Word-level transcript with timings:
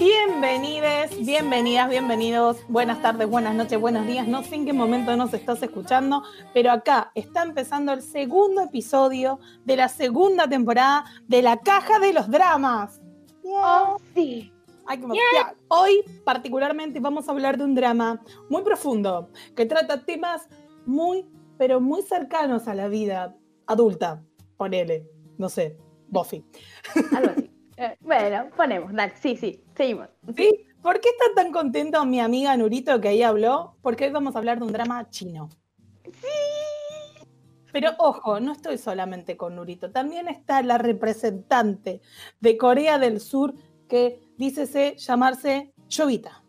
Bienvenides, 0.00 1.26
bienvenidas, 1.26 1.90
bienvenidos. 1.90 2.56
Buenas 2.68 3.02
tardes, 3.02 3.28
buenas 3.28 3.54
noches, 3.54 3.78
buenos 3.78 4.06
días. 4.06 4.26
No 4.26 4.42
sé 4.42 4.54
en 4.54 4.64
qué 4.64 4.72
momento 4.72 5.14
nos 5.14 5.34
estás 5.34 5.62
escuchando, 5.62 6.22
pero 6.54 6.72
acá 6.72 7.12
está 7.14 7.42
empezando 7.42 7.92
el 7.92 8.00
segundo 8.00 8.62
episodio 8.62 9.40
de 9.66 9.76
la 9.76 9.90
segunda 9.90 10.48
temporada 10.48 11.04
de 11.28 11.42
La 11.42 11.58
Caja 11.58 11.98
de 11.98 12.14
los 12.14 12.30
Dramas. 12.30 13.02
Oh, 13.44 13.98
sí. 14.14 14.50
Hoy 15.68 16.02
particularmente 16.24 16.98
vamos 16.98 17.28
a 17.28 17.32
hablar 17.32 17.58
de 17.58 17.64
un 17.64 17.74
drama 17.74 18.22
muy 18.48 18.62
profundo 18.62 19.28
que 19.54 19.66
trata 19.66 20.06
temas 20.06 20.48
muy, 20.86 21.26
pero 21.58 21.78
muy 21.78 22.00
cercanos 22.00 22.68
a 22.68 22.74
la 22.74 22.88
vida 22.88 23.36
adulta. 23.66 24.24
Ponele, 24.56 25.06
no 25.36 25.50
sé, 25.50 25.76
Buffy. 26.08 26.42
Algo 27.14 27.32
así. 27.36 27.49
Eh, 27.80 27.96
bueno, 28.00 28.50
ponemos, 28.58 28.92
dale, 28.92 29.14
sí, 29.16 29.36
sí, 29.36 29.64
seguimos. 29.74 30.10
¿Sí? 30.36 30.66
¿Por 30.82 31.00
qué 31.00 31.08
está 31.08 31.24
tan 31.34 31.50
contento 31.50 32.04
mi 32.04 32.20
amiga 32.20 32.54
Nurito 32.54 33.00
que 33.00 33.08
ahí 33.08 33.22
habló? 33.22 33.78
Porque 33.80 34.04
hoy 34.04 34.10
vamos 34.10 34.34
a 34.34 34.38
hablar 34.38 34.58
de 34.58 34.66
un 34.66 34.72
drama 34.72 35.08
chino. 35.08 35.48
Sí. 36.04 37.24
Pero 37.72 37.92
ojo, 37.96 38.38
no 38.38 38.52
estoy 38.52 38.76
solamente 38.76 39.38
con 39.38 39.56
Nurito, 39.56 39.90
también 39.92 40.28
está 40.28 40.62
la 40.62 40.76
representante 40.76 42.02
de 42.38 42.58
Corea 42.58 42.98
del 42.98 43.18
Sur 43.18 43.54
que 43.88 44.20
dícese 44.36 44.96
llamarse 44.98 45.72
Jovita. 45.90 46.42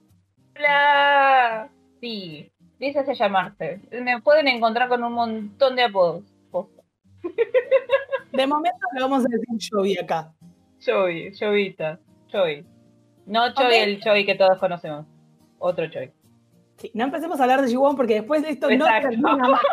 Hola. 0.58 1.72
Sí, 2.02 2.52
dícese 2.78 3.16
llamarse. 3.16 3.80
Me 4.02 4.22
pueden 4.22 4.50
encontrar 4.50 4.90
con 4.90 5.02
un 5.02 5.14
montón 5.14 5.78
de 5.78 5.84
apodos. 5.84 6.26
De 8.34 8.48
momento 8.48 8.80
le 8.94 9.02
vamos 9.02 9.26
a 9.26 9.30
decir 9.30 9.70
Jovi 9.72 9.98
acá. 9.98 10.34
Choi, 10.82 11.32
Chovita, 11.34 12.00
Choi. 12.28 12.66
No 13.28 13.54
Choi, 13.54 13.66
Ok. 13.66 13.72
el 13.74 14.02
Choi 14.02 14.26
que 14.26 14.36
todos 14.36 14.58
conocemos. 14.60 15.06
Otro 15.60 15.88
Choi. 15.90 16.12
Sí, 16.78 16.90
no 16.96 17.04
empecemos 17.06 17.40
a 17.40 17.44
hablar 17.44 17.62
de 17.62 17.68
Jiwon 17.70 17.96
porque 17.96 18.16
después 18.16 18.42
de 18.42 18.50
esto 18.50 18.68
no 18.68 18.86
Exacto. 18.86 19.10
termina 19.10 19.36
más. 19.38 19.62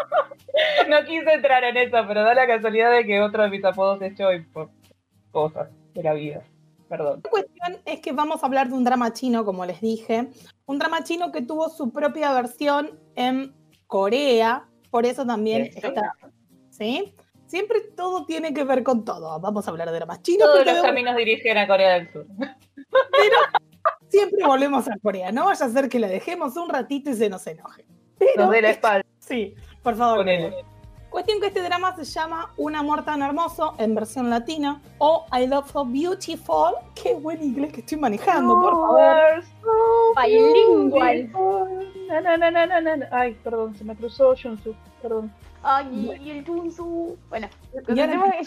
No 0.89 1.05
quise 1.05 1.33
entrar 1.35 1.63
en 1.65 1.77
eso, 1.77 1.97
pero 2.09 2.23
da 2.25 2.35
la 2.35 2.47
casualidad 2.47 2.91
de 2.91 3.05
que 3.07 3.21
otro 3.21 3.43
de 3.45 3.51
mis 3.51 3.65
apodos 3.65 4.01
es 4.03 4.17
Choi 4.17 4.45
por 4.47 4.71
cosas 5.31 5.69
de 5.95 6.03
la 6.03 6.15
vida. 6.15 6.43
Perdón. 6.89 7.21
La 7.25 7.31
cuestión 7.31 7.77
es 7.85 8.01
que 8.01 8.13
vamos 8.13 8.43
a 8.43 8.47
hablar 8.47 8.69
de 8.69 8.75
un 8.75 8.83
drama 8.85 9.13
chino, 9.13 9.45
como 9.45 9.65
les 9.67 9.81
dije. 9.81 10.29
Un 10.67 10.79
drama 10.79 11.05
chino 11.05 11.31
que 11.31 11.43
tuvo 11.43 11.69
su 11.69 11.93
propia 11.93 12.33
versión 12.33 12.99
en 13.15 13.55
Corea, 13.87 14.67
por 14.91 15.07
eso 15.07 15.25
también 15.27 15.63
Eso. 15.67 15.89
está. 15.89 16.13
¿Sí? 16.71 17.15
Siempre 17.49 17.81
todo 17.97 18.27
tiene 18.27 18.53
que 18.53 18.63
ver 18.63 18.83
con 18.83 19.05
todo. 19.05 19.41
Vamos 19.41 19.67
a 19.67 19.71
hablar 19.71 19.91
de 19.91 19.97
dramas 19.97 20.21
chinos, 20.23 20.47
Todos 20.47 20.59
porque 20.59 20.73
los 20.75 20.83
caminos 20.83 21.17
dirigen 21.17 21.57
a 21.57 21.67
Corea 21.67 21.95
del 21.95 22.13
Sur. 22.13 22.27
siempre 24.09 24.45
volvemos 24.47 24.87
a 24.89 24.93
Corea. 25.03 25.33
No 25.33 25.47
vaya 25.47 25.65
a 25.65 25.69
ser 25.71 25.89
que 25.89 25.99
la 25.99 26.09
dejemos 26.09 26.57
un 26.57 26.69
ratito 26.69 27.09
y 27.11 27.15
se 27.15 27.29
nos 27.31 27.47
enoje. 27.47 27.87
Pero, 28.19 28.45
Nos 28.45 28.51
dé 28.51 28.63
la 28.63 28.71
espalda. 28.71 29.07
sí, 29.19 29.55
por 29.83 29.97
favor. 29.97 30.27
Cuestión 31.09 31.41
que 31.41 31.47
este 31.47 31.63
drama 31.63 31.97
se 31.97 32.05
llama 32.05 32.53
Un 32.59 32.77
amor 32.77 33.03
tan 33.03 33.23
hermoso 33.23 33.75
en 33.79 33.95
versión 33.95 34.29
latina 34.29 34.83
o 34.99 35.25
I 35.33 35.47
love 35.47 35.71
so 35.73 35.87
beautiful. 35.87 36.75
Qué 36.95 37.15
buen 37.15 37.43
inglés 37.43 37.73
que 37.73 37.81
estoy 37.81 37.97
manejando, 37.97 38.61
por 38.61 38.73
favor. 38.75 39.43
Bilingual. 40.23 41.31
No, 41.33 42.21
no, 42.21 42.37
no, 42.37 42.51
no, 42.51 42.67
no, 42.83 42.97
no. 42.99 43.07
Ay, 43.11 43.35
perdón, 43.43 43.75
se 43.75 43.85
me 43.85 43.97
cruzó 43.97 44.35
Junsu. 44.41 44.75
Perdón. 45.01 45.33
Ay, 45.63 46.19
y 46.23 46.31
el 46.31 46.45
Tunsu. 46.45 47.17
Bueno, 47.29 47.49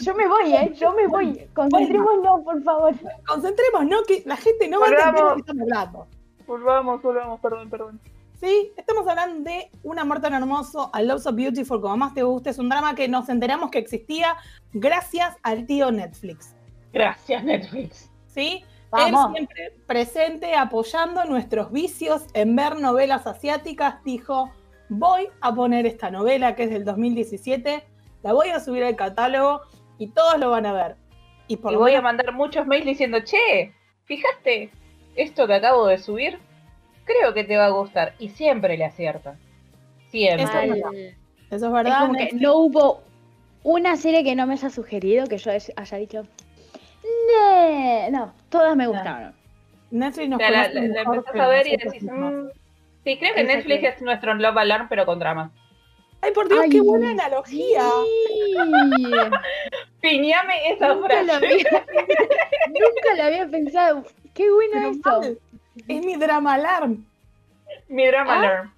yo 0.00 0.14
me 0.14 0.26
voy, 0.28 0.54
¿eh? 0.54 0.72
Yo 0.74 0.92
me 0.92 1.06
voy. 1.06 1.48
Concentrémonos, 1.54 2.40
por 2.42 2.62
favor. 2.62 2.94
Concentrémonos, 3.26 3.88
¿no? 3.88 4.02
Que 4.04 4.22
la 4.26 4.36
gente 4.36 4.68
no 4.68 4.80
va 4.80 4.86
a 4.86 4.90
entender 4.90 5.14
Volvamos. 5.14 5.30
de 5.30 5.34
qué 5.34 5.40
estamos 5.40 5.62
hablando. 5.62 6.06
Volvamos, 6.46 7.02
volvamos, 7.02 7.40
perdón, 7.40 7.70
perdón. 7.70 8.00
Sí, 8.40 8.72
estamos 8.76 9.06
hablando 9.06 9.48
de 9.48 9.70
Un 9.84 10.00
amor 10.00 10.20
tan 10.20 10.34
hermoso, 10.34 10.90
I 10.98 11.04
love 11.04 11.22
so 11.22 11.32
beautiful, 11.32 11.80
como 11.80 11.96
más 11.96 12.12
te 12.12 12.24
guste. 12.24 12.50
Es 12.50 12.58
un 12.58 12.68
drama 12.68 12.94
que 12.94 13.06
nos 13.06 13.28
enteramos 13.28 13.70
que 13.70 13.78
existía 13.78 14.36
gracias 14.72 15.36
al 15.42 15.64
tío 15.66 15.92
Netflix. 15.92 16.54
Gracias, 16.92 17.44
Netflix. 17.44 18.10
¿Sí? 18.26 18.64
Vamos. 18.90 19.26
Él 19.26 19.36
siempre 19.36 19.78
presente 19.86 20.56
apoyando 20.56 21.24
nuestros 21.24 21.70
vicios 21.70 22.26
en 22.34 22.56
ver 22.56 22.80
novelas 22.80 23.26
asiáticas, 23.26 24.02
dijo, 24.04 24.50
voy 24.88 25.28
a 25.40 25.54
poner 25.54 25.86
esta 25.86 26.10
novela 26.10 26.54
que 26.54 26.64
es 26.64 26.70
del 26.70 26.84
2017, 26.84 27.84
la 28.22 28.32
voy 28.32 28.48
a 28.50 28.60
subir 28.60 28.84
al 28.84 28.96
catálogo 28.96 29.62
y 29.98 30.08
todos 30.08 30.38
lo 30.38 30.50
van 30.50 30.66
a 30.66 30.72
ver. 30.72 30.96
Y 31.48 31.56
por 31.56 31.72
Y 31.72 31.74
lo 31.74 31.80
voy 31.80 31.94
a 31.94 32.00
mandar 32.02 32.32
muchos 32.32 32.66
mails 32.66 32.86
diciendo, 32.86 33.18
che, 33.24 33.72
¿fijaste 34.04 34.70
esto 35.16 35.46
que 35.46 35.54
acabo 35.54 35.86
de 35.86 35.98
subir? 35.98 36.38
Creo 37.04 37.34
que 37.34 37.44
te 37.44 37.56
va 37.56 37.66
a 37.66 37.70
gustar. 37.70 38.14
Y 38.18 38.28
siempre 38.28 38.76
le 38.76 38.84
acierta. 38.84 39.36
Siempre. 40.10 40.44
Eso 40.44 40.58
es 40.60 40.68
verdad. 40.70 40.86
Al- 40.88 40.94
eso 40.96 41.16
es 41.50 41.62
Es 41.62 41.72
verdad. 41.72 42.00
como 42.00 42.12
que 42.14 42.30
no 42.34 42.56
hubo 42.56 43.02
una 43.64 43.96
serie 43.96 44.22
que 44.24 44.34
no 44.36 44.46
me 44.46 44.54
haya 44.54 44.70
sugerido 44.70 45.26
que 45.26 45.38
yo 45.38 45.50
haya 45.50 45.96
dicho. 45.98 46.26
"Nee". 47.28 48.10
No, 48.10 48.32
todas 48.48 48.76
me 48.76 48.86
gustaron. 48.86 49.34
Netflix 49.90 50.26
O 50.26 50.30
nos 50.30 50.38
sea, 50.38 50.50
la, 50.50 50.64
empezás 50.66 51.34
a 51.40 51.46
ver 51.48 51.66
y 51.66 51.76
decís, 51.76 52.02
mismos. 52.02 52.52
Sí, 53.04 53.18
creo 53.18 53.34
que. 53.34 53.44
Netflix 53.44 53.84
es 53.84 54.02
nuestro 54.02 54.34
Love 54.34 54.56
Alarm, 54.58 54.88
pero 54.88 55.04
con 55.06 55.18
drama. 55.18 55.50
Ay, 56.20 56.30
por 56.32 56.48
Dios, 56.48 56.60
Ay, 56.62 56.70
qué 56.70 56.80
buena 56.80 57.10
analogía. 57.10 57.82
Sí. 58.06 58.54
Piñame 60.00 60.72
esa 60.72 60.94
Nunca 60.94 61.22
lo 61.22 61.32
frase. 61.32 61.32
había, 61.32 61.86
nunca 62.68 63.14
lo 63.16 63.22
había 63.24 63.48
pensado. 63.48 64.04
Qué 64.34 64.50
bueno 64.50 64.72
Pero 64.74 64.90
esto. 64.90 65.20
mal, 65.20 65.38
Es 65.88 66.04
mi 66.04 66.16
drama 66.16 66.54
alarm. 66.54 67.04
Mi 67.88 68.06
drama 68.06 68.32
Ah. 68.34 68.38
alarm. 68.38 68.74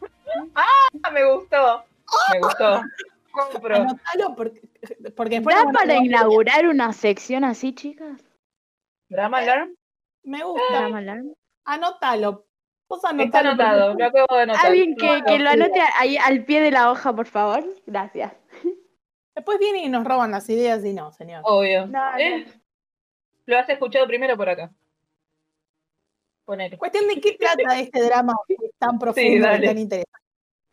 ¡Ah! 0.55 1.11
Me 1.12 1.25
gustó. 1.33 1.85
Me 2.33 2.41
gustó. 2.41 2.83
Compro. 3.31 3.77
Anotalo 3.77 4.35
porque, 4.37 4.61
porque 5.17 5.35
después 5.37 5.56
¿Da 5.56 5.65
nos 5.65 5.73
van 5.73 5.77
a 5.77 5.79
para 5.81 5.95
inaugurar 5.97 6.67
una 6.67 6.93
sección 6.93 7.45
así, 7.45 7.75
chicas? 7.75 8.23
¿Drama 9.09 9.39
alarm? 9.39 9.75
Me 10.23 10.43
gusta. 10.45 10.62
Drama 10.71 10.99
Alarm. 10.99 11.35
Anótalo. 11.65 12.47
Está 12.89 13.41
anotado. 13.41 13.95
Lo 13.95 14.05
acabo 14.05 14.37
de 14.37 14.43
anotar. 14.43 14.67
Alguien 14.67 14.95
que, 14.97 15.19
No, 15.21 15.25
que 15.25 15.39
lo 15.39 15.50
anote 15.50 15.81
ahí 15.99 16.17
al 16.17 16.45
pie 16.45 16.61
de 16.61 16.71
la 16.71 16.91
hoja, 16.91 17.15
por 17.15 17.27
favor. 17.27 17.65
Gracias. 17.87 18.33
Después 19.34 19.59
vienen 19.59 19.84
y 19.84 19.89
nos 19.89 20.05
roban 20.05 20.31
las 20.31 20.49
ideas 20.49 20.84
y 20.84 20.93
no, 20.93 21.11
señor. 21.12 21.43
Obvio. 21.44 21.87
No, 21.87 22.12
no. 22.12 22.19
Eh, 22.19 22.47
Lo 23.47 23.59
has 23.59 23.69
escuchado 23.69 24.06
primero 24.06 24.37
por 24.37 24.49
acá. 24.49 24.73
Cuestión 26.44 27.09
de 27.09 27.21
qué 27.21 27.33
trata 27.41 27.78
este 27.81 28.03
drama 28.03 28.34
tan 28.78 28.99
profundo 28.99 29.31
Sí, 29.31 29.37
y 29.37 29.41
tan 29.41 29.78
interesante. 29.78 30.25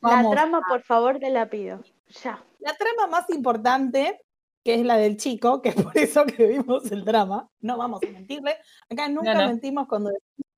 La 0.01 0.29
trama, 0.29 0.61
por 0.67 0.81
favor, 0.81 1.19
te 1.19 1.29
la 1.29 1.49
pido. 1.49 1.81
Ya. 2.23 2.43
La 2.59 2.73
trama 2.73 3.07
más 3.07 3.29
importante, 3.29 4.21
que 4.63 4.75
es 4.75 4.85
la 4.85 4.97
del 4.97 5.17
chico, 5.17 5.61
que 5.61 5.69
es 5.69 5.75
por 5.75 5.97
eso 5.97 6.25
que 6.25 6.45
vimos 6.45 6.91
el 6.91 7.05
drama, 7.05 7.49
no 7.61 7.77
vamos 7.77 8.01
a 8.03 8.11
mentirle. 8.11 8.57
Acá 8.89 9.07
nunca 9.09 9.33
no. 9.33 9.47
mentimos 9.47 9.87
cuando 9.87 10.09
decimos 10.09 10.50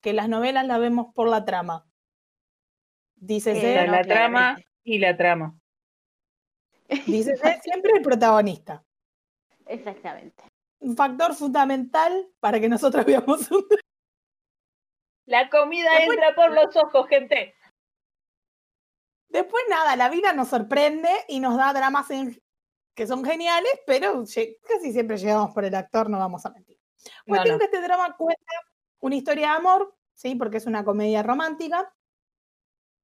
que 0.00 0.12
las 0.12 0.28
novelas 0.28 0.66
las 0.66 0.78
vemos 0.80 1.12
por 1.14 1.28
la 1.28 1.44
trama. 1.44 1.84
Está 3.26 3.52
no, 3.86 3.92
la 3.92 4.02
claramente. 4.02 4.08
trama 4.08 4.58
y 4.84 4.98
la 4.98 5.16
trama. 5.16 5.58
dícese 7.06 7.60
siempre 7.62 7.92
el 7.96 8.02
protagonista. 8.02 8.84
Exactamente. 9.66 10.44
Un 10.80 10.96
factor 10.96 11.34
fundamental 11.34 12.28
para 12.40 12.60
que 12.60 12.68
nosotros 12.68 13.04
veamos 13.06 13.50
un 13.50 13.64
La 15.26 15.50
comida 15.50 15.90
Después- 15.98 16.16
entra 16.18 16.34
por 16.34 16.52
los 16.52 16.74
ojos, 16.76 17.06
gente. 17.08 17.54
Después 19.28 19.62
nada, 19.68 19.94
la 19.96 20.08
vida 20.08 20.32
nos 20.32 20.48
sorprende 20.48 21.10
y 21.28 21.40
nos 21.40 21.56
da 21.58 21.72
dramas 21.74 22.10
en- 22.10 22.40
que 22.94 23.06
son 23.06 23.24
geniales, 23.24 23.72
pero 23.86 24.20
casi 24.22 24.92
siempre 24.92 25.18
llegamos 25.18 25.52
por 25.52 25.64
el 25.64 25.74
actor, 25.74 26.08
no 26.08 26.18
vamos 26.18 26.46
a 26.46 26.50
mentir. 26.50 26.78
No, 27.26 27.34
Cuestión 27.34 27.54
no. 27.54 27.58
que 27.58 27.64
este 27.66 27.80
drama 27.82 28.16
cuenta 28.16 28.42
una 29.00 29.16
historia 29.16 29.50
de 29.50 29.56
amor, 29.56 29.96
¿sí? 30.14 30.34
Porque 30.34 30.58
es 30.58 30.66
una 30.66 30.84
comedia 30.84 31.22
romántica, 31.22 31.94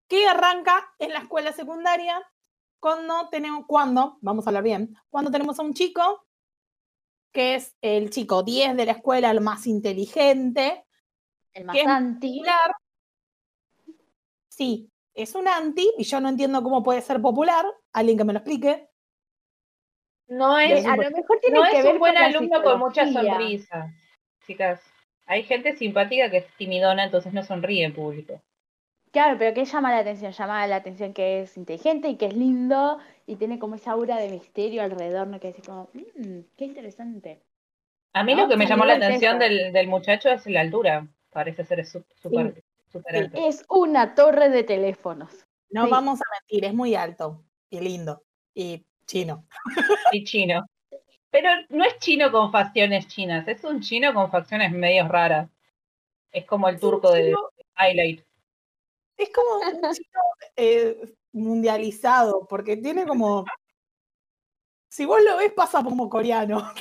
que 0.09 0.27
arranca 0.27 0.93
en 0.99 1.13
la 1.13 1.21
escuela 1.21 1.53
secundaria 1.53 2.21
cuando 2.79 3.29
tenemos, 3.31 3.65
cuando, 3.67 4.19
vamos 4.21 4.47
a 4.47 4.51
hablar 4.51 4.65
bien, 4.65 4.97
cuando 5.09 5.31
tenemos 5.31 5.59
a 5.59 5.63
un 5.63 5.75
chico 5.75 6.27
que 7.33 7.57
es 7.57 7.75
el 7.81 8.11
chico 8.11 8.43
10 8.43 8.77
de 8.77 8.87
la 8.87 8.93
escuela, 8.93 9.31
el 9.31 9.41
más 9.41 9.67
inteligente, 9.67 10.87
El 11.53 11.65
más 11.65 11.77
anti. 11.85 12.39
popular. 12.39 12.77
Sí, 14.49 14.89
es 15.15 15.35
un 15.35 15.49
anti 15.49 15.91
y 15.99 16.05
yo 16.05 16.21
no 16.21 16.29
entiendo 16.29 16.63
cómo 16.63 16.83
puede 16.83 17.01
ser 17.01 17.21
popular. 17.21 17.67
Alguien 17.93 18.19
que 18.19 18.25
me 18.25 18.33
lo 18.33 18.39
explique. 18.39 18.89
No 20.29 20.59
es, 20.59 20.87
A 20.87 20.97
lo 20.97 21.11
mejor 21.11 21.41
tiene 21.41 21.59
no 21.59 21.65
que 21.65 21.79
es 21.79 21.85
ver 21.85 21.95
un 21.95 21.99
buen 21.99 22.15
con 22.15 22.23
alumno 22.23 22.63
con 22.63 22.79
mucha 22.79 23.13
sonrisa. 23.13 23.93
Chicas, 24.47 24.81
hay 25.27 25.43
gente 25.45 25.77
simpática 25.77 26.31
que 26.31 26.39
es 26.39 26.47
timidona, 26.57 27.05
entonces 27.05 27.33
no 27.33 27.43
sonríe 27.43 27.85
en 27.85 27.95
público. 27.95 28.41
Claro, 29.13 29.37
pero 29.39 29.55
¿qué 29.55 29.65
llama 29.65 29.93
la 29.93 29.99
atención? 29.99 30.33
Llama 30.33 30.67
la 30.67 30.77
atención 30.77 31.13
que 31.15 31.43
es 31.43 31.57
inteligente 31.57 32.09
y 32.09 32.17
que 32.17 32.27
es 32.27 32.35
lindo 32.35 32.99
y 33.27 33.37
tiene 33.37 33.59
como 33.61 33.77
esa 33.77 33.93
aura 33.93 34.17
de 34.17 34.29
misterio 34.29 34.83
alrededor, 34.83 35.29
¿no? 35.29 35.39
Que 35.39 35.51
es 35.51 35.57
como, 35.65 35.89
mmm, 35.95 36.41
qué 36.57 36.65
interesante. 36.65 37.41
A 38.13 38.25
mí 38.25 38.35
No, 38.35 38.43
lo 38.43 38.49
que 38.49 38.57
me 38.57 38.67
llamó 38.67 38.85
la 38.85 38.95
es 38.97 39.05
atención 39.05 39.39
del, 39.39 39.73
del 39.73 39.87
muchacho 39.87 40.31
es 40.31 40.45
la 40.47 40.61
altura. 40.61 41.07
parece 41.31 41.65
ser 41.65 41.85
súper 41.87 42.63
súper 42.91 43.17
alto. 43.17 43.39
Es 43.47 43.65
una 43.69 44.15
torre 44.15 44.49
de 44.51 44.65
teléfonos. 44.65 45.47
No 45.71 45.85
Sí. 45.85 45.91
vamos 45.91 46.21
a 46.21 46.25
mentir, 46.41 46.65
es 46.65 46.75
muy 46.75 46.95
alto 46.95 47.45
y 47.71 47.81
lindo 47.81 48.23
y 48.55 48.85
chino. 49.07 49.47
Y 50.13 50.25
chino. 50.25 50.67
Pero 51.35 51.51
no 51.71 51.83
es 51.83 51.99
chino 51.99 52.31
con 52.31 52.53
facciones 52.53 53.09
chinas, 53.09 53.49
es 53.49 53.65
un 53.65 53.81
chino 53.81 54.15
con 54.15 54.31
facciones 54.31 54.71
medios 54.71 55.09
raras. 55.09 55.51
Es 56.31 56.45
como 56.47 56.69
el 56.69 56.79
turco 56.79 57.11
de 57.11 57.35
Highlight. 57.77 58.25
Es 59.17 59.31
como 59.31 59.57
un 59.57 59.93
chino 59.93 60.21
eh, 60.55 61.13
mundializado, 61.33 62.47
porque 62.47 62.77
tiene 62.77 63.05
como. 63.05 63.45
Si 64.89 65.05
vos 65.07 65.25
lo 65.25 65.39
ves, 65.39 65.53
pasa 65.53 65.83
como 65.83 66.09
coreano. 66.09 66.73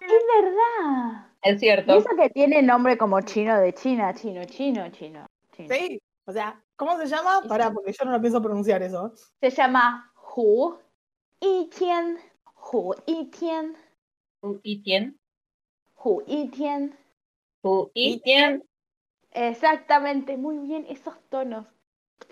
Es 0.00 0.22
verdad. 0.34 1.26
Es 1.42 1.56
Y 1.56 1.58
cierto. 1.58 1.94
eso 1.98 2.08
que 2.18 2.30
tiene 2.30 2.62
nombre 2.62 2.96
como 2.96 3.20
chino 3.20 3.60
de 3.60 3.74
China, 3.74 4.14
chino, 4.14 4.46
chino, 4.46 4.88
chino. 4.90 5.26
chino. 5.54 5.68
¿Sí? 5.68 6.00
O 6.24 6.32
sea, 6.32 6.64
¿cómo 6.76 6.96
se 6.96 7.06
llama? 7.08 7.42
Pará, 7.46 7.70
porque 7.70 7.92
yo 7.92 8.06
no 8.06 8.12
lo 8.12 8.20
pienso 8.22 8.40
pronunciar 8.40 8.82
eso. 8.82 9.12
Se 9.38 9.50
llama 9.50 10.10
Hu 10.34 10.78
Yitian. 12.62 12.96
Hu 13.00 13.00
Yitian. 13.06 13.76
Hu 14.42 14.58
Yitian. 14.62 15.16
Hu 16.02 16.22
Yitian. 16.26 16.96
Hu 17.62 17.90
Yitian. 17.94 18.62
Exactamente, 19.30 20.36
muy 20.36 20.58
bien, 20.58 20.86
esos 20.88 21.14
tonos. 21.28 21.66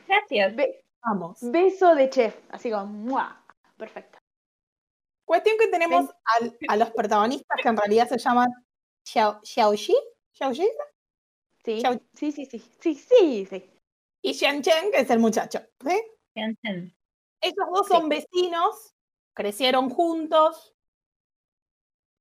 Gracias. 0.06 0.54
Be- 0.54 0.84
Vamos. 1.02 1.38
beso 1.40 1.94
de 1.94 2.10
chef, 2.10 2.36
así 2.50 2.70
como, 2.70 2.84
¡mua! 2.86 3.42
Perfecto. 3.78 4.18
Cuestión 5.24 5.56
que 5.58 5.68
tenemos 5.68 6.10
al- 6.24 6.56
a 6.68 6.76
los 6.76 6.90
protagonistas 6.90 7.58
que 7.62 7.68
en 7.68 7.76
realidad 7.76 8.08
se 8.08 8.18
llaman 8.18 8.48
Xiao, 9.06 9.40
Xiaoxi, 9.42 9.94
Xiaoxi 10.32 10.68
Sí, 11.64 11.82
sí, 12.14 12.32
sí, 12.32 12.44
sí, 12.46 12.58
sí, 12.58 12.94
sí, 12.94 13.46
sí. 13.46 13.70
y 14.22 14.34
Xian 14.34 14.62
Chen, 14.62 14.90
que 14.92 15.00
es 15.00 15.10
el 15.10 15.20
muchacho. 15.20 15.60
¿sí? 15.86 16.02
Tianchen. 16.34 16.94
Ellos 17.40 17.66
dos 17.72 17.86
son 17.88 18.08
vecinos, 18.08 18.94
crecieron 19.40 19.88
juntos 19.88 20.75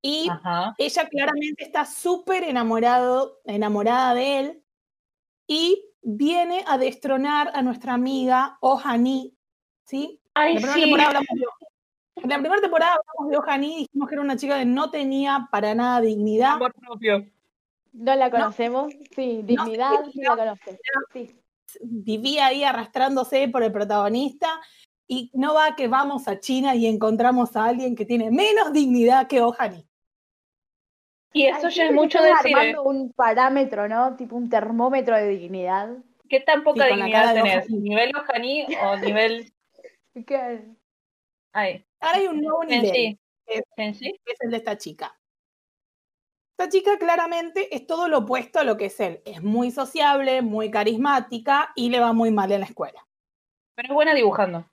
y 0.01 0.30
Ajá. 0.30 0.74
ella 0.77 1.10
claramente 1.10 1.66
está 1.66 1.83
súper 1.83 2.45
enamorado, 2.45 3.42
enamorada 3.44 4.13
de 4.13 4.39
él 4.39 4.63
y 5.45 5.83
viene 6.01 6.63
a 6.66 6.77
destronar 6.77 7.51
a 7.54 7.62
nuestra 7.62 7.94
amiga 7.94 8.57
Ohani, 8.62 9.36
¿sí? 9.83 10.21
Ay, 10.33 10.56
En 10.56 10.62
la 10.62 10.62
primera 10.62 10.75
sí. 10.75 10.81
temporada 10.81 11.07
hablamos 11.10 11.27
de, 12.16 12.27
la 12.30 12.36
primera 12.38 12.62
temporada 12.62 12.94
hablamos 12.94 13.31
de 13.31 13.38
Ohani, 13.38 13.75
dijimos 13.80 14.07
que 14.07 14.16
era 14.16 14.21
una 14.21 14.38
chica 14.38 14.57
que 14.57 14.66
no 14.66 14.89
tenía 14.89 15.50
para 15.51 15.75
nada 15.75 16.00
dignidad, 16.00 16.54
Amor 16.54 16.74
propio. 16.74 17.30
¿No 17.92 18.16
la 18.16 18.31
conocemos? 18.31 18.94
Sí, 19.13 19.42
dignidad, 19.44 20.06
sí 20.13 20.21
la 20.21 20.38
conocemos. 20.38 20.80
Sí. 21.12 21.36
vivía 21.81 22.45
ahí 22.45 22.63
arrastrándose 22.63 23.50
por 23.50 23.62
el 23.63 23.74
protagonista 23.74 24.62
y 25.09 25.31
no 25.33 25.56
va 25.56 25.75
que 25.75 25.88
vamos 25.88 26.27
a 26.27 26.39
China 26.39 26.75
y 26.75 26.85
encontramos 26.85 27.56
a 27.56 27.65
alguien 27.65 27.95
que 27.95 28.06
tiene 28.06 28.29
menos 28.29 28.71
dignidad 28.71 29.27
que 29.27 29.41
Ohani. 29.41 29.85
Y 31.33 31.45
eso 31.47 31.67
Ay, 31.67 31.73
ya 31.73 31.85
es 31.85 31.91
mucho 31.91 32.21
decir, 32.21 32.51
¿eh? 32.51 32.53
armando 32.53 32.83
un 32.83 33.11
parámetro, 33.11 33.88
¿no? 33.89 34.15
Tipo 34.15 34.35
un 34.35 34.50
termómetro 34.50 35.17
de 35.17 35.27
dignidad. 35.29 35.89
¿Qué 36.29 36.41
tan 36.41 36.63
poca 36.63 36.88
Sí, 36.88 36.94
dignidad 36.94 37.33
tenés? 37.33 37.69
¿Nivel 37.69 38.15
Ohani 38.15 38.67
o 38.83 38.97
nivel... 38.97 39.51
¿Qué? 40.27 40.63
Ay, 41.53 41.85
Ahora 42.00 42.17
hay 42.17 42.27
un 42.27 42.41
nuevo 42.41 42.63
nivel, 42.63 42.91
que 42.91 43.63
es 43.77 44.41
el 44.41 44.51
de 44.51 44.57
esta 44.57 44.77
chica. 44.77 45.19
Esta 46.57 46.69
chica 46.69 46.97
claramente 47.00 47.73
es 47.75 47.88
todo 47.88 48.07
lo 48.07 48.19
opuesto 48.19 48.59
a 48.59 48.63
lo 48.63 48.77
que 48.77 48.85
es 48.85 49.00
él. 49.00 49.21
Es 49.25 49.41
muy 49.41 49.71
sociable, 49.71 50.41
muy 50.44 50.69
carismática 50.69 51.71
y 51.75 51.89
le 51.89 52.00
va 52.00 52.13
muy 52.13 52.31
mal 52.31 52.51
en 52.51 52.59
la 52.59 52.67
escuela. 52.67 53.07
Pero 53.75 53.88
es 53.88 53.94
buena 53.94 54.13
dibujando. 54.13 54.69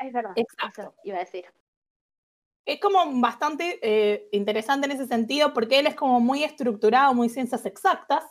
Es 0.00 0.12
verdad. 0.12 0.32
Exacto. 0.34 0.80
Eso 0.82 0.94
iba 1.04 1.16
a 1.16 1.20
decir. 1.20 1.44
Es 2.66 2.80
como 2.80 3.20
bastante 3.20 3.78
eh, 3.82 4.28
interesante 4.32 4.86
en 4.86 4.92
ese 4.92 5.06
sentido 5.06 5.52
porque 5.52 5.78
él 5.78 5.86
es 5.86 5.94
como 5.94 6.20
muy 6.20 6.44
estructurado, 6.44 7.14
muy 7.14 7.28
ciencias 7.28 7.64
exactas. 7.66 8.24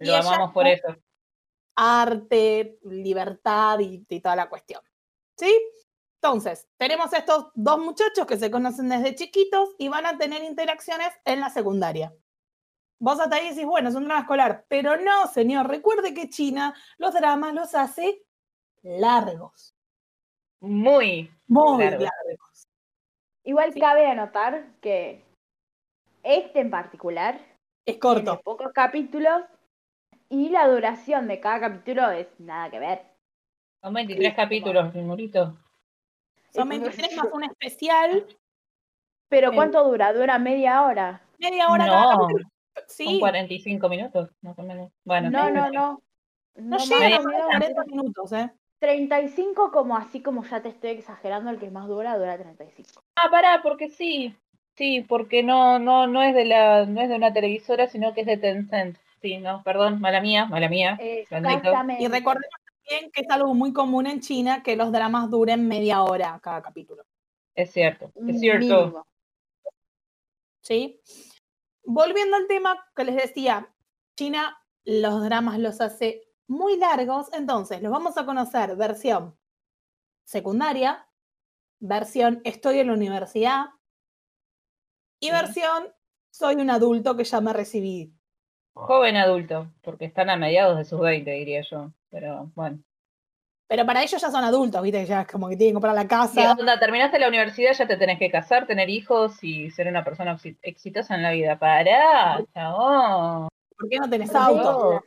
Y 0.00 0.06
Lo 0.06 0.12
ella 0.12 0.20
amamos 0.20 0.52
por 0.52 0.66
eso. 0.66 0.96
arte, 1.76 2.78
libertad 2.84 3.78
y, 3.80 4.04
y 4.08 4.20
toda 4.20 4.36
la 4.36 4.48
cuestión. 4.48 4.80
¿Sí? 5.36 5.52
Entonces, 6.22 6.68
tenemos 6.78 7.12
estos 7.12 7.48
dos 7.54 7.78
muchachos 7.78 8.26
que 8.26 8.38
se 8.38 8.50
conocen 8.50 8.88
desde 8.88 9.14
chiquitos 9.14 9.74
y 9.78 9.88
van 9.88 10.06
a 10.06 10.16
tener 10.16 10.42
interacciones 10.42 11.10
en 11.24 11.40
la 11.40 11.50
secundaria. 11.50 12.14
Vos 12.98 13.20
hasta 13.20 13.36
ahí 13.36 13.50
decís, 13.50 13.66
bueno, 13.66 13.90
es 13.90 13.94
un 13.94 14.04
drama 14.04 14.22
escolar, 14.22 14.64
pero 14.68 14.96
no, 14.96 15.26
señor, 15.26 15.68
recuerde 15.68 16.14
que 16.14 16.30
China 16.30 16.74
los 16.96 17.12
dramas 17.12 17.52
los 17.52 17.74
hace 17.74 18.24
largos, 18.82 19.73
Muy. 20.68 21.30
muy 21.46 21.84
Largos. 21.84 22.02
largos. 22.26 22.68
Igual 23.44 23.74
cabe 23.74 24.06
anotar 24.06 24.66
que 24.80 25.22
este 26.22 26.60
en 26.60 26.70
particular 26.70 27.34
Es 27.36 27.44
tiene 27.84 28.00
corto. 28.00 28.40
pocos 28.42 28.72
capítulos 28.72 29.42
y 30.30 30.48
la 30.48 30.66
duración 30.68 31.28
de 31.28 31.40
cada 31.40 31.60
capítulo 31.60 32.10
es 32.10 32.28
nada 32.40 32.70
que 32.70 32.78
ver. 32.78 33.02
Son 33.82 33.92
23 33.92 34.34
capítulos, 34.34 34.94
Rimurito. 34.94 35.54
Son 36.50 36.68
23 36.68 37.16
más 37.16 37.26
un 37.32 37.44
especial, 37.44 38.26
Pero 39.28 39.50
Eh, 39.50 39.54
¿cuánto 39.54 39.84
dura? 39.84 40.12
¿Dura 40.12 40.38
media 40.38 40.82
hora? 40.84 41.20
media 41.38 41.68
hora 41.68 41.86
cada 41.86 42.14
No, 42.14 42.28
son 42.28 42.42
Sí, 42.88 43.18
45 43.20 43.88
minutos, 43.88 44.30
más 44.40 44.58
o 44.58 44.62
menos. 44.62 44.90
Bueno, 45.04 45.30
No, 45.30 45.50
no, 45.50 45.66
sí. 45.68 45.74
no. 45.74 46.02
no 46.56 46.78
No 46.78 46.78
llega 46.78 46.98
más 47.10 47.10
a 47.18 47.18
o 47.18 47.22
los 47.22 47.24
menos 47.26 47.46
40 47.74 47.84
minutos, 47.84 48.32
¿eh? 48.32 48.50
35 48.84 49.72
como 49.72 49.96
así 49.96 50.20
como 50.20 50.44
ya 50.44 50.60
te 50.60 50.68
estoy 50.68 50.90
exagerando, 50.90 51.50
el 51.50 51.58
que 51.58 51.70
más 51.70 51.88
dura, 51.88 52.18
dura 52.18 52.36
35. 52.36 53.02
Ah, 53.16 53.30
pará, 53.30 53.60
porque 53.62 53.88
sí. 53.88 54.36
Sí, 54.76 55.00
porque 55.08 55.42
no, 55.42 55.78
no, 55.78 56.06
no 56.06 56.22
es 56.22 56.34
de 56.34 56.44
la, 56.44 56.84
no 56.84 57.00
es 57.00 57.08
de 57.08 57.16
una 57.16 57.32
televisora, 57.32 57.86
sino 57.86 58.12
que 58.12 58.20
es 58.20 58.26
de 58.26 58.36
Tencent. 58.36 58.98
Sí, 59.22 59.38
no, 59.38 59.62
perdón, 59.62 60.02
mala 60.02 60.20
mía, 60.20 60.44
mala 60.44 60.68
mía. 60.68 60.98
Exactamente. 61.00 62.02
Y 62.02 62.08
recordemos 62.08 62.60
también 62.66 63.10
que 63.10 63.22
es 63.22 63.30
algo 63.30 63.54
muy 63.54 63.72
común 63.72 64.06
en 64.06 64.20
China 64.20 64.62
que 64.62 64.76
los 64.76 64.92
dramas 64.92 65.30
duren 65.30 65.66
media 65.66 66.02
hora 66.02 66.38
cada 66.42 66.60
capítulo. 66.60 67.04
Es 67.54 67.72
cierto, 67.72 68.12
es 68.26 68.38
cierto. 68.38 68.66
Mínimo. 68.66 69.06
¿Sí? 70.60 71.00
Volviendo 71.84 72.36
al 72.36 72.46
tema 72.48 72.84
que 72.94 73.04
les 73.04 73.16
decía, 73.16 73.72
China 74.14 74.58
los 74.84 75.24
dramas 75.24 75.58
los 75.58 75.80
hace 75.80 76.23
muy 76.48 76.76
largos, 76.76 77.32
entonces 77.32 77.80
los 77.82 77.90
vamos 77.92 78.16
a 78.18 78.24
conocer 78.26 78.76
versión 78.76 79.36
secundaria, 80.24 81.06
versión 81.80 82.40
estoy 82.44 82.78
en 82.78 82.88
la 82.88 82.92
universidad 82.94 83.66
y 85.20 85.26
Sí. 85.26 85.32
versión 85.32 85.92
soy 86.30 86.56
un 86.56 86.70
adulto 86.70 87.16
que 87.16 87.24
ya 87.24 87.40
me 87.40 87.52
recibí. 87.52 88.12
Joven 88.76 89.16
adulto, 89.16 89.72
porque 89.82 90.04
están 90.04 90.30
a 90.30 90.36
mediados 90.36 90.76
de 90.78 90.84
sus 90.84 91.00
20, 91.00 91.30
diría 91.30 91.62
yo. 91.70 91.92
Pero 92.10 92.50
bueno. 92.54 92.80
Pero 93.68 93.86
para 93.86 94.02
ellos 94.02 94.20
ya 94.20 94.30
son 94.30 94.44
adultos, 94.44 94.82
¿viste? 94.82 95.06
Ya 95.06 95.22
es 95.22 95.26
como 95.28 95.48
que 95.48 95.56
tienen 95.56 95.72
que 95.72 95.74
comprar 95.76 95.94
la 95.94 96.06
casa. 96.08 96.52
onda, 96.52 96.78
terminaste 96.78 97.18
la 97.18 97.28
universidad, 97.28 97.72
ya 97.72 97.86
te 97.86 97.96
tenés 97.96 98.18
que 98.18 98.30
casar, 98.30 98.66
tener 98.66 98.90
hijos 98.90 99.42
y 99.42 99.70
ser 99.70 99.86
una 99.88 100.04
persona 100.04 100.36
exi- 100.36 100.58
exitosa 100.62 101.14
en 101.14 101.22
la 101.22 101.30
vida. 101.30 101.58
Pará, 101.58 102.44
chabón. 102.52 103.48
¿Por 103.76 103.88
qué 103.88 103.98
no 103.98 104.10
tenés 104.10 104.30
Por 104.30 104.40
auto? 104.40 105.04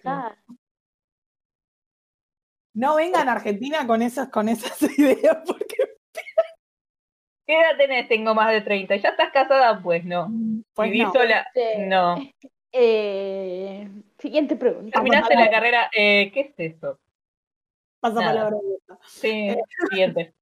No 2.77 2.95
vengan 2.95 3.27
a 3.27 3.31
Argentina 3.31 3.87
con 3.87 4.03
esas, 4.03 4.29
con 4.29 4.47
esas 4.47 4.79
ideas, 4.99 5.37
porque 5.47 5.75
¿Qué 7.47 7.59
edad 7.59 7.75
tenés? 7.77 8.07
Tengo 8.07 8.35
más 8.35 8.51
de 8.51 8.61
30. 8.61 8.97
¿Ya 8.97 9.09
estás 9.09 9.31
casada? 9.31 9.81
Pues 9.81 10.05
no. 10.05 10.29
pues 10.75 10.91
¿Vivís 10.91 11.07
no. 11.07 11.13
sola? 11.13 11.47
Sí. 11.55 11.61
No. 11.87 12.17
Eh, 12.71 13.89
siguiente 14.19 14.55
pregunta. 14.57 14.91
¿Terminaste 14.91 15.33
la 15.33 15.49
carrera? 15.49 15.89
Eh, 15.91 16.29
¿Qué 16.31 16.53
es 16.55 16.75
eso? 16.75 16.99
Pasa 17.99 18.15
Nada. 18.19 18.27
palabra. 18.27 18.57
Sí, 19.07 19.55
siguiente. 19.89 20.35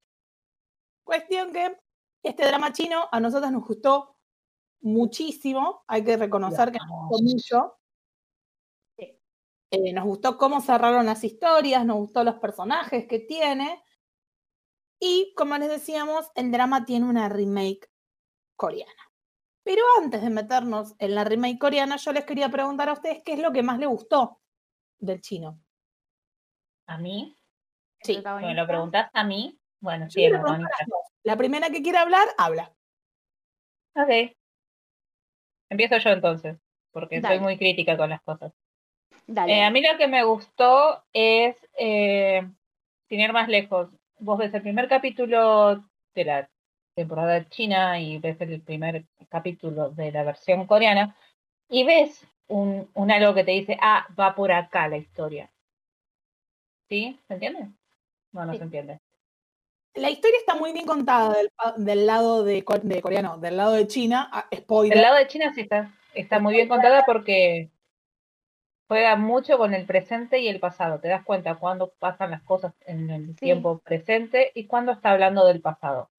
Cuestión 1.06 1.54
que 1.54 1.78
este 2.22 2.46
drama 2.46 2.74
chino 2.74 3.08
a 3.14 3.20
nosotros 3.22 3.50
nos 3.50 3.66
gustó 3.66 4.18
muchísimo, 4.82 5.86
hay 5.88 6.04
que 6.04 6.18
reconocer 6.18 6.72
que 6.72 6.80
nos 6.80 6.90
gustó 6.90 7.24
mucho. 7.24 7.78
Eh, 9.76 9.94
nos 9.94 10.06
gustó 10.06 10.38
cómo 10.38 10.62
cerraron 10.62 11.06
las 11.06 11.24
historias, 11.24 11.86
nos 11.86 11.98
gustó 11.98 12.24
los 12.24 12.36
personajes 12.36 13.08
que 13.08 13.20
tiene. 13.20 13.84
Y 15.00 15.34
como 15.36 15.58
les 15.58 15.70
decíamos, 15.70 16.32
el 16.36 16.52
drama 16.52 16.86
tiene 16.86 17.06
una 17.08 17.28
remake 17.28 17.90
coreana. 18.56 18.92
Pero 19.64 19.84
antes 20.02 20.22
de 20.22 20.30
meternos 20.30 20.96
en 21.00 21.16
la 21.16 21.24
remake 21.24 21.60
coreana, 21.60 21.98
yo 21.98 22.14
les 22.14 22.24
quería 22.26 22.50
preguntar 22.50 22.88
a 22.90 22.94
ustedes 22.94 23.22
qué 23.24 23.34
es 23.34 23.40
lo 23.40 23.52
que 23.52 23.64
más 23.64 23.80
les 23.80 23.90
gustó 23.90 24.40
del 25.00 25.20
chino. 25.22 25.60
¿A 26.88 26.98
mí? 26.98 27.36
Sí, 28.02 28.22
¿Me 28.42 28.54
lo 28.54 28.68
preguntás 28.68 29.10
a 29.14 29.24
mí? 29.24 29.60
Bueno, 29.82 30.10
sí, 30.10 30.16
quiero 30.18 30.38
protagonista. 30.40 30.70
preguntar 30.70 30.74
a 30.74 30.82
las 30.82 30.88
dos. 30.88 31.14
La 31.24 31.36
primera 31.36 31.70
que 31.70 31.82
quiera 31.82 32.02
hablar, 32.02 32.28
habla. 32.38 32.72
Ok. 33.96 34.36
Empiezo 35.70 35.98
yo 35.98 36.10
entonces. 36.12 36.58
porque 36.92 37.20
Dale. 37.20 37.36
soy 37.36 37.44
muy 37.44 37.58
crítica 37.58 37.98
con 37.98 38.10
las 38.12 38.22
cosas. 38.22 38.54
Dale. 39.28 39.54
Eh, 39.54 39.64
a 39.64 39.72
mí 39.72 39.82
lo 39.82 39.98
que 39.98 40.08
me 40.08 40.24
gustó 40.24 41.04
es, 41.14 41.56
eh, 41.78 42.48
sin 43.10 43.20
ir 43.20 43.34
más 43.34 43.48
lejos, 43.48 43.90
vos 44.20 44.38
ves 44.38 44.54
el 44.54 44.62
primer 44.62 44.88
capítulo 44.88 45.84
de 46.14 46.26
la 46.26 46.50
temporada 46.96 47.48
china 47.50 48.00
y 48.00 48.20
ves 48.20 48.40
el 48.42 48.62
primer 48.62 49.06
capítulo 49.30 49.90
de 49.90 50.12
la 50.12 50.24
versión 50.24 50.66
coreana 50.68 51.16
y 51.70 51.84
ves 51.84 52.26
un, 52.48 52.90
un 52.94 53.12
algo 53.12 53.34
que 53.34 53.44
te 53.44 53.52
dice, 53.52 53.78
ah, 53.82 54.06
va 54.18 54.36
por 54.36 54.52
acá 54.52 54.88
la 54.88 54.98
historia. 54.98 55.50
¿Sí? 56.88 57.20
¿Se 57.28 57.34
entiende? 57.34 57.68
No, 58.32 58.46
no 58.46 58.52
Sí. 58.54 58.60
se 58.60 58.64
entiende. 58.64 59.00
La 59.96 60.10
historia 60.10 60.38
está 60.40 60.56
muy 60.56 60.74
bien 60.74 60.86
contada 60.86 61.34
del, 61.34 61.50
del 61.78 62.06
lado 62.06 62.44
de, 62.44 62.64
de 62.84 63.02
coreano, 63.02 63.38
del 63.38 63.58
lado 63.58 63.72
de 63.74 63.88
China. 63.88 64.30
ah, 64.32 64.46
Spoiler. 64.54 64.98
El 64.98 65.02
lado 65.02 65.16
de 65.16 65.28
China 65.28 65.52
sí 65.56 65.62
está, 65.62 65.92
está 66.14 66.40
muy 66.40 66.54
bien 66.54 66.68
contada 66.68 67.04
porque 67.06 67.70
juega 68.88 69.16
mucho 69.16 69.58
con 69.58 69.74
el 69.74 69.86
presente 69.86 70.40
y 70.40 70.48
el 70.48 70.60
pasado. 70.60 71.00
Te 71.00 71.08
das 71.08 71.24
cuenta 71.24 71.56
cuando 71.56 71.92
pasan 72.00 72.32
las 72.32 72.44
cosas 72.44 72.74
en 72.86 73.10
el 73.10 73.28
Sí. 73.30 73.36
tiempo 73.36 73.80
presente 73.80 74.52
y 74.54 74.68
cuando 74.68 74.92
está 74.92 75.12
hablando 75.12 75.46
del 75.46 75.62
pasado. 75.62 76.10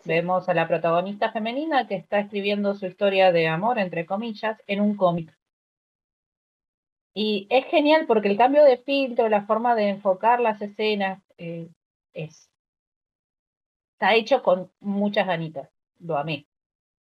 Sí. 0.00 0.08
Vemos 0.10 0.48
a 0.48 0.54
la 0.54 0.68
protagonista 0.68 1.32
femenina 1.32 1.88
que 1.88 1.96
está 1.96 2.20
escribiendo 2.20 2.74
su 2.74 2.86
historia 2.86 3.32
de 3.32 3.48
amor, 3.48 3.78
entre 3.78 4.06
comillas, 4.06 4.60
en 4.66 4.80
un 4.80 4.96
cómic. 4.96 5.36
Y 7.14 7.46
es 7.50 7.64
genial 7.66 8.06
porque 8.06 8.28
el 8.28 8.36
cambio 8.36 8.62
de 8.62 8.76
filtro, 8.78 9.28
la 9.28 9.46
forma 9.46 9.74
de 9.74 9.88
enfocar 9.88 10.38
las 10.40 10.60
escenas, 10.60 11.22
eh, 11.38 11.68
es. 12.12 12.50
Está 13.94 14.14
hecho 14.14 14.42
con 14.42 14.70
muchas 14.80 15.26
ganitas. 15.26 15.70
Lo 15.98 16.18
amé. 16.18 16.46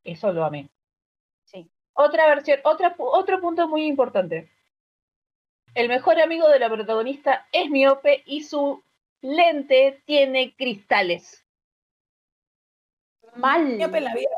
Eso 0.03 0.31
lo 0.31 0.45
amé. 0.45 0.69
Sí. 1.45 1.67
Otra 1.93 2.27
versión, 2.27 2.59
otra, 2.63 2.93
otro 2.97 3.41
punto 3.41 3.67
muy 3.67 3.85
importante. 3.87 4.51
El 5.75 5.87
mejor 5.89 6.19
amigo 6.21 6.47
de 6.49 6.59
la 6.59 6.69
protagonista 6.69 7.47
es 7.51 7.69
miope 7.69 8.21
y 8.25 8.43
su 8.43 8.83
lente 9.21 10.01
tiene 10.05 10.55
cristales. 10.55 11.45
Mal. 13.35 13.77
Miope 13.77 13.97
en 13.97 14.03
la 14.03 14.13
vida. 14.13 14.29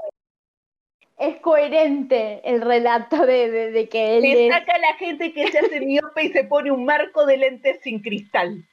Es 1.18 1.38
coherente 1.42 2.42
el 2.50 2.62
relato 2.62 3.26
de, 3.26 3.50
de- 3.50 3.72
de 3.72 3.90
que 3.90 4.18
él 4.18 4.24
Le 4.24 4.48
es. 4.48 4.54
saca 4.54 4.74
a 4.76 4.80
la 4.80 4.94
gente 4.96 5.34
que 5.34 5.48
se 5.50 5.60
hace 5.60 5.80
miope 5.82 6.24
y 6.26 6.32
se 6.32 6.44
pone 6.44 6.72
un 6.72 6.86
marco 6.86 7.26
de 7.26 7.38
lentes 7.38 7.80
sin 7.82 8.02
cristal. 8.02 8.66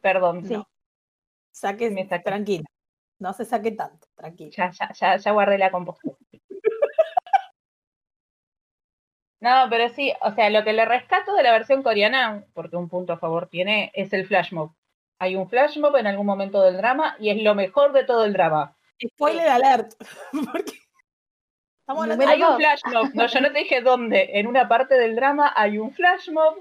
Perdón, 0.00 0.44
Sí. 0.46 0.54
no, 0.54 0.68
Saque, 1.50 1.90
Me 1.90 2.06
saqué. 2.08 2.22
tranquila. 2.24 2.64
No 3.18 3.32
se 3.32 3.44
saque 3.44 3.72
tanto, 3.72 4.06
tranquila. 4.14 4.50
ya, 4.56 4.70
ya, 4.70 4.92
ya, 4.92 5.16
ya 5.16 5.30
guardé 5.32 5.58
la 5.58 5.72
compostura. 5.72 6.16
No, 9.40 9.66
pero 9.70 9.88
sí, 9.90 10.12
o 10.20 10.32
sea, 10.32 10.50
lo 10.50 10.64
que 10.64 10.72
le 10.72 10.84
rescato 10.84 11.34
de 11.34 11.42
la 11.42 11.52
versión 11.52 11.82
coreana, 11.82 12.44
porque 12.54 12.76
un 12.76 12.88
punto 12.88 13.12
a 13.12 13.18
favor 13.18 13.48
tiene, 13.48 13.92
es 13.94 14.12
el 14.12 14.26
flash 14.26 14.52
mob. 14.52 14.72
Hay 15.20 15.36
un 15.36 15.48
flash 15.48 15.78
mob 15.78 15.96
en 15.96 16.06
algún 16.06 16.26
momento 16.26 16.60
del 16.62 16.76
drama 16.76 17.16
y 17.18 17.30
es 17.30 17.42
lo 17.42 17.54
mejor 17.54 17.92
de 17.92 18.04
todo 18.04 18.24
el 18.24 18.32
drama. 18.32 18.76
Spoiler 19.00 19.48
alert. 19.48 19.92
Porque 20.52 20.72
estamos 21.80 22.02
hablando 22.02 22.26
Hay 22.26 22.42
un 22.42 22.56
flash 22.56 22.80
mob, 22.86 23.14
no, 23.14 23.26
yo 23.26 23.40
no 23.40 23.52
te 23.52 23.58
dije 23.60 23.80
dónde. 23.80 24.30
En 24.34 24.46
una 24.46 24.68
parte 24.68 24.96
del 24.96 25.14
drama 25.14 25.52
hay 25.54 25.78
un 25.78 25.92
flash 25.92 26.30
mob, 26.30 26.56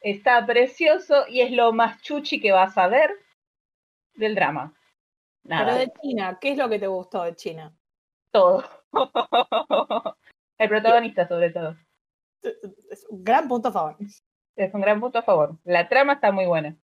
está 0.00 0.44
precioso 0.46 1.26
y 1.28 1.40
es 1.40 1.50
lo 1.50 1.72
más 1.72 2.00
chuchi 2.02 2.40
que 2.40 2.52
vas 2.52 2.78
a 2.78 2.86
ver 2.86 3.10
del 4.14 4.34
drama. 4.34 4.72
Pero 5.42 5.64
Nada, 5.64 5.74
de 5.74 5.92
China, 6.00 6.38
¿qué 6.40 6.52
es 6.52 6.58
lo 6.58 6.68
que 6.68 6.78
te 6.78 6.86
gustó 6.86 7.24
de 7.24 7.34
China? 7.34 7.74
todo. 8.30 8.64
El 10.58 10.68
protagonista 10.68 11.26
sobre 11.26 11.50
todo. 11.50 11.76
Es 12.42 13.06
un 13.08 13.22
gran 13.24 13.48
punto 13.48 13.68
a 13.68 13.72
favor. 13.72 13.96
Es 14.56 14.74
un 14.74 14.80
gran 14.80 15.00
punto 15.00 15.18
a 15.18 15.22
favor. 15.22 15.56
La 15.64 15.88
trama 15.88 16.14
está 16.14 16.32
muy 16.32 16.46
buena. 16.46 16.76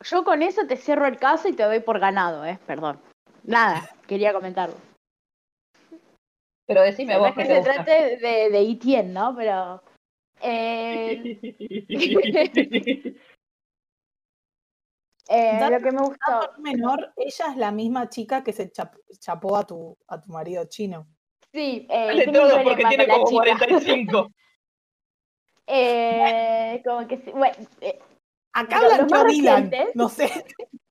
Yo 0.00 0.24
con 0.24 0.42
eso 0.42 0.66
te 0.66 0.76
cierro 0.76 1.06
el 1.06 1.16
caso 1.18 1.48
y 1.48 1.52
te 1.54 1.62
doy 1.62 1.80
por 1.80 1.98
ganado, 1.98 2.44
¿eh? 2.44 2.58
Perdón. 2.66 3.00
Nada, 3.42 3.88
quería 4.06 4.32
comentarlo. 4.32 4.76
Pero 6.66 6.82
decime 6.82 7.14
No 7.14 7.20
vos 7.20 7.28
es 7.30 7.34
qué 7.34 7.42
que 7.42 7.48
te 7.48 7.54
se 7.54 7.58
gusta. 7.60 7.74
trate 7.84 8.16
de, 8.16 8.50
de 8.50 8.60
Etienne, 8.70 9.12
¿no? 9.12 9.34
Pero. 9.36 9.82
eh, 10.40 11.22
eh, 15.28 15.58
lo 15.70 15.78
que 15.80 15.92
me 15.92 16.00
gustó. 16.02 16.52
Menor, 16.58 17.12
ella 17.16 17.46
es 17.50 17.56
la 17.56 17.70
misma 17.70 18.08
chica 18.08 18.42
que 18.42 18.52
se 18.52 18.70
chap- 18.72 18.98
chapó 19.18 19.56
a 19.56 19.64
tu, 19.66 19.96
a 20.08 20.20
tu 20.20 20.30
marido 20.32 20.64
chino. 20.68 21.06
Sí, 21.52 21.86
eh, 21.90 22.24
un 22.26 22.32
todo, 22.32 22.62
porque 22.64 22.84
tiene 22.86 23.06
como 23.06 23.26
chica. 23.26 23.42
45. 23.58 24.28
Eh, 25.66 26.82
como 26.84 27.06
que 27.08 27.18
sí, 27.18 27.30
bueno, 27.32 27.54
eh, 27.80 27.98
Acá 28.52 28.78
blanqueó 28.80 29.06
más 29.08 29.24
recientes. 29.24 29.96
No 29.96 30.08
sé. 30.08 30.30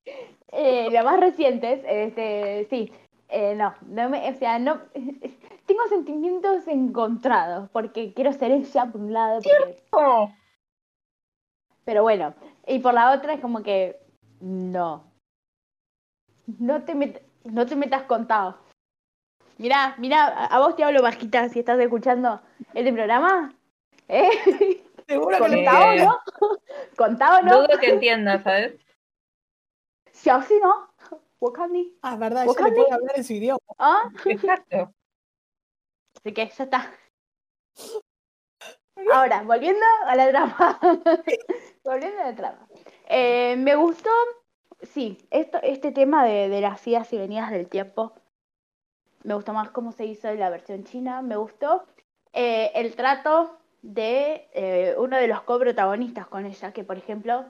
eh, 0.52 1.02
más 1.02 1.20
recientes, 1.20 1.80
este, 1.86 2.66
sí, 2.68 2.92
eh, 3.28 3.54
no, 3.54 3.74
no 3.86 4.08
me, 4.10 4.28
o 4.30 4.34
sea, 4.34 4.58
no, 4.58 4.80
tengo 5.66 5.86
sentimientos 5.88 6.66
encontrados, 6.68 7.70
porque 7.70 8.12
quiero 8.12 8.32
ser 8.32 8.52
ella 8.52 8.86
por 8.86 9.00
un 9.00 9.12
lado, 9.12 9.40
porque- 9.42 9.82
pero 11.84 12.02
bueno, 12.02 12.34
y 12.66 12.78
por 12.80 12.94
la 12.94 13.12
otra 13.12 13.34
es 13.34 13.40
como 13.40 13.62
que, 13.62 13.98
no, 14.40 15.04
no 16.58 16.82
te, 16.84 16.94
met- 16.94 17.22
no 17.44 17.64
te 17.66 17.76
metas 17.76 18.02
contado. 18.02 18.58
Mirá, 19.58 19.94
mirá, 19.98 20.24
a 20.26 20.46
a 20.46 20.58
vos 20.58 20.74
te 20.76 20.82
hablo 20.84 21.00
bajita 21.02 21.48
si 21.48 21.60
estás 21.60 21.78
escuchando 21.78 22.40
este 22.74 22.92
programa. 22.92 23.54
¿Eh? 24.08 24.82
Seguro 25.06 25.36
que 25.36 25.42
¿Contado 25.42 25.92
Eh, 25.92 26.04
no? 26.04 26.18
¿Contado 26.96 27.42
no? 27.42 27.62
Dudo 27.62 27.78
que 27.78 27.90
entiendas, 27.90 28.42
¿sabes? 28.42 28.74
Si 30.12 30.30
así 30.30 30.54
no, 30.62 30.88
Wakandi. 31.40 31.98
Ah, 32.02 32.14
es 32.14 32.18
verdad, 32.20 32.46
¿Vos 32.46 32.56
ella 32.58 32.68
le 32.68 32.74
puede 32.74 32.92
hablar 32.92 33.16
en 33.16 33.24
su 33.24 33.32
idioma. 33.34 33.60
¿Ah? 33.78 34.10
Exacto. 34.24 34.94
Así 36.16 36.32
que 36.32 36.46
ya 36.48 36.64
está. 36.64 36.92
Ahora, 39.12 39.42
volviendo 39.42 39.84
a 40.06 40.16
la 40.16 40.28
trama. 40.30 40.80
volviendo 41.84 42.20
a 42.22 42.26
la 42.26 42.34
trama. 42.34 42.68
Eh, 43.06 43.56
me 43.58 43.74
gustó, 43.74 44.10
sí, 44.82 45.18
esto, 45.30 45.58
este 45.62 45.92
tema 45.92 46.24
de, 46.24 46.48
de 46.48 46.60
las 46.60 46.86
idas 46.86 47.12
y 47.12 47.18
venidas 47.18 47.50
del 47.50 47.68
tiempo. 47.68 48.14
Me 49.24 49.34
gustó 49.34 49.52
más 49.52 49.70
cómo 49.70 49.92
se 49.92 50.06
hizo 50.06 50.28
en 50.28 50.40
la 50.40 50.48
versión 50.48 50.84
china. 50.84 51.20
Me 51.20 51.36
gustó 51.36 51.84
eh, 52.32 52.70
el 52.74 52.94
trato 52.94 53.58
de 53.84 54.48
eh, 54.54 54.94
uno 54.96 55.18
de 55.18 55.28
los 55.28 55.42
coprotagonistas 55.42 56.26
con 56.26 56.46
ella, 56.46 56.72
que 56.72 56.84
por 56.84 56.96
ejemplo, 56.96 57.44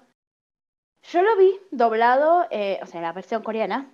yo 1.04 1.22
lo 1.22 1.36
vi 1.36 1.58
doblado, 1.70 2.46
eh, 2.50 2.80
o 2.82 2.86
sea, 2.86 2.98
en 2.98 3.04
la 3.06 3.12
versión 3.12 3.42
coreana, 3.42 3.88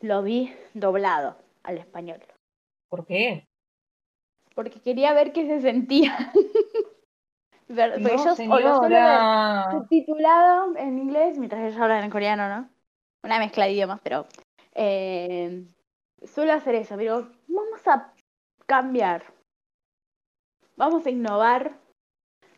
lo 0.00 0.22
vi 0.22 0.54
doblado 0.74 1.38
al 1.62 1.78
español 1.78 2.20
¿Por 2.90 3.06
qué? 3.06 3.46
porque 4.54 4.80
quería 4.80 5.12
ver 5.12 5.32
qué 5.32 5.46
se 5.46 5.60
sentía. 5.60 6.32
Porque 7.68 7.98
No, 7.98 8.08
yo 8.08 8.32
o 8.54 8.60
lo 8.60 8.76
señora. 8.80 9.68
subtitulado 9.72 10.76
en 10.76 10.98
inglés, 10.98 11.36
mientras 11.36 11.62
ellos 11.62 11.80
hablan 11.80 12.04
en 12.04 12.10
coreano, 12.10 12.48
¿no? 12.48 12.70
Una 13.24 13.38
mezcla 13.40 13.64
de 13.64 13.72
idiomas, 13.72 14.00
pero 14.04 14.24
eh, 14.72 15.66
suelo 16.24 16.52
hacer 16.52 16.76
eso. 16.76 16.96
Digo, 16.96 17.26
vamos 17.48 17.86
a 17.88 18.12
cambiar, 18.66 19.24
vamos 20.76 21.04
a 21.06 21.10
innovar, 21.10 21.78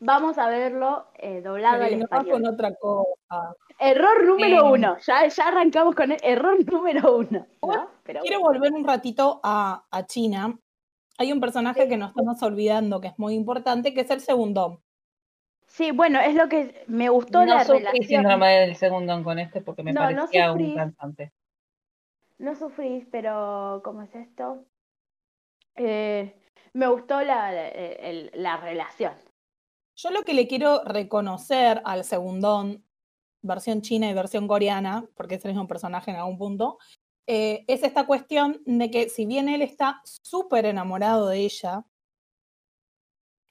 vamos 0.00 0.38
a 0.38 0.48
verlo 0.48 1.06
eh, 1.14 1.40
doblado 1.40 1.82
al 1.82 1.88
Pero 1.88 1.96
no 1.98 2.04
español. 2.04 2.32
con 2.32 2.46
otra 2.46 2.74
cosa. 2.74 3.54
Error 3.78 4.24
número 4.26 4.56
Sí. 4.66 4.72
uno, 4.72 4.96
ya, 4.98 5.26
ya 5.28 5.48
arrancamos 5.48 5.94
con 5.94 6.12
el 6.12 6.18
error 6.22 6.56
número 6.72 7.16
uno. 7.18 7.46
¿no? 7.62 7.90
Pero 8.02 8.20
Quiero 8.22 8.40
volver 8.40 8.72
un 8.72 8.84
ratito 8.84 9.40
a, 9.42 9.84
a 9.90 10.06
China. 10.06 10.58
Hay 11.18 11.32
un 11.32 11.40
personaje 11.40 11.88
que 11.88 11.96
nos 11.96 12.10
estamos 12.10 12.40
olvidando 12.42 13.00
que 13.00 13.08
es 13.08 13.18
muy 13.18 13.34
importante, 13.34 13.92
que 13.94 14.02
es 14.02 14.10
el 14.10 14.20
segundo. 14.20 14.82
Sí, 15.66 15.90
bueno, 15.90 16.18
es 16.20 16.34
lo 16.34 16.48
que 16.48 16.84
me 16.86 17.08
gustó 17.10 17.40
No 17.44 17.54
la 17.56 17.64
sufrí 17.64 17.80
relación. 17.80 18.04
síndrome 18.22 18.52
del 18.60 18.76
segundo 18.76 19.22
con 19.22 19.38
este 19.38 19.60
porque 19.60 19.82
me 19.82 19.92
No, 19.92 20.00
no 20.10 20.16
parecía 20.16 20.48
sufrí. 20.50 20.64
un 20.70 20.76
cantante. 20.76 21.32
No 22.38 22.54
sufrís, 22.54 23.04
pero 23.10 23.80
¿cómo 23.84 24.02
es 24.02 24.14
esto? 24.14 24.64
Eh, 25.74 26.34
me 26.72 26.86
gustó 26.88 27.20
la, 27.22 27.50
la, 27.52 27.68
el- 27.68 28.30
la 28.34 28.56
relación. 28.58 29.14
Yo 29.96 30.10
lo 30.10 30.22
que 30.22 30.34
le 30.34 30.46
quiero 30.46 30.82
reconocer 30.84 31.82
al 31.84 32.04
segundón, 32.04 32.84
versión 33.42 33.82
china 33.82 34.08
y 34.10 34.14
versión 34.14 34.46
coreana, 34.46 35.08
porque 35.16 35.36
es 35.36 35.44
el 35.44 35.52
mismo 35.52 35.66
personaje 35.66 36.10
en 36.10 36.16
algún 36.18 36.38
punto, 36.38 36.78
eh, 37.26 37.64
es 37.66 37.82
esta 37.82 38.06
cuestión 38.06 38.62
de 38.64 38.90
que 38.90 39.08
si 39.08 39.26
bien 39.26 39.48
él 39.48 39.60
está 39.62 40.00
súper 40.04 40.66
enamorado 40.66 41.28
de 41.28 41.38
ella, 41.38 41.84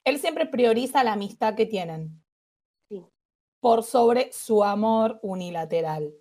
él 0.04 0.18
siempre 0.18 0.46
prioriza 0.46 1.04
la 1.04 1.12
amistad 1.12 1.54
que 1.54 1.66
tienen 1.66 2.24
Sí. 2.88 3.04
por 3.60 3.82
sobre 3.82 4.32
su 4.32 4.64
amor 4.64 5.18
unilateral. 5.22 6.14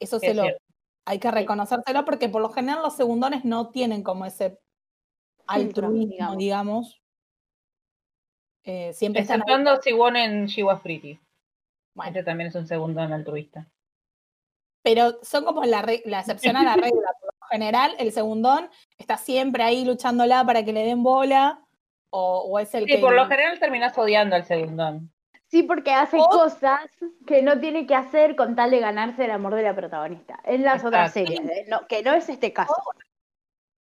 Eso 0.00 0.18
se 0.18 0.34
lo 0.34 0.44
hay 1.08 1.20
que 1.20 1.30
reconocérselo 1.30 2.04
porque 2.04 2.28
por 2.28 2.42
lo 2.42 2.50
general 2.50 2.82
los 2.82 2.96
segundones 2.96 3.44
no 3.44 3.70
tienen 3.70 4.02
como 4.02 4.26
ese 4.26 4.58
altruismo, 5.46 6.06
digamos. 6.12 6.38
digamos. 6.38 7.02
Eh, 8.64 8.92
siempre 8.92 9.22
están. 9.22 9.36
Exceptuando 9.40 9.80
Siwon 9.80 10.16
en 10.16 10.46
She 10.46 10.62
Was 10.64 10.80
Pretty. 10.80 11.18
Bueno, 11.94 12.10
Este 12.10 12.24
también 12.24 12.48
es 12.48 12.54
un 12.54 12.66
segundo 12.66 13.02
en 13.02 13.12
altruista. 13.12 13.66
pero 14.82 15.18
son 15.22 15.44
como 15.44 15.64
la, 15.64 15.80
excepción 15.80 16.56
a 16.56 16.62
la 16.62 16.74
regla. 16.76 17.10
Por 17.20 17.34
lo 17.40 17.46
general, 17.50 17.94
el 17.98 18.12
segundón 18.12 18.68
está 18.98 19.16
siempre 19.16 19.62
ahí 19.62 19.84
luchándola 19.84 20.44
para 20.44 20.64
que 20.64 20.72
le 20.72 20.84
den 20.84 21.02
bola, 21.02 21.60
o, 22.10 22.40
o 22.48 22.58
es 22.58 22.74
el 22.74 22.84
Sí, 22.84 22.92
que... 22.92 22.98
por 22.98 23.14
lo 23.14 23.26
general 23.26 23.58
terminás 23.58 23.96
odiando 23.96 24.36
al 24.36 24.44
segundón. 24.44 25.10
Sí, 25.48 25.62
porque 25.62 25.92
hace 25.92 26.18
O- 26.18 26.28
cosas 26.28 26.80
que 27.26 27.40
no 27.42 27.60
tiene 27.60 27.86
que 27.86 27.94
hacer 27.94 28.34
con 28.34 28.56
tal 28.56 28.70
de 28.72 28.80
ganarse 28.80 29.24
el 29.24 29.30
amor 29.30 29.54
de 29.54 29.62
la 29.62 29.76
protagonista. 29.76 30.40
En 30.44 30.64
las 30.64 30.84
otras 30.84 31.12
series, 31.12 31.38
¿eh? 31.40 31.64
No, 31.68 31.86
que 31.86 32.02
no 32.02 32.12
es 32.14 32.28
este 32.28 32.52
caso. 32.52 32.74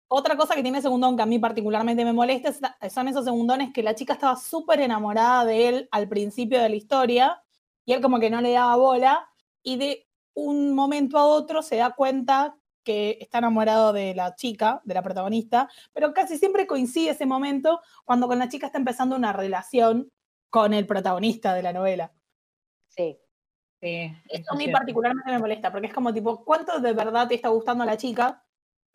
Otra 0.07 0.37
cosa 0.37 0.55
que 0.55 0.61
tiene 0.61 0.81
Segundón 0.81 1.15
que 1.17 1.23
a 1.23 1.25
mí 1.25 1.39
particularmente 1.39 2.05
me 2.05 2.13
molesta 2.13 2.49
es- 2.81 2.93
son 2.93 3.07
esos 3.07 3.25
segundones 3.25 3.73
que 3.73 3.83
la 3.83 3.95
chica 3.95 4.13
estaba 4.13 4.35
súper 4.35 4.79
enamorada 4.81 5.45
de 5.45 5.67
él 5.67 5.89
al 5.91 6.07
principio 6.07 6.61
de 6.61 6.69
la 6.69 6.75
historia 6.75 7.41
y 7.85 7.93
él 7.93 8.01
como 8.01 8.19
que 8.19 8.29
no 8.29 8.39
le 8.41 8.51
daba 8.51 8.75
bola 8.75 9.27
y 9.63 9.77
de 9.77 10.07
un 10.35 10.75
momento 10.75 11.17
a 11.17 11.25
otro 11.25 11.61
se 11.61 11.77
da 11.77 11.91
cuenta 11.91 12.55
que 12.83 13.17
está 13.19 13.39
enamorado 13.39 13.93
de 13.93 14.13
la 14.13 14.35
chica, 14.35 14.79
de 14.83 14.93
la 14.93 15.01
protagonista, 15.01 15.67
pero 15.91 16.13
casi 16.13 16.37
siempre 16.37 16.67
coincide 16.67 17.11
ese 17.11 17.25
momento 17.25 17.81
cuando 18.03 18.27
con 18.27 18.37
la 18.37 18.47
chica 18.47 18.67
está 18.67 18.77
empezando 18.77 19.15
una 19.15 19.33
relación 19.33 20.11
con 20.51 20.73
el 20.73 20.85
protagonista 20.85 21.55
de 21.55 21.63
la 21.63 21.73
novela. 21.73 22.13
Sí. 22.87 23.17
Sí, 23.81 24.11
Eso 24.29 24.51
a 24.51 24.55
mí 24.55 24.63
cierto. 24.63 24.79
particularmente 24.79 25.31
me 25.31 25.39
molesta, 25.39 25.71
porque 25.71 25.87
es 25.87 25.93
como 25.93 26.13
tipo, 26.13 26.43
¿cuánto 26.45 26.79
de 26.79 26.93
verdad 26.93 27.27
te 27.27 27.35
está 27.35 27.49
gustando 27.49 27.85
la 27.85 27.97
chica? 27.97 28.44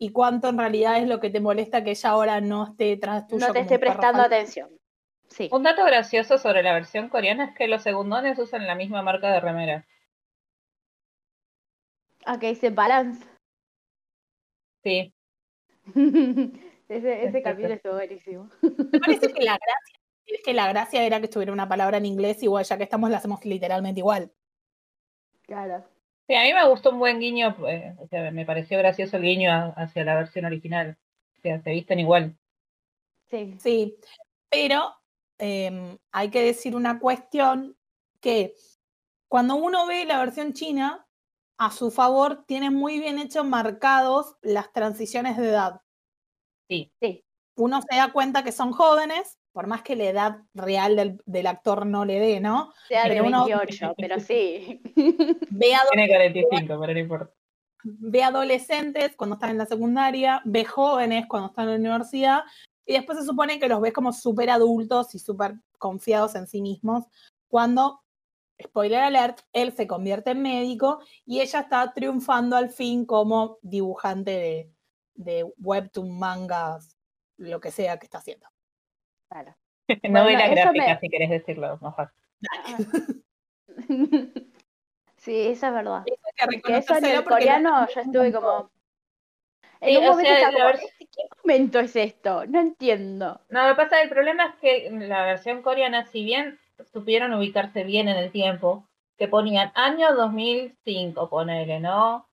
Y 0.03 0.09
cuánto 0.09 0.49
en 0.49 0.57
realidad 0.57 0.97
es 0.97 1.07
lo 1.07 1.19
que 1.19 1.29
te 1.29 1.39
molesta 1.39 1.83
que 1.83 1.91
ella 1.91 2.09
ahora 2.09 2.41
no 2.41 2.63
esté 2.63 2.97
tuyo. 2.97 3.45
No 3.45 3.53
te 3.53 3.59
esté 3.59 3.77
prestando 3.77 4.23
atención. 4.23 4.71
Sí. 5.27 5.47
Un 5.51 5.61
dato 5.61 5.85
gracioso 5.85 6.39
sobre 6.39 6.63
la 6.63 6.73
versión 6.73 7.07
coreana 7.07 7.45
es 7.45 7.55
que 7.55 7.67
los 7.67 7.83
segundones 7.83 8.39
usan 8.39 8.65
la 8.65 8.73
misma 8.73 9.03
marca 9.03 9.31
de 9.31 9.39
remera. 9.39 9.85
Acá 12.25 12.47
dice 12.47 12.71
balance. 12.71 13.23
Sí, 14.83 15.13
ese 16.89 17.25
ese 17.25 17.37
Es 17.37 17.43
capítulo 17.43 17.75
estuvo 17.75 17.93
buenísimo. 17.93 18.49
Me 18.63 18.99
parece 18.99 19.31
que 19.33 19.43
la 19.43 19.59
gracia, 19.59 19.99
es 20.25 20.41
que 20.43 20.53
la 20.55 20.67
gracia 20.67 21.05
era 21.05 21.19
que 21.19 21.25
estuviera 21.25 21.53
una 21.53 21.69
palabra 21.69 21.97
en 21.97 22.07
inglés, 22.07 22.41
igual 22.41 22.65
ya 22.65 22.77
que 22.77 22.85
estamos 22.85 23.11
la 23.11 23.17
hacemos 23.17 23.45
literalmente 23.45 23.99
igual. 23.99 24.31
Claro. 25.43 25.85
Sí, 26.27 26.35
a 26.35 26.43
mí 26.43 26.53
me 26.53 26.67
gustó 26.69 26.91
un 26.91 26.99
buen 26.99 27.19
guiño, 27.19 27.55
eh, 27.67 27.95
o 27.99 28.07
sea, 28.07 28.31
me 28.31 28.45
pareció 28.45 28.77
gracioso 28.77 29.17
el 29.17 29.23
guiño 29.23 29.51
a- 29.51 29.73
hacia 29.75 30.05
la 30.05 30.15
versión 30.15 30.45
original. 30.45 30.97
O 31.37 31.41
sea, 31.41 31.61
se 31.61 31.71
visten 31.71 31.99
igual. 31.99 32.37
Sí. 33.29 33.55
Sí, 33.59 33.97
pero 34.49 34.93
em, 35.37 35.97
hay 36.11 36.29
que 36.29 36.43
decir 36.43 36.75
una 36.75 36.99
cuestión 36.99 37.75
que 38.19 38.53
cuando 39.27 39.55
uno 39.55 39.87
ve 39.87 40.05
la 40.05 40.19
versión 40.19 40.53
china, 40.53 41.07
a 41.57 41.71
su 41.71 41.89
favor 41.91 42.43
tiene 42.45 42.69
muy 42.69 42.99
bien 42.99 43.17
hecho 43.19 43.43
marcados 43.43 44.35
las 44.41 44.71
transiciones 44.71 45.37
de 45.37 45.49
edad. 45.49 45.81
Sí, 46.69 46.91
Sí. 47.01 47.25
Uno 47.55 47.81
se 47.81 47.95
da 47.97 48.11
cuenta 48.13 48.43
que 48.43 48.51
son 48.51 48.71
jóvenes, 48.71 49.37
por 49.51 49.67
más 49.67 49.81
que 49.81 49.95
la 49.95 50.05
edad 50.05 50.37
real 50.53 50.95
del, 50.95 51.21
del 51.25 51.47
actor 51.47 51.85
no 51.85 52.05
le 52.05 52.19
dé, 52.19 52.39
¿no? 52.39 52.73
Sea 52.87 53.03
de 53.03 53.09
Pero 53.09 53.25
uno- 53.25 53.45
28, 53.45 53.93
pero 53.97 54.19
sí. 54.19 54.81
Ve, 55.49 55.73
tiene 55.91 56.07
45, 56.07 56.79
pero 56.79 56.93
no 56.93 56.99
importa. 56.99 57.33
ve 57.83 58.23
adolescentes 58.23 59.15
cuando 59.15 59.35
están 59.35 59.51
en 59.51 59.57
la 59.57 59.65
secundaria, 59.65 60.41
ve 60.45 60.63
jóvenes 60.65 61.25
cuando 61.27 61.49
están 61.49 61.65
en 61.69 61.71
la 61.83 61.89
universidad, 61.89 62.41
y 62.85 62.93
después 62.93 63.17
se 63.19 63.25
supone 63.25 63.59
que 63.59 63.67
los 63.67 63.81
ves 63.81 63.93
como 63.93 64.11
súper 64.13 64.49
adultos 64.49 65.13
y 65.15 65.19
súper 65.19 65.55
confiados 65.77 66.35
en 66.35 66.47
sí 66.47 66.61
mismos, 66.61 67.05
cuando, 67.47 68.01
spoiler 68.61 69.01
alert, 69.01 69.39
él 69.53 69.73
se 69.73 69.87
convierte 69.87 70.31
en 70.31 70.41
médico 70.41 70.99
y 71.25 71.41
ella 71.41 71.61
está 71.61 71.91
triunfando 71.93 72.55
al 72.55 72.69
fin 72.69 73.05
como 73.05 73.57
dibujante 73.61 74.31
de, 74.31 74.71
de 75.15 75.43
webtoon, 75.57 76.17
mangas, 76.17 76.95
lo 77.37 77.59
que 77.59 77.71
sea 77.71 77.97
que 77.97 78.05
está 78.05 78.19
haciendo. 78.19 78.47
Claro. 79.31 79.55
Novela 80.03 80.45
eso 80.45 80.55
gráfica, 80.55 80.93
me- 80.95 80.99
si 80.99 81.09
querés 81.09 81.29
decirlo 81.29 81.79
mejor. 81.81 82.11
Sí, 85.17 85.39
esa 85.49 85.67
es 85.67 85.73
verdad. 85.75 86.03
Eso 86.07 86.61
que 86.65 86.77
eso 86.77 86.95
en 86.97 87.05
el 87.05 87.23
coreano 87.23 87.87
yo 87.93 88.01
estuve 88.01 88.33
como. 88.33 88.71
En 89.79 89.89
Sí, 89.89 89.97
un 89.97 90.03
o 90.03 90.07
momento 90.09 90.29
sea, 90.31 90.37
estaba 90.37 90.51
la 90.51 90.57
como, 90.57 90.69
vers- 90.73 90.83
"¿Este 90.83 91.05
¿qué 91.15 91.21
momento 91.43 91.79
es 91.79 91.95
esto? 91.95 92.45
No 92.47 92.59
entiendo. 92.59 93.39
No, 93.49 93.67
lo 93.67 93.75
que 93.75 93.83
pasa, 93.83 94.01
el 94.01 94.09
problema 94.09 94.47
es 94.47 94.55
que 94.55 94.89
la 94.89 95.23
versión 95.25 95.61
coreana, 95.61 96.07
si 96.07 96.23
bien 96.23 96.59
supieron 96.91 97.35
ubicarse 97.35 97.83
bien 97.83 98.07
en 98.07 98.17
el 98.17 98.31
tiempo, 98.31 98.87
que 99.19 99.27
ponían 99.27 99.71
año 99.75 100.15
2005, 100.15 101.29
ponele, 101.29 101.79
¿no? 101.79 102.27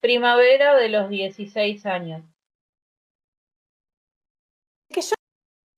Primavera 0.00 0.74
de 0.76 0.90
los 0.90 1.08
16 1.08 1.86
años. 1.86 2.22
que 4.90 5.00
yo- 5.00 5.14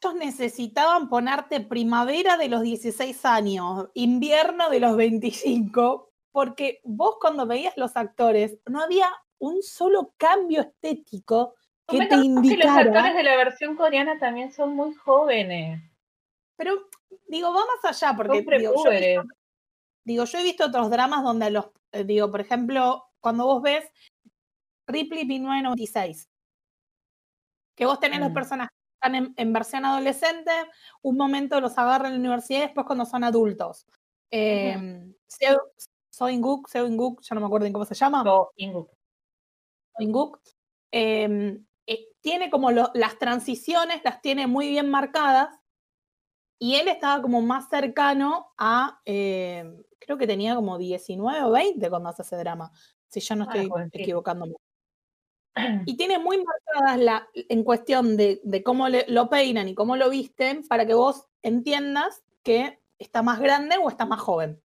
ellos 0.03 0.15
necesitaban 0.17 1.09
ponerte 1.09 1.61
primavera 1.61 2.37
de 2.37 2.49
los 2.49 2.63
16 2.63 3.25
años, 3.25 3.89
invierno 3.95 4.69
de 4.71 4.81
los 4.81 4.97
25, 4.97 6.11
porque 6.33 6.81
vos 6.85 7.17
cuando 7.21 7.47
veías 7.47 7.77
los 7.77 7.97
actores 7.97 8.59
no 8.67 8.83
había 8.83 9.09
un 9.39 9.63
solo 9.63 10.15
cambio 10.17 10.61
estético 10.63 11.55
que 11.89 11.99
te 11.99 12.09
Convengamos 12.09 12.43
que 12.49 12.57
los 12.57 12.67
indicara. 12.67 12.81
actores 12.81 13.15
de 13.17 13.23
la 13.23 13.37
versión 13.37 13.77
coreana 13.77 14.19
también 14.19 14.53
son 14.53 14.75
muy 14.75 14.95
jóvenes. 14.95 15.83
Pero 16.57 16.89
digo, 17.29 17.53
va 17.53 17.61
más 17.83 17.85
allá, 18.03 18.15
porque 18.17 18.39
digo 18.41 18.53
yo, 18.53 18.57
he 18.57 18.59
prepúberes. 18.59 19.19
visto, 19.23 19.35
digo, 20.05 20.25
yo 20.25 20.39
he 20.39 20.43
visto 20.45 20.67
otros 20.67 20.91
dramas 20.91 21.23
donde 21.23 21.51
los, 21.51 21.71
eh, 21.93 22.05
digo, 22.05 22.31
por 22.31 22.41
ejemplo, 22.41 23.05
cuando 23.21 23.47
vos 23.47 23.63
ves 23.63 23.85
Ripley 24.87 25.25
1996, 25.27 26.29
que 27.77 27.87
vos 27.87 28.01
tenés 28.01 28.21
los 28.21 28.31
Mm. 28.31 28.35
personajes 28.35 28.71
que 28.73 28.76
están 28.97 29.15
en, 29.15 29.35
en 29.37 29.53
versión 29.53 29.85
adolescente, 29.85 30.51
un 31.03 31.17
momento 31.17 31.61
los 31.61 31.77
agarran 31.79 32.07
en 32.13 32.13
la 32.15 32.19
universidad 32.21 32.59
y 32.61 32.63
después 32.63 32.87
cuando 32.87 33.05
son 33.07 33.25
adultos. 33.25 33.87
Eh, 34.31 34.77
Seo- 35.29 35.61
So 36.11 36.29
In-guk, 36.31 36.69
Seo 36.69 36.87
In-guk, 36.87 37.21
ya 37.23 37.35
no 37.35 37.41
me 37.43 37.47
acuerdo 37.47 37.67
en 37.67 37.73
cómo 37.75 37.85
se 37.85 37.95
llama. 37.95 38.23
So 38.25 38.51
In-guk. 38.57 38.91
Inguk, 39.99 40.41
eh, 40.93 41.59
eh, 41.87 42.09
tiene 42.21 42.51
como 42.51 42.71
lo- 42.71 42.91
las 42.95 43.19
transiciones, 43.19 44.03
las 44.05 44.21
tiene 44.21 44.47
muy 44.47 44.69
bien 44.69 44.91
marcadas, 44.91 45.49
y 46.59 46.77
él 46.77 46.89
estaba 46.89 47.21
como 47.23 47.43
más 47.43 47.69
cercano 47.69 48.53
a, 48.59 49.01
eh, 49.05 49.65
creo 49.99 50.17
que 50.19 50.27
tenía 50.27 50.55
como 50.55 50.79
19 50.79 51.43
o 51.45 51.51
20 51.51 51.91
cuando 51.91 52.09
hace 52.11 52.23
ese 52.23 52.37
drama, 52.37 52.73
si 53.09 53.21
yo 53.21 53.37
no 53.37 53.45
Ah, 53.45 53.49
estoy 53.53 53.69
jovencito. 53.69 53.99
equivocándome. 54.03 54.55
Y 55.87 55.97
tiene 55.97 56.19
muy 56.19 56.39
marcadas 56.45 56.99
la, 56.99 57.29
en 57.35 57.65
cuestión 57.65 58.17
de, 58.17 58.41
de 58.45 58.63
cómo 58.63 58.89
le- 58.89 59.07
lo 59.09 59.31
peinan 59.31 59.69
y 59.69 59.75
cómo 59.75 59.97
lo 59.97 60.11
visten 60.11 60.67
para 60.69 60.87
que 60.87 60.95
vos 60.95 61.27
entiendas 61.43 62.23
que 62.43 62.79
está 62.99 63.23
más 63.23 63.41
grande 63.41 63.77
o 63.83 63.89
está 63.89 64.05
más 64.05 64.21
joven. 64.21 64.63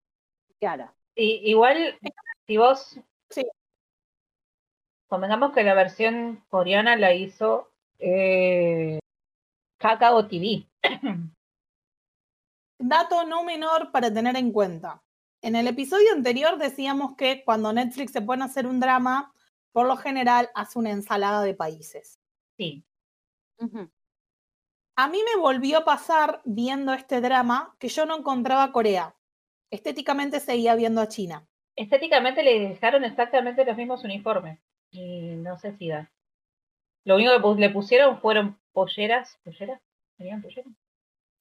Claro. 0.59 0.91
Y, 1.15 1.49
igual, 1.49 1.97
si 2.47 2.57
vos. 2.57 2.99
Sí. 3.29 3.45
Convengamos 5.07 5.53
que 5.53 5.63
la 5.63 5.73
versión 5.73 6.43
coreana 6.49 6.95
la 6.95 7.13
hizo 7.13 7.71
eh, 7.99 8.99
Kakao 9.77 10.27
TV. 10.27 10.67
Dato 12.79 13.25
no 13.25 13.43
menor 13.43 13.91
para 13.91 14.13
tener 14.13 14.37
en 14.37 14.51
cuenta. 14.51 15.03
En 15.41 15.55
el 15.55 15.67
episodio 15.67 16.11
anterior 16.13 16.57
decíamos 16.57 17.15
que 17.15 17.43
cuando 17.43 17.71
Netflix 17.73 18.11
se 18.11 18.21
pone 18.21 18.43
a 18.43 18.47
hacer 18.47 18.67
un 18.67 18.79
drama, 18.79 19.33
por 19.71 19.87
lo 19.87 19.97
general 19.97 20.49
hace 20.55 20.79
una 20.79 20.91
ensalada 20.91 21.43
de 21.43 21.53
países. 21.53 22.19
Sí. 22.57 22.85
A 24.95 25.07
mí 25.07 25.19
me 25.23 25.41
volvió 25.41 25.79
a 25.79 25.85
pasar 25.85 26.41
viendo 26.45 26.93
este 26.93 27.21
drama 27.21 27.75
que 27.79 27.87
yo 27.87 28.05
no 28.05 28.17
encontraba 28.17 28.71
Corea. 28.71 29.15
Estéticamente 29.71 30.39
seguía 30.39 30.75
viendo 30.75 31.01
a 31.01 31.07
China. 31.07 31.47
Estéticamente 31.75 32.43
le 32.43 32.69
dejaron 32.69 33.03
exactamente 33.03 33.63
los 33.63 33.77
mismos 33.77 34.03
uniformes. 34.03 34.59
Y 34.91 35.35
no 35.35 35.57
sé 35.57 35.77
si 35.77 35.87
da. 35.87 36.11
Lo 37.05 37.15
único 37.15 37.55
que 37.55 37.61
le 37.61 37.69
pusieron 37.69 38.19
fueron 38.19 38.59
polleras. 38.71 39.39
¿Polleras? 39.43 39.79
¿Tenían 40.17 40.41
polleras? 40.41 40.73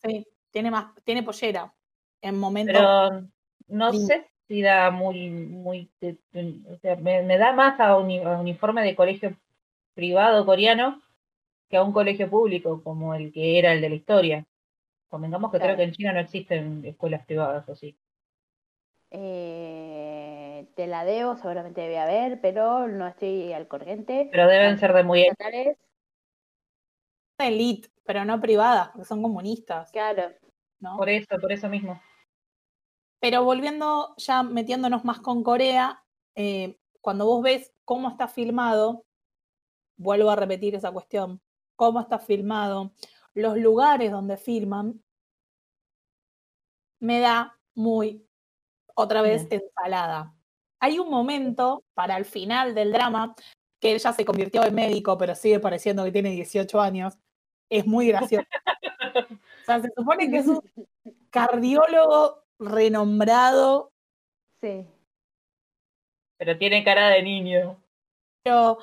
Sí, 0.02 0.26
tiene 0.50 0.70
más, 0.70 0.94
tiene 1.04 1.22
pollera. 1.22 1.74
En 2.20 2.38
momentos. 2.38 2.76
Pero 2.76 3.28
no 3.68 3.92
sé 3.92 4.30
si 4.48 4.62
da 4.62 4.90
muy, 4.90 5.30
muy, 5.30 5.90
te- 6.00 6.18
o 6.70 6.76
sea, 6.78 6.96
me, 6.96 7.22
me 7.22 7.38
da 7.38 7.52
más 7.52 7.78
a, 7.80 7.96
uni- 7.96 8.20
a 8.20 8.38
uniforme 8.40 8.82
de 8.82 8.96
colegio 8.96 9.36
privado 9.94 10.46
coreano 10.46 11.02
que 11.68 11.76
a 11.76 11.82
un 11.84 11.92
colegio 11.92 12.30
público 12.30 12.82
como 12.82 13.14
el 13.14 13.32
que 13.32 13.58
era 13.58 13.72
el 13.72 13.80
de 13.80 13.90
la 13.90 13.94
historia. 13.96 14.46
Convengamos 15.10 15.50
que 15.52 15.58
Claro. 15.58 15.74
creo 15.74 15.78
que 15.78 15.84
en 15.90 15.92
China 15.92 16.12
no 16.12 16.20
existen 16.20 16.84
escuelas 16.84 17.26
privadas 17.26 17.68
o 17.68 17.76
sí. 17.76 17.96
Eh, 19.10 20.66
te 20.76 20.86
la 20.86 21.04
debo, 21.04 21.36
seguramente 21.36 21.80
debe 21.80 21.98
haber, 21.98 22.40
pero 22.40 22.88
no 22.88 23.06
estoy 23.06 23.52
al 23.52 23.66
corriente. 23.66 24.28
Pero 24.30 24.46
deben 24.46 24.78
ser 24.78 24.92
de 24.92 25.02
muy 25.02 25.22
Estatales. 25.22 25.78
elite, 27.38 27.88
pero 28.04 28.24
no 28.24 28.40
privadas, 28.40 28.88
porque 28.88 29.06
son 29.06 29.22
comunistas, 29.22 29.90
Claro. 29.92 30.30
¿no? 30.80 30.96
Por 30.96 31.08
eso, 31.08 31.26
por 31.40 31.52
eso 31.52 31.68
mismo. 31.68 32.00
Pero 33.20 33.44
volviendo, 33.44 34.14
ya 34.16 34.42
metiéndonos 34.42 35.04
más 35.04 35.20
con 35.20 35.42
Corea, 35.42 36.04
eh, 36.36 36.78
cuando 37.00 37.26
vos 37.26 37.42
ves 37.42 37.72
cómo 37.84 38.08
está 38.08 38.28
filmado, 38.28 39.04
vuelvo 39.96 40.30
a 40.30 40.36
repetir 40.36 40.74
esa 40.74 40.92
cuestión, 40.92 41.40
cómo 41.76 42.00
está 42.00 42.18
filmado, 42.18 42.92
los 43.34 43.56
lugares 43.56 44.10
donde 44.10 44.36
filman, 44.36 45.02
me 47.00 47.20
da 47.20 47.58
muy, 47.74 48.26
otra 48.94 49.22
vez, 49.22 49.46
ensalada. 49.50 50.34
Hay 50.80 50.98
un 50.98 51.10
momento 51.10 51.84
para 51.94 52.16
el 52.16 52.24
final 52.24 52.74
del 52.74 52.92
drama, 52.92 53.34
que 53.80 53.92
él 53.92 53.98
ya 53.98 54.12
se 54.12 54.24
convirtió 54.24 54.64
en 54.64 54.74
médico, 54.74 55.16
pero 55.16 55.34
sigue 55.34 55.60
pareciendo 55.60 56.04
que 56.04 56.12
tiene 56.12 56.30
18 56.30 56.80
años. 56.80 57.14
Es 57.70 57.86
muy 57.86 58.08
gracioso. 58.08 58.46
o 59.62 59.64
sea, 59.64 59.80
se 59.80 59.90
supone 59.96 60.30
que 60.30 60.38
es 60.38 60.46
un 60.46 60.60
cardiólogo 61.30 62.42
renombrado, 62.58 63.92
Sí. 64.60 64.84
Pero 66.38 66.58
tiene 66.58 66.82
cara 66.84 67.08
de 67.10 67.22
niño. 67.22 67.76
pero 68.42 68.78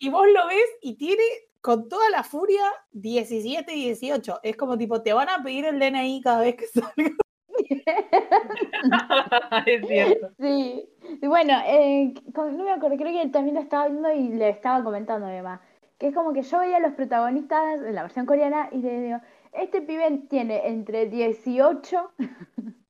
y 0.00 0.08
vos 0.10 0.26
lo 0.32 0.46
ves 0.46 0.68
y 0.80 0.94
tiene 0.96 1.22
con 1.60 1.88
toda 1.88 2.08
la 2.10 2.22
furia 2.22 2.62
17 2.92 3.74
y 3.74 3.86
18. 3.86 4.38
Es 4.44 4.56
como 4.56 4.78
tipo, 4.78 5.02
te 5.02 5.12
van 5.12 5.28
a 5.28 5.42
pedir 5.42 5.64
el 5.64 5.80
DNI 5.80 6.20
cada 6.22 6.42
vez 6.42 6.54
que 6.56 6.66
salga. 6.68 7.10
es 9.66 9.86
cierto. 9.86 10.30
Sí, 10.38 10.88
y 11.20 11.26
bueno, 11.26 11.54
eh, 11.66 12.14
con- 12.34 12.56
no 12.56 12.64
me 12.64 12.72
acuerdo, 12.72 12.96
creo 12.96 13.12
que 13.22 13.28
también 13.30 13.56
lo 13.56 13.60
estaba 13.62 13.88
viendo 13.88 14.12
y 14.12 14.28
le 14.28 14.48
estaba 14.50 14.82
comentando 14.84 15.26
a 15.26 15.30
mi 15.30 15.36
mamá, 15.38 15.60
que 15.98 16.08
es 16.08 16.14
como 16.14 16.32
que 16.32 16.42
yo 16.42 16.58
veía 16.60 16.76
a 16.76 16.80
los 16.80 16.92
protagonistas 16.94 17.80
en 17.82 17.94
la 17.94 18.02
versión 18.02 18.26
coreana 18.26 18.68
y 18.72 18.78
le 18.78 19.00
digo, 19.00 19.18
este 19.60 19.82
pibe 19.82 20.22
tiene 20.28 20.66
entre 20.68 21.06
18, 21.06 22.12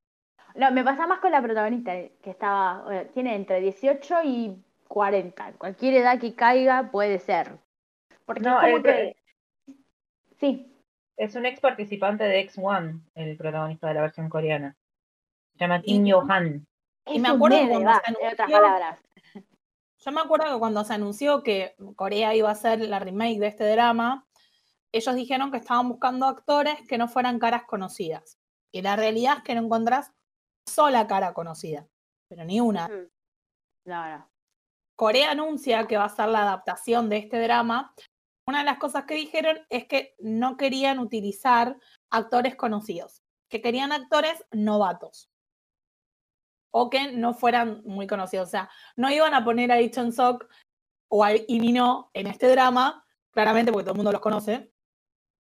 no, 0.56 0.70
me 0.72 0.84
pasa 0.84 1.06
más 1.06 1.20
con 1.20 1.30
la 1.32 1.42
protagonista, 1.42 1.94
eh, 1.96 2.12
que 2.22 2.30
estaba, 2.30 2.82
bueno, 2.84 3.10
tiene 3.12 3.34
entre 3.34 3.60
18 3.60 4.14
y 4.24 4.62
40, 4.88 5.52
cualquier 5.58 5.94
edad 5.94 6.18
que 6.18 6.34
caiga 6.34 6.90
puede 6.90 7.18
ser. 7.18 7.58
Porque 8.24 8.42
No, 8.42 8.60
es 8.60 8.64
como 8.64 8.76
el- 8.76 8.82
que... 8.82 9.16
Sí, 10.38 10.72
Es 11.16 11.34
un 11.34 11.46
ex 11.46 11.60
participante 11.60 12.24
de 12.24 12.46
X1, 12.48 13.00
el 13.16 13.36
protagonista 13.36 13.88
de 13.88 13.94
la 13.94 14.02
versión 14.02 14.28
coreana. 14.28 14.76
Se 15.54 15.58
llama 15.58 15.82
Kim 15.82 16.06
Y- 16.06 16.10
Yo-han. 16.10 16.66
Y 17.06 17.18
me 17.18 17.28
acuerdo 17.28 17.56
nene, 17.56 17.70
cuando 17.70 17.88
va, 17.90 18.02
se 18.04 18.10
en 18.10 18.16
otras 18.16 18.38
anunció- 18.48 18.60
palabras. 18.60 19.00
Yo 20.00 20.12
me 20.12 20.20
acuerdo 20.20 20.52
que 20.52 20.58
cuando 20.60 20.84
se 20.84 20.94
anunció 20.94 21.42
que 21.42 21.74
Corea 21.96 22.32
iba 22.36 22.48
a 22.50 22.52
hacer 22.52 22.78
la 22.80 23.00
remake 23.00 23.40
de 23.40 23.48
este 23.48 23.64
drama, 23.68 24.27
ellos 24.92 25.14
dijeron 25.14 25.50
que 25.50 25.58
estaban 25.58 25.88
buscando 25.88 26.26
actores 26.26 26.76
que 26.88 26.98
no 26.98 27.08
fueran 27.08 27.38
caras 27.38 27.64
conocidas. 27.64 28.38
Y 28.72 28.82
la 28.82 28.96
realidad 28.96 29.38
es 29.38 29.42
que 29.44 29.54
no 29.54 29.62
encontrás 29.62 30.12
sola 30.68 31.06
cara 31.06 31.32
conocida, 31.34 31.88
pero 32.28 32.44
ni 32.44 32.60
una. 32.60 32.88
No, 32.88 34.08
no. 34.08 34.30
Corea 34.96 35.30
anuncia 35.30 35.86
que 35.86 35.96
va 35.96 36.04
a 36.04 36.08
ser 36.08 36.28
la 36.28 36.42
adaptación 36.42 37.08
de 37.08 37.18
este 37.18 37.40
drama. 37.40 37.94
Una 38.46 38.60
de 38.60 38.64
las 38.64 38.78
cosas 38.78 39.04
que 39.04 39.14
dijeron 39.14 39.58
es 39.68 39.86
que 39.86 40.14
no 40.18 40.56
querían 40.56 40.98
utilizar 40.98 41.78
actores 42.10 42.56
conocidos, 42.56 43.22
que 43.48 43.62
querían 43.62 43.92
actores 43.92 44.44
novatos 44.50 45.30
o 46.70 46.90
que 46.90 47.12
no 47.12 47.34
fueran 47.34 47.82
muy 47.84 48.06
conocidos. 48.06 48.48
O 48.48 48.50
sea, 48.50 48.70
no 48.96 49.10
iban 49.10 49.34
a 49.34 49.44
poner 49.44 49.70
a 49.72 49.76
Lee 49.76 49.90
Chun-sok 49.90 50.46
o 51.10 51.24
a 51.24 51.32
Lee 51.32 51.72
No 51.72 52.10
en 52.12 52.26
este 52.26 52.48
drama, 52.48 53.06
claramente 53.30 53.72
porque 53.72 53.84
todo 53.84 53.92
el 53.92 53.98
mundo 53.98 54.12
los 54.12 54.20
conoce, 54.20 54.72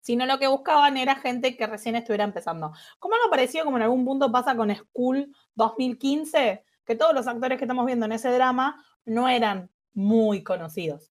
sino 0.05 0.27
lo 0.27 0.37
que 0.37 0.45
buscaban 0.45 0.97
era 0.97 1.15
gente 1.15 1.57
que 1.57 1.65
recién 1.65 1.95
estuviera 1.95 2.23
empezando. 2.23 2.71
Como 2.99 3.15
algo 3.15 3.31
parecido 3.31 3.65
como 3.65 3.77
en 3.77 3.83
algún 3.83 4.05
punto 4.05 4.31
pasa 4.31 4.55
con 4.55 4.73
School 4.73 5.33
2015, 5.55 6.63
que 6.85 6.95
todos 6.95 7.15
los 7.15 7.25
actores 7.25 7.57
que 7.57 7.63
estamos 7.63 7.87
viendo 7.87 8.05
en 8.05 8.11
ese 8.11 8.29
drama 8.29 8.85
no 9.03 9.27
eran 9.27 9.71
muy 9.93 10.43
conocidos. 10.43 11.11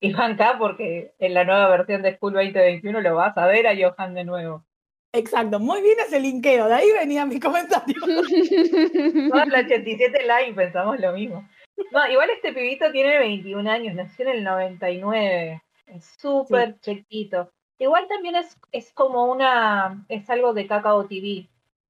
Y 0.00 0.12
van 0.12 0.32
acá 0.32 0.56
porque 0.58 1.14
en 1.20 1.34
la 1.34 1.44
nueva 1.44 1.68
versión 1.68 2.02
de 2.02 2.16
School 2.16 2.32
2021 2.32 3.00
lo 3.00 3.14
vas 3.14 3.38
a 3.38 3.46
ver 3.46 3.68
a 3.68 3.76
Johan 3.76 4.12
de 4.14 4.24
nuevo. 4.24 4.66
Exacto, 5.12 5.60
muy 5.60 5.80
bien 5.80 5.98
ese 6.04 6.18
linkeo, 6.18 6.66
de 6.66 6.74
ahí 6.74 6.90
venía 6.98 7.24
mi 7.24 7.38
comentario. 7.38 7.94
Todos 8.02 9.46
los 9.46 9.64
87 9.66 10.18
Line 10.20 10.56
pensamos 10.56 10.98
lo 10.98 11.12
mismo. 11.12 11.48
No, 11.92 12.10
igual 12.10 12.30
este 12.30 12.52
pibito 12.52 12.90
tiene 12.90 13.20
21 13.20 13.70
años, 13.70 13.94
nació 13.94 14.26
en 14.26 14.38
el 14.38 14.42
99. 14.42 15.62
Es 15.86 16.16
súper 16.18 16.80
chiquito. 16.80 17.52
Igual 17.78 18.06
también 18.08 18.36
es, 18.36 18.58
es 18.70 18.92
como 18.92 19.24
una, 19.26 20.04
es 20.08 20.28
algo 20.30 20.52
de 20.54 20.66
Kakao 20.66 21.06
TV. 21.06 21.48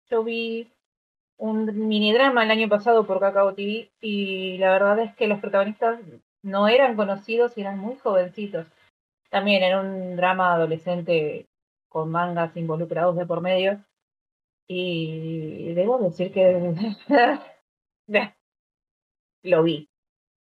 Yo 0.09 0.25
vi 0.25 0.71
un 1.39 1.89
mini 1.89 2.13
drama 2.13 2.45
el 2.45 2.51
año 2.51 2.69
pasado 2.69 3.07
por 3.07 3.21
Kakao 3.21 3.55
TV 3.55 3.91
y 4.01 4.59
la 4.59 4.73
verdad 4.73 4.99
es 5.01 5.15
que 5.17 5.27
los 5.27 5.41
protagonistas 5.41 6.01
no 6.43 6.69
eran 6.69 6.97
conocidos 6.97 7.57
y 7.57 7.61
eran 7.61 7.79
muy 7.79 7.97
jovencitos. 7.97 8.67
También 9.31 9.63
era 9.63 9.81
un 9.81 10.17
drama 10.17 10.55
adolescente 10.55 11.47
con 11.89 12.11
mangas 12.11 12.57
involucrados 12.57 13.17
de 13.17 13.27
por 13.27 13.41
medio. 13.41 13.83
Y 14.69 15.73
debo 15.75 15.99
decir 15.99 16.33
que 16.33 16.75
lo 19.43 19.63
vi. 19.63 19.89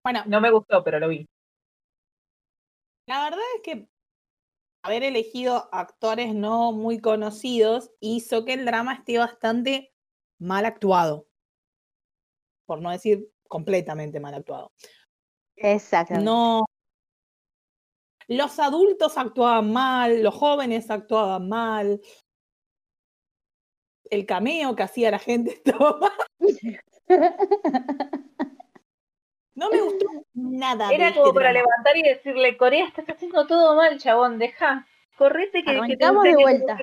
Bueno, 0.05 0.23
No 0.27 0.41
me 0.41 0.51
gustó, 0.51 0.83
pero 0.83 0.99
lo 0.99 1.09
vi. 1.09 1.27
la 3.07 3.25
verdad 3.25 3.41
es 3.57 3.63
que 3.63 3.87
haber 4.83 5.05
elegido 5.05 5.69
actores 5.73 6.35
no 6.35 6.73
muy 6.73 7.01
conocidos 7.01 7.91
hizo 8.01 8.45
que 8.45 8.55
el 8.55 8.65
drama 8.65 8.95
esté 8.95 9.19
bastante 9.19 9.95
mal 10.39 10.65
actuado. 10.65 11.29
Por 12.67 12.81
no 12.81 12.91
decir 12.91 13.31
completamente 13.49 14.19
mal 14.19 14.35
actuado. 14.35 14.73
Exacto. 15.57 16.21
No. 16.21 16.65
Los 18.29 18.59
adultos 18.59 19.19
actuaban 19.19 19.73
mal, 19.73 20.23
los 20.23 20.35
jóvenes 20.35 20.91
actuaban 20.91 21.49
mal. 21.49 22.01
El 24.11 24.27
cameo 24.27 24.75
que 24.75 24.83
hacía 24.83 25.11
la 25.11 25.19
gente 25.19 25.53
estaba 25.65 25.99
mal. 25.99 26.13
No 29.55 29.71
me 29.71 29.81
gustó 29.81 30.07
nada. 30.35 30.91
Era 30.91 31.09
este 31.09 31.21
como 31.21 31.35
para 31.35 31.53
drama. 31.53 31.67
levantar 31.67 31.97
y 31.97 32.03
decirle, 32.03 32.57
Corea, 32.57 32.87
estás 32.87 33.07
haciendo 33.07 33.47
todo 33.47 33.77
mal, 33.77 33.99
chabón, 33.99 34.39
deja. 34.39 34.87
Correte 35.17 35.63
que, 35.63 35.81
que 35.87 35.97
te 35.97 36.05
Arrancamos 36.05 36.25
de 36.25 36.35
vuelta. 36.37 36.79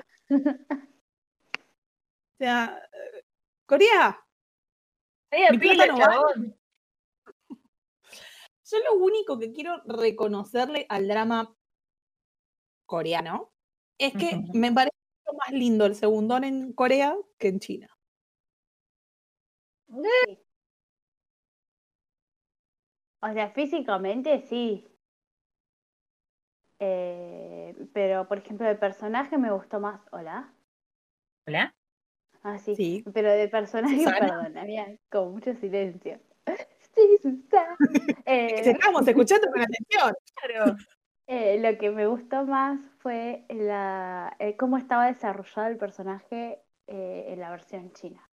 O 2.32 2.42
sea, 2.42 2.80
Corea, 3.66 4.24
plata 5.28 5.58
pila, 5.60 5.86
no 5.86 5.98
vale. 5.98 6.04
chabón. 6.04 6.58
yo 8.70 8.78
lo 8.78 8.94
único 8.94 9.38
que 9.38 9.52
quiero 9.52 9.82
reconocerle 9.84 10.86
al 10.88 11.06
drama 11.06 11.54
coreano 12.86 13.52
es 13.98 14.14
que 14.14 14.42
me 14.54 14.72
parece 14.72 14.96
mucho 15.18 15.38
más 15.38 15.52
lindo 15.52 15.84
el 15.84 15.94
segundón 15.94 16.44
en 16.44 16.72
Corea 16.72 17.14
que 17.38 17.48
en 17.48 17.60
China. 17.60 17.88
O 23.22 23.32
sea, 23.32 23.50
físicamente 23.50 24.40
sí. 24.40 24.86
Eh, 26.78 27.74
pero, 27.92 28.26
por 28.28 28.38
ejemplo, 28.38 28.66
de 28.66 28.74
personaje 28.76 29.36
me 29.38 29.52
gustó 29.52 29.80
más. 29.80 30.00
¿Hola? 30.12 30.52
¿Hola? 31.46 31.74
Ah, 32.42 32.58
sí. 32.58 32.74
Sí. 32.74 33.04
Pero 33.12 33.30
de 33.30 33.48
personaje, 33.48 33.98
Susana. 33.98 34.18
perdón, 34.20 34.58
había 34.58 34.96
como 35.10 35.32
mucho 35.32 35.54
silencio. 35.54 36.20
Sí, 36.92 37.18
Susana. 37.22 37.76
Eh, 38.26 38.64
Se 38.64 38.70
estábamos 38.72 39.06
escuchando 39.06 39.46
con 39.52 39.62
atención. 39.62 40.12
Claro. 40.34 40.76
eh, 41.28 41.60
lo 41.60 41.78
que 41.78 41.90
me 41.90 42.06
gustó 42.08 42.44
más 42.46 42.80
fue 42.98 43.44
la, 43.48 44.34
eh, 44.40 44.56
cómo 44.56 44.76
estaba 44.76 45.06
desarrollado 45.06 45.68
el 45.68 45.76
personaje 45.78 46.60
eh, 46.88 47.26
en 47.28 47.38
la 47.40 47.50
versión 47.50 47.92
china. 47.92 48.29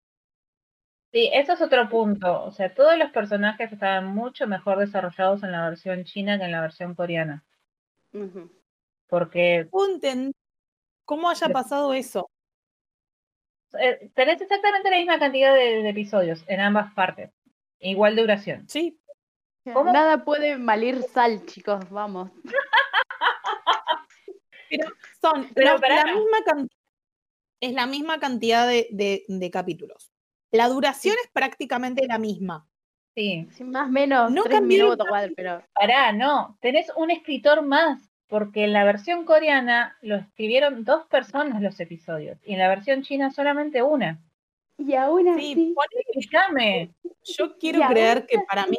Sí, 1.16 1.30
eso 1.32 1.54
es 1.54 1.62
otro 1.62 1.88
punto. 1.88 2.44
O 2.44 2.50
sea, 2.50 2.74
todos 2.74 2.98
los 2.98 3.10
personajes 3.10 3.72
estaban 3.72 4.04
mucho 4.14 4.46
mejor 4.46 4.78
desarrollados 4.78 5.42
en 5.42 5.50
la 5.50 5.70
versión 5.70 6.04
china 6.04 6.36
que 6.38 6.44
en 6.44 6.52
la 6.52 6.60
versión 6.60 6.94
coreana. 6.94 7.42
Porque 9.08 9.66
entender 9.72 10.34
cómo 11.06 11.30
haya 11.30 11.48
pasado 11.48 11.94
eso. 11.94 12.28
eh, 13.80 14.10
tenés 14.14 14.42
exactamente 14.42 14.90
la 14.90 14.98
misma 14.98 15.18
cantidad 15.18 15.54
de, 15.54 15.82
de 15.82 15.88
episodios 15.88 16.44
en 16.48 16.60
ambas 16.60 16.92
partes. 16.92 17.30
Igual 17.80 18.14
duración. 18.14 18.68
Sí, 18.68 19.00
¿Cómo? 19.72 19.94
Nada 19.94 20.22
puede 20.22 20.58
malir 20.58 21.02
sal, 21.02 21.46
chicos, 21.46 21.88
vamos. 21.88 22.30
pero 24.68 24.88
son 25.18 25.48
Pero 25.54 25.78
la 25.78 26.04
misma 26.04 26.44
cantidad, 26.44 26.76
es 27.62 27.72
la 27.72 27.86
misma 27.86 28.18
cantidad 28.20 28.68
de, 28.68 28.86
de- 28.90 29.24
de 29.28 29.50
capítulos. 29.50 30.12
La 30.52 30.68
duración 30.68 31.14
es 31.24 31.30
prácticamente 31.32 32.06
la 32.06 32.18
misma. 32.18 32.66
Sí. 33.14 33.48
Sí, 33.52 33.64
más 33.64 33.88
o 33.88 33.92
menos 33.92 34.30
No 34.30 34.44
tres 34.44 34.60
minutos, 34.62 35.06
pero 35.36 35.62
Pará, 35.74 36.12
no. 36.12 36.58
Tenés 36.60 36.86
un 36.96 37.10
escritor 37.10 37.62
más. 37.62 38.02
porque 38.28 38.64
en 38.64 38.72
la 38.72 38.84
versión 38.84 39.24
coreana 39.24 39.96
lo 40.02 40.16
escribieron 40.16 40.84
dos 40.84 41.06
personas 41.06 41.62
los 41.62 41.78
episodios 41.80 42.38
y 42.44 42.52
en 42.54 42.58
la 42.58 42.68
versión 42.68 43.02
china 43.02 43.30
solamente 43.30 43.82
una. 43.82 44.20
Y 44.78 44.94
aún 44.94 45.28
así. 45.28 45.54
Sí, 45.54 45.74
Explícame. 46.12 46.92
yo 47.22 47.56
quiero 47.58 47.86
creer 47.88 48.26
que 48.26 48.38
para 48.40 48.66
mí 48.66 48.78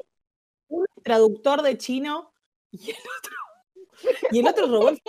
un 0.68 0.86
traductor 1.02 1.62
de 1.64 1.78
chino 1.78 2.32
y 2.72 2.92
el 2.92 2.98
otro 3.18 3.36
y 4.32 4.40
el 4.40 4.48
otro 4.48 4.68
robó 4.68 4.90
el. 4.90 5.02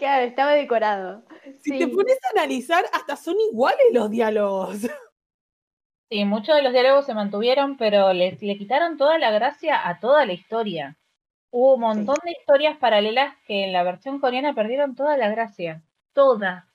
Claro, 0.00 0.24
estaba 0.24 0.52
decorado. 0.52 1.22
Si 1.60 1.70
Sí. 1.72 1.78
te 1.78 1.86
pones 1.88 2.18
a 2.24 2.30
analizar, 2.40 2.84
hasta 2.92 3.16
son 3.16 3.36
iguales 3.38 3.86
los 3.92 4.10
diálogos. 4.10 4.78
Sí, 6.10 6.24
muchos 6.24 6.56
de 6.56 6.62
los 6.62 6.72
diálogos 6.72 7.06
se 7.06 7.14
mantuvieron, 7.14 7.76
pero 7.76 8.12
le, 8.12 8.32
le 8.40 8.58
quitaron 8.58 8.96
toda 8.96 9.16
la 9.18 9.30
gracia 9.30 9.86
a 9.88 10.00
toda 10.00 10.26
la 10.26 10.32
historia. 10.32 10.96
Hubo 11.52 11.74
un 11.74 11.80
montón 11.82 12.16
de 12.24 12.32
historias 12.32 12.76
paralelas 12.78 13.36
que 13.46 13.64
en 13.64 13.72
la 13.72 13.82
versión 13.84 14.18
coreana 14.20 14.54
perdieron 14.54 14.96
toda 14.96 15.16
la 15.16 15.28
gracia. 15.28 15.82
Toda. 16.12 16.66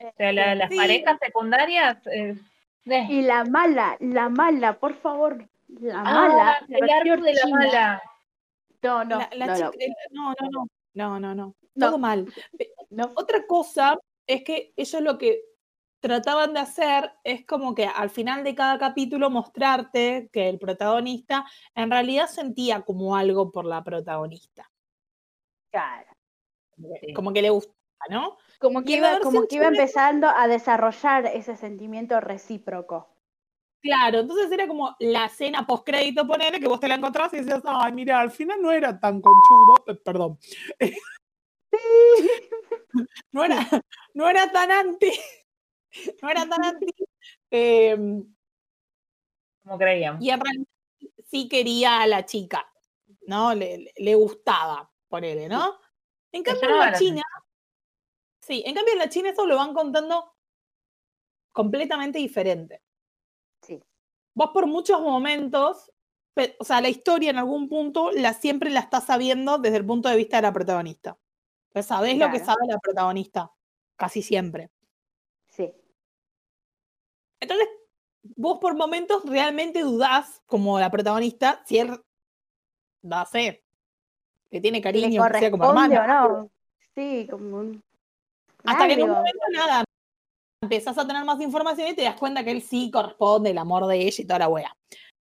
O 0.00 0.12
sea, 0.16 0.32
la- 0.32 0.54
las 0.54 0.70
Sí. 0.70 0.76
parejas 0.76 1.18
secundarias. 1.20 2.06
eh, 2.06 2.36
eh. 2.86 3.06
Y 3.08 3.22
la 3.22 3.44
mala, 3.44 3.96
la 4.00 4.28
mala, 4.28 4.74
por 4.78 4.94
favor. 4.94 5.48
La 5.68 6.00
Ah, 6.00 6.04
mala. 6.04 6.60
la 6.68 6.78
el 6.78 6.86
versión 6.86 7.22
de 7.22 7.34
la 7.34 7.46
mala. 7.48 8.02
No, 8.82 9.04
no, 9.04 9.18
La- 9.18 9.28
la 9.32 9.46
no, 9.46 9.54
chica- 9.72 9.86
no, 10.12 10.34
no, 10.40 10.48
no, 10.52 10.66
no, 10.94 11.20
no, 11.20 11.34
no, 11.34 11.54
todo 11.78 11.98
mal. 11.98 12.26
no. 12.90 13.12
Otra 13.16 13.46
cosa 13.46 13.98
es 14.26 14.42
que 14.44 14.72
ellos 14.76 15.02
lo 15.02 15.18
que 15.18 15.42
trataban 16.00 16.52
de 16.54 16.60
hacer 16.60 17.12
es 17.24 17.44
como 17.44 17.74
que 17.74 17.86
al 17.86 18.10
final 18.10 18.44
de 18.44 18.54
cada 18.54 18.78
capítulo 18.78 19.30
mostrarte 19.30 20.28
que 20.32 20.48
el 20.48 20.58
protagonista 20.58 21.44
en 21.74 21.90
realidad 21.90 22.28
sentía 22.28 22.82
como 22.82 23.16
algo 23.16 23.50
por 23.50 23.64
la 23.64 23.82
protagonista. 23.82 24.70
Claro. 25.70 26.10
Sí. 27.00 27.12
Como 27.12 27.32
que 27.32 27.42
le 27.42 27.50
gustaba, 27.50 27.76
¿no? 28.10 28.36
Como 28.60 28.82
que 28.82 28.96
iba, 28.96 29.18
como 29.20 29.46
que 29.46 29.56
iba 29.56 29.66
empezando 29.66 30.28
a 30.28 30.46
desarrollar 30.46 31.26
ese 31.26 31.56
sentimiento 31.56 32.20
recíproco. 32.20 33.08
Claro, 33.80 34.20
entonces 34.20 34.50
era 34.50 34.66
como 34.66 34.96
la 34.98 35.26
escena 35.26 35.66
post-crédito, 35.66 36.26
ponele, 36.26 36.58
que 36.60 36.66
vos 36.68 36.80
te 36.80 36.88
la 36.88 36.96
encontrás 36.96 37.32
y 37.32 37.36
decías, 37.38 37.62
ay, 37.64 37.92
mira, 37.92 38.20
al 38.20 38.30
final 38.30 38.60
no 38.60 38.72
era 38.72 38.98
tan 38.98 39.20
conchudo, 39.20 39.74
eh, 39.86 39.94
perdón, 39.94 40.38
no 43.32 43.44
era, 43.44 43.66
no 44.14 44.28
era 44.28 44.50
tan 44.50 44.70
anti, 44.70 45.12
no 46.22 46.28
era 46.30 46.48
tan 46.48 46.64
anti, 46.64 46.86
em, 47.50 48.34
Como 49.62 49.78
creíamos. 49.78 50.22
y 50.24 50.30
en 50.30 50.40
realidad 50.40 50.66
sí 51.26 51.48
quería 51.48 52.00
a 52.02 52.06
la 52.06 52.24
chica, 52.24 52.68
¿no? 53.26 53.54
Le, 53.54 53.78
le- 53.78 53.92
le 53.96 54.14
gustaba, 54.14 54.90
ponele, 55.08 55.48
¿no? 55.48 55.78
En 56.32 56.42
cambio 56.42 56.68
en 56.68 56.78
la 56.78 56.92
China, 56.98 57.22
sí, 58.40 58.62
en 58.66 58.74
cambio 58.74 58.92
en 58.94 58.98
la 58.98 59.08
China 59.08 59.30
eso 59.30 59.46
lo 59.46 59.56
van 59.56 59.72
contando 59.74 60.34
completamente 61.52 62.18
diferente. 62.18 62.82
Vos 64.38 64.50
por 64.50 64.68
muchos 64.68 65.00
momentos, 65.00 65.90
o 66.60 66.64
sea, 66.64 66.80
la 66.80 66.88
historia 66.88 67.30
en 67.30 67.38
algún 67.38 67.68
punto 67.68 68.12
la 68.12 68.34
siempre 68.34 68.70
la 68.70 68.78
estás 68.78 69.06
sabiendo 69.06 69.58
desde 69.58 69.78
el 69.78 69.84
punto 69.84 70.08
de 70.08 70.14
vista 70.14 70.36
de 70.36 70.42
la 70.42 70.52
protagonista. 70.52 71.18
Pues 71.72 71.86
sabés 71.86 72.16
lo 72.16 72.30
que 72.30 72.38
sabe 72.38 72.68
la 72.68 72.78
protagonista, 72.78 73.50
casi 73.96 74.22
siempre. 74.22 74.70
Sí. 75.48 75.74
Entonces, 77.40 77.66
vos 78.36 78.60
por 78.60 78.76
momentos 78.76 79.24
realmente 79.24 79.80
dudás, 79.82 80.40
como 80.46 80.78
la 80.78 80.92
protagonista, 80.92 81.60
si 81.66 81.78
él 81.78 82.00
da 83.02 83.26
fe, 83.26 83.64
que 84.52 84.60
tiene 84.60 84.78
¿Le 84.78 84.82
cariño, 84.82 85.26
que 85.32 85.38
sea 85.40 85.50
como 85.50 85.64
corresponde 85.64 85.96
hermana. 85.96 86.26
o 86.26 86.28
no? 86.28 86.50
Sí, 86.94 87.26
como 87.28 87.56
un. 87.56 87.82
Hasta 88.62 88.86
que 88.86 88.92
en 88.92 89.02
un 89.02 89.10
momento 89.10 89.44
nada, 89.52 89.82
empezás 90.62 90.98
a 90.98 91.06
tener 91.06 91.24
más 91.24 91.40
información 91.40 91.88
y 91.88 91.94
te 91.94 92.02
das 92.02 92.16
cuenta 92.18 92.44
que 92.44 92.50
él 92.50 92.62
sí 92.62 92.90
corresponde, 92.90 93.50
el 93.50 93.58
amor 93.58 93.86
de 93.86 93.96
ella 94.00 94.22
y 94.22 94.26
toda 94.26 94.40
la 94.40 94.48
wea. 94.48 94.72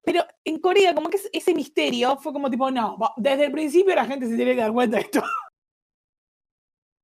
Pero 0.03 0.25
en 0.45 0.59
Corea, 0.61 0.95
como 0.95 1.11
que 1.11 1.17
es- 1.19 1.31
ese 1.33 1.55
misterio 1.55 2.17
fue 2.17 2.33
como 2.33 2.51
tipo, 2.51 2.71
no, 2.71 2.97
desde 3.17 3.47
el 3.47 3.53
principio 3.53 3.95
la 3.95 4.07
gente 4.07 4.27
se 4.27 4.37
tiene 4.37 4.55
que 4.55 4.61
dar 4.63 4.73
cuenta 4.73 4.97
de 4.97 5.03
esto. 5.03 5.21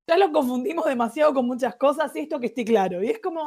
ya 0.09 0.17
lo 0.19 0.33
confundimos 0.33 0.85
demasiado 0.87 1.35
con 1.35 1.47
muchas 1.47 1.77
cosas 1.77 2.15
y 2.17 2.21
esto 2.21 2.41
que 2.41 2.47
esté 2.47 2.65
claro. 2.65 3.03
Y 3.03 3.11
es 3.11 3.21
como, 3.21 3.47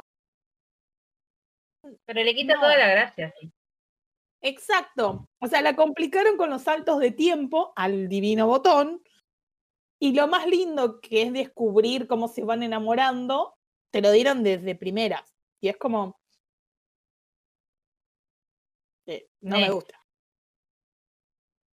Pero 2.05 2.21
le 2.21 2.35
quita 2.35 2.55
No. 2.55 2.61
toda 2.61 2.77
la 2.77 2.87
gracia. 2.89 3.33
sí. 3.39 3.49
Exacto. 4.41 5.25
O 5.41 5.47
sea, 5.47 5.61
la 5.61 5.75
complicaron 5.75 6.37
con 6.37 6.49
los 6.49 6.61
saltos 6.63 6.99
de 6.99 7.11
tiempo 7.11 7.73
al 7.75 8.07
divino 8.09 8.45
botón. 8.45 9.01
Y 9.99 10.13
lo 10.13 10.27
más 10.27 10.45
lindo 10.45 10.99
que 11.01 11.23
es 11.23 11.33
descubrir 11.33 12.07
cómo 12.07 12.27
se 12.27 12.43
van 12.43 12.61
enamorando, 12.61 13.56
te 13.91 14.01
lo 14.01 14.11
dieron 14.11 14.43
desde 14.43 14.75
primeras. 14.75 15.35
Y 15.59 15.69
es 15.69 15.77
como. 15.77 16.19
eh, 19.05 19.27
no 19.41 19.57
me 19.57 19.69
gusta. 19.69 19.99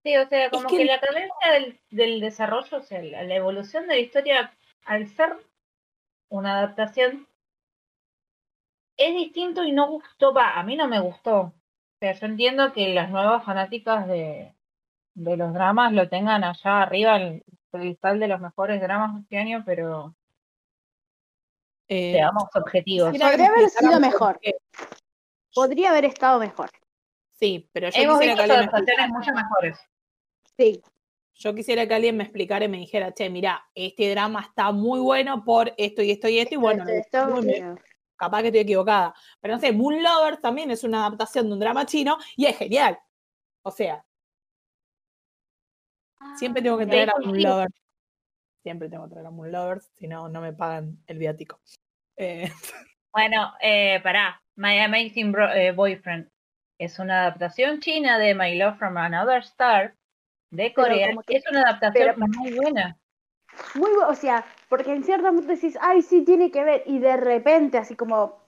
Sí, 0.04 0.18
o 0.18 0.28
sea, 0.28 0.50
como 0.50 0.68
que 0.68 0.84
la 0.86 1.00
cadencia 1.00 1.52
del, 1.54 1.80
del 1.90 2.20
desarrollo, 2.20 2.78
o 2.78 2.82
sea, 2.82 3.02
la, 3.02 3.24
la 3.24 3.36
evolución 3.36 3.88
de 3.88 3.96
la 3.96 4.02
historia, 4.02 4.58
al 4.86 5.08
ser 5.08 5.34
una 6.30 6.58
adaptación, 6.60 7.28
es 8.98 9.16
distinto 9.16 9.64
y 9.64 9.72
no 9.72 9.88
gustó, 9.88 10.34
va, 10.34 10.60
a 10.60 10.64
mí 10.64 10.76
no 10.76 10.88
me 10.88 11.00
gustó. 11.00 11.40
O 11.40 11.54
sea, 12.00 12.14
yo 12.14 12.26
entiendo 12.26 12.74
que 12.74 12.94
las 12.94 13.10
nuevas 13.10 13.46
fanáticas 13.46 14.08
de, 14.08 14.54
de 15.14 15.38
los 15.38 15.54
dramas 15.54 15.94
lo 15.94 16.10
tengan 16.10 16.44
allá 16.44 16.82
arriba, 16.82 17.16
el 17.18 17.44
pedestal 17.72 18.20
de 18.20 18.28
los 18.28 18.42
mejores 18.42 18.82
dramas 18.82 19.16
de 19.16 19.22
este 19.22 19.38
año, 19.38 19.64
pero 19.66 20.16
Eh, 21.88 22.14
seamos 22.14 22.44
objetivos. 22.56 23.12
Podría 23.12 23.48
haber 23.48 23.70
sido 23.70 24.00
mejor. 24.00 24.40
Podría 25.54 25.90
haber 25.92 26.06
estado 26.06 26.40
mejor. 26.40 26.70
Sí, 27.32 27.70
pero 27.74 27.90
yo 27.90 28.02
Hemos 28.02 28.20
quisiera, 28.20 28.34
visto 28.34 28.46
que 28.48 28.52
alguien 28.52 28.60
me 28.60 28.78
adaptaciones 28.78 28.90
explicara, 28.90 29.08
mucho 29.08 29.34
mejores. 29.34 29.80
Sí. 30.58 30.82
yo 31.36 31.56
quisiera 31.56 31.88
que 31.88 31.94
alguien 31.94 32.16
me 32.18 32.24
explicara 32.24 32.66
y 32.66 32.68
me 32.70 32.78
dijera, 32.78 33.14
che, 33.14 33.30
mira, 33.30 33.68
este 33.76 34.10
drama 34.12 34.42
está 34.42 34.72
muy 34.72 35.00
bueno 35.00 35.44
por 35.44 35.74
esto 35.78 36.02
y 36.02 36.12
esto 36.12 36.28
y 36.30 36.40
esto, 36.40 36.56
y 36.56 36.58
bueno, 36.58 36.88
Esto, 36.88 37.40
esto, 37.40 37.76
capaz 38.16 38.42
que 38.42 38.48
estoy 38.48 38.62
equivocada. 38.62 39.14
Pero 39.42 39.56
no 39.56 39.60
sé, 39.60 39.72
Moon 39.74 40.02
Lover 40.02 40.38
también 40.38 40.72
es 40.72 40.84
una 40.84 41.06
adaptación 41.06 41.48
de 41.48 41.54
un 41.54 41.60
drama 41.60 41.86
chino 41.86 42.18
y 42.38 42.46
es 42.46 42.58
genial. 42.58 42.98
O 43.64 43.72
sea, 43.72 44.06
siempre 46.38 46.62
tengo 46.62 46.78
que 46.78 46.86
traer 46.86 47.10
a 47.10 47.20
Moon. 47.20 47.42
Lover. 47.42 47.70
Siempre 48.64 48.90
tengo 48.90 49.04
que 49.06 49.12
traer 49.12 49.28
a 49.28 49.32
Moon 49.32 49.52
Lovers, 49.52 49.92
si 49.98 50.08
no, 50.08 50.30
no 50.30 50.40
me 50.42 50.54
pagan 50.54 50.98
el 51.08 51.18
viático. 51.18 51.60
Eh, 52.18 52.50
Bueno, 53.12 53.54
eh, 53.62 54.00
pará. 54.02 54.42
My 54.56 54.80
Amazing 54.80 55.32
Bro- 55.32 55.52
eh, 55.54 55.72
Boyfriend 55.72 56.30
es 56.80 56.98
una 56.98 57.22
adaptación 57.22 57.80
china 57.80 58.18
de 58.18 58.34
My 58.34 58.58
Love 58.58 58.78
from 58.78 58.98
Another 58.98 59.40
Star 59.42 59.94
de 60.52 60.74
Corea. 60.74 61.10
que- 61.28 61.38
es 61.38 61.44
una 61.50 61.62
adaptación 61.62 62.16
pero- 62.16 62.28
muy 62.28 62.54
buena. 62.54 62.98
Muy 63.76 63.92
bu- 63.92 64.08
o 64.10 64.16
sea, 64.16 64.44
porque 64.68 64.92
en 64.94 65.04
cierto 65.04 65.28
momento 65.28 65.52
decís, 65.54 65.78
ay, 65.80 66.02
sí, 66.02 66.24
tiene 66.26 66.50
que 66.50 66.64
ver, 66.64 66.84
y 66.88 66.98
de 66.98 67.18
repente, 67.18 67.78
así 67.78 67.96
como 67.96 68.42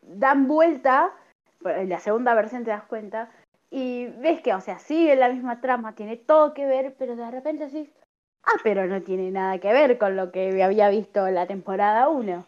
dan 0.00 0.48
vuelta, 0.48 1.12
pues, 1.60 1.76
en 1.76 1.90
la 1.90 1.98
segunda 1.98 2.32
versión 2.32 2.64
te 2.64 2.70
das 2.70 2.84
cuenta, 2.84 3.30
y 3.70 4.06
ves 4.06 4.40
que, 4.40 4.54
o 4.54 4.60
sea, 4.62 4.78
sigue 4.78 5.14
la 5.16 5.28
misma 5.28 5.60
trama, 5.60 5.94
tiene 5.94 6.16
todo 6.16 6.54
que 6.54 6.64
ver, 6.64 6.94
pero 6.98 7.16
de 7.16 7.30
repente 7.30 7.66
decís, 7.66 7.92
ah, 8.46 8.60
pero 8.62 8.86
no 8.86 9.02
tiene 9.02 9.30
nada 9.30 9.58
que 9.58 9.72
ver 9.72 9.98
con 9.98 10.16
lo 10.16 10.32
que 10.32 10.62
había 10.62 10.88
visto 10.88 11.28
la 11.28 11.46
temporada 11.46 12.08
1. 12.08 12.46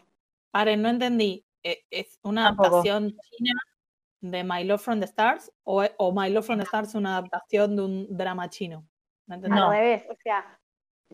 paren, 0.51 0.81
no 0.81 0.89
entendí. 0.89 1.45
Eh, 1.63 1.83
¿Es 1.91 2.19
una 2.23 2.45
Tampoco. 2.45 2.67
adaptación 2.69 3.15
china 3.31 3.53
de 4.21 4.43
My 4.43 4.63
Love 4.63 4.81
from 4.81 4.99
the 4.99 5.05
Stars? 5.05 5.51
¿O, 5.63 5.83
o 5.97 6.11
My 6.11 6.29
Love 6.29 6.45
from 6.45 6.59
the 6.59 6.65
Stars 6.65 6.89
es 6.89 6.95
una 6.95 7.17
adaptación 7.17 7.75
de 7.75 7.81
un 7.83 8.17
drama 8.17 8.49
chino? 8.49 8.87
No 9.27 9.35
entendí. 9.35 9.55
No. 9.57 9.65
Al 9.69 9.77
revés, 9.77 10.05
o 10.09 10.15
sea, 10.23 10.59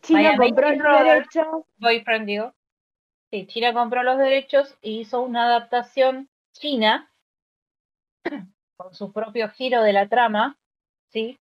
China 0.02 0.34
My 0.38 0.50
compró 0.50 0.68
el 0.68 0.80
Amazing 0.80 0.82
Brother. 0.84 1.06
derecho, 1.06 1.68
Boyfriend, 1.78 2.26
digo. 2.28 2.54
Sí, 3.32 3.48
China 3.48 3.74
compró 3.74 4.04
los 4.04 4.18
derechos 4.20 4.78
y 4.82 5.00
hizo 5.00 5.22
una 5.22 5.46
adaptación 5.46 6.30
china 6.54 7.12
con 8.78 8.94
su 8.94 9.12
propio 9.12 9.50
giro 9.50 9.82
de 9.82 9.94
la 9.94 10.08
trama, 10.08 10.58
¿sí? 11.10 11.40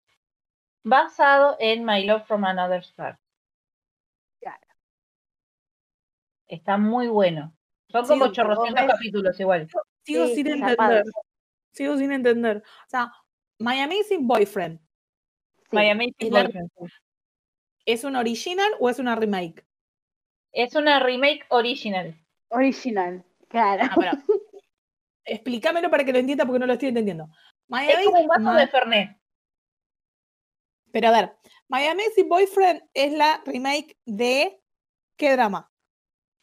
Basado 0.83 1.57
en 1.61 1.85
My 1.85 2.05
Love 2.05 2.27
from 2.27 2.45
Another 2.45 2.81
Star. 2.81 3.19
Claro. 4.41 4.67
Está 6.55 6.77
muy 6.79 7.09
bueno. 7.09 7.55
Son 7.91 8.07
como 8.07 8.33
chorrocientos 8.33 8.87
ves- 8.87 8.93
capítulos 8.95 9.39
igual. 9.41 9.69
Sigo 10.05 10.27
Sí, 10.27 10.35
sin 10.37 10.47
entender. 10.49 11.05
Sigo 11.73 11.97
sin 11.97 12.13
entender. 12.13 12.59
O 12.59 12.89
sea, 12.89 13.13
My 13.59 13.81
Amazing 13.81 14.27
Boyfriend, 14.27 14.79
sí, 15.71 15.77
My 15.77 15.91
Amazing 15.91 16.33
la- 16.33 16.43
Boyfriend. 16.45 16.71
¿es 17.87 18.05
un 18.05 18.17
original 18.17 18.71
o 18.81 18.89
es 18.91 18.99
una 18.99 19.15
remake? 19.15 19.65
Es 20.53 20.75
una 20.75 21.01
remake 21.01 21.45
original. 21.51 22.15
original, 22.49 23.25
claro. 23.49 23.83
Ah, 23.91 23.95
explícamelo 25.25 25.91
para 25.91 26.05
que 26.05 26.13
lo 26.13 26.19
entienda 26.19 26.45
porque 26.47 26.59
no 26.61 26.67
lo 26.67 26.75
estoy 26.75 26.89
entendiendo. 26.91 27.29
My 27.69 27.89
Es 27.89 28.05
como 28.05 28.21
un 28.21 28.27
vaso 28.29 28.53
My- 28.53 28.57
de 28.61 28.67
Fernet. 28.69 29.17
Pero 30.93 31.09
a 31.09 31.11
ver, 31.13 31.37
My 31.69 31.87
Amazing 31.87 32.29
Boyfriend 32.29 32.83
es 32.95 33.13
la 33.13 33.43
remake 33.45 33.97
de 34.05 34.61
¿qué 35.17 35.33
drama? 35.33 35.71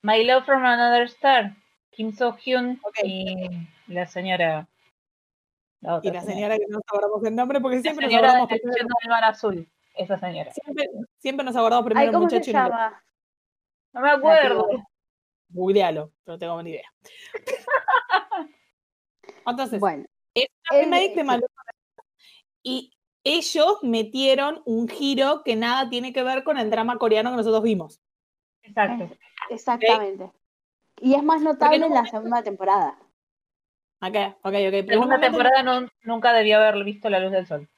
My 0.04 0.24
Love 0.24 0.46
from 0.46 0.64
Another 0.66 1.04
Star. 1.08 1.56
Kim 1.92 2.14
So 2.16 2.34
Hyun 2.34 2.80
y 3.04 3.50
la 3.88 4.06
señora. 4.08 4.68
La 5.82 5.94
Y 5.96 5.98
otra 5.98 6.14
la 6.14 6.22
señora 6.22 6.56
que 6.58 6.66
no 6.70 6.78
nos 6.78 6.84
acordamos 6.88 7.24
el 7.26 7.36
nombre 7.36 7.60
porque 7.60 7.78
La 7.78 7.82
siempre 7.82 8.06
nos 8.06 8.12
señora 8.12 8.28
acordamos 8.30 8.50
de 8.50 8.60
primero. 8.60 8.78
Yendo 8.78 8.94
al 9.04 9.10
Mar 9.10 9.24
Azul. 9.26 9.68
Esa 9.96 10.20
señora. 10.20 10.52
Siempre, 10.54 10.86
siempre 11.20 11.46
nos 11.46 11.56
acordamos 11.56 11.84
Ay, 11.84 11.90
primero 11.90 12.08
el 12.08 12.14
¿cómo 12.14 12.30
se 12.30 12.36
muchacho 12.36 12.50
y 12.50 12.54
no 12.54 12.64
lo- 12.64 12.70
llama? 12.70 13.04
No 13.94 14.02
me 14.02 14.10
acuerdo. 14.10 14.68
Googlealo, 15.50 16.12
no 16.26 16.40
tengo 16.40 16.64
ni 16.64 16.70
idea. 16.72 16.90
Entonces, 19.46 19.80
Bueno, 19.80 20.06
es 20.34 20.48
una 20.72 20.80
el- 20.80 20.86
remake 20.86 21.16
de. 21.16 21.24
Maluma. 21.26 21.48
Y 22.64 22.94
ellos 23.24 23.80
metieron 23.84 24.62
un 24.66 24.88
giro 24.88 25.44
que 25.44 25.56
nada 25.58 25.90
tiene 25.90 26.14
que 26.14 26.24
ver 26.24 26.44
con 26.44 26.58
el 26.58 26.70
drama 26.70 26.98
coreano 26.98 27.32
que 27.32 27.38
nosotros 27.38 27.64
vimos. 27.64 28.00
Exacto. 28.64 29.04
Eh, 29.06 29.18
exactamente. 29.50 30.32
Y 31.00 31.16
es 31.16 31.24
más 31.24 31.42
notable 31.42 31.76
en 31.78 31.82
la 31.82 31.88
momento- 31.90 32.12
segunda 32.12 32.44
temporada. 32.44 32.98
Ok, 34.02 34.16
ok, 34.42 34.46
ok. 34.46 34.54
Pero 34.54 34.88
Segunda 34.88 35.18
momento- 35.18 35.38
temporada 35.38 35.64
no- 35.64 35.88
nunca 36.04 36.34
debió 36.34 36.58
haber 36.58 36.84
visto 36.84 37.10
la 37.10 37.20
luz 37.20 37.32
del 37.32 37.46
sol. 37.48 37.70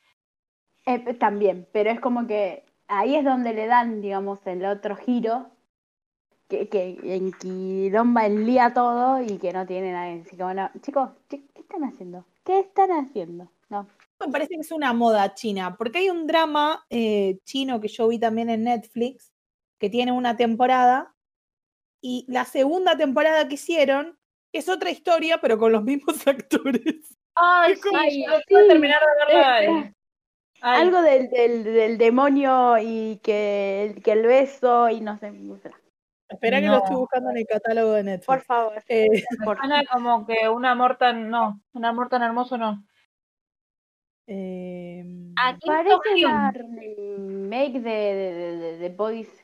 Eh, 0.85 0.99
también, 1.15 1.67
pero 1.71 1.89
es 1.89 1.99
como 1.99 2.27
que 2.27 2.65
ahí 2.87 3.15
es 3.15 3.23
donde 3.23 3.53
le 3.53 3.67
dan, 3.67 4.01
digamos, 4.01 4.39
el 4.45 4.65
otro 4.65 4.95
giro, 4.95 5.49
que, 6.49 6.67
que 6.69 6.99
en 7.03 7.31
Quilomba 7.31 8.25
enlía 8.25 8.73
todo 8.73 9.21
y 9.23 9.37
que 9.37 9.53
no 9.53 9.65
tiene 9.65 9.91
nadie. 9.93 10.23
Así 10.25 10.35
como, 10.37 10.53
no, 10.53 10.69
chicos, 10.81 11.09
¿qué, 11.29 11.45
qué 11.53 11.61
están 11.61 11.83
haciendo? 11.85 12.25
¿Qué 12.43 12.59
están 12.59 12.91
haciendo? 12.91 13.49
No. 13.69 13.87
me 14.19 14.31
parece 14.31 14.53
que 14.55 14.61
es 14.61 14.71
una 14.71 14.93
moda 14.93 15.33
china, 15.33 15.75
porque 15.77 15.97
hay 15.99 16.09
un 16.09 16.27
drama 16.27 16.85
eh, 16.89 17.39
chino 17.43 17.81
que 17.81 17.87
yo 17.89 18.07
vi 18.07 18.19
también 18.19 18.49
en 18.49 18.63
Netflix, 18.65 19.32
que 19.83 19.89
tiene 19.89 20.13
una 20.13 20.37
temporada, 20.37 21.13
y 22.01 22.25
la 22.29 22.45
segunda 22.45 22.95
temporada 22.95 23.49
que 23.49 23.55
hicieron 23.55 24.17
es 24.53 24.69
otra 24.69 24.89
historia, 24.91 25.41
pero 25.41 25.57
con 25.57 25.73
los 25.73 25.83
mismos 25.83 26.15
actores. 26.25 27.17
Ay, 27.35 27.73
Es 27.73 27.81
como- 27.81 27.99
sí, 27.99 28.25
Ay, 28.25 28.67
terminar 28.69 29.01
de 29.01 29.33
verla. 29.35 29.63
Y- 29.65 29.93
Ay, 30.61 30.81
Algo 30.83 31.01
del, 31.01 31.29
del, 31.31 31.63
del 31.65 31.97
demonio 31.97 32.77
y 32.79 33.19
que, 33.21 33.99
que 34.05 34.13
el 34.13 34.25
beso 34.25 34.87
y 34.87 35.01
no 35.01 35.17
sé. 35.17 35.33
Espera 36.29 36.61
que 36.61 36.67
lo 36.67 36.77
estoy 36.77 36.95
buscando 36.95 37.31
en 37.31 37.37
el 37.39 37.45
catálogo 37.45 37.91
de 37.91 38.03
Netflix. 38.03 38.25
Por 38.27 38.41
favor. 38.43 38.81
Eh, 38.87 39.09
por- 39.45 39.59
como 39.91 40.25
que 40.25 40.47
un 40.47 40.63
amor 40.65 40.97
tan, 40.97 41.29
no, 41.29 41.59
un 41.73 41.83
amor 41.83 42.07
tan 42.07 42.23
hermoso 42.23 42.57
no. 42.57 42.85
em, 44.27 45.33
Kim 45.59 45.59
Parece 45.65 46.25
una 46.25 46.51
remake 46.51 47.81
de, 47.81 47.89
de, 47.89 48.33
de, 48.33 48.57
de- 48.57 48.77
de 48.77 48.89
Boys 48.89 49.42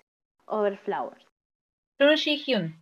Over 0.49 0.77
Flowers. 0.77 1.23
Jung 1.99 2.15
Ji-hyun 2.17 2.75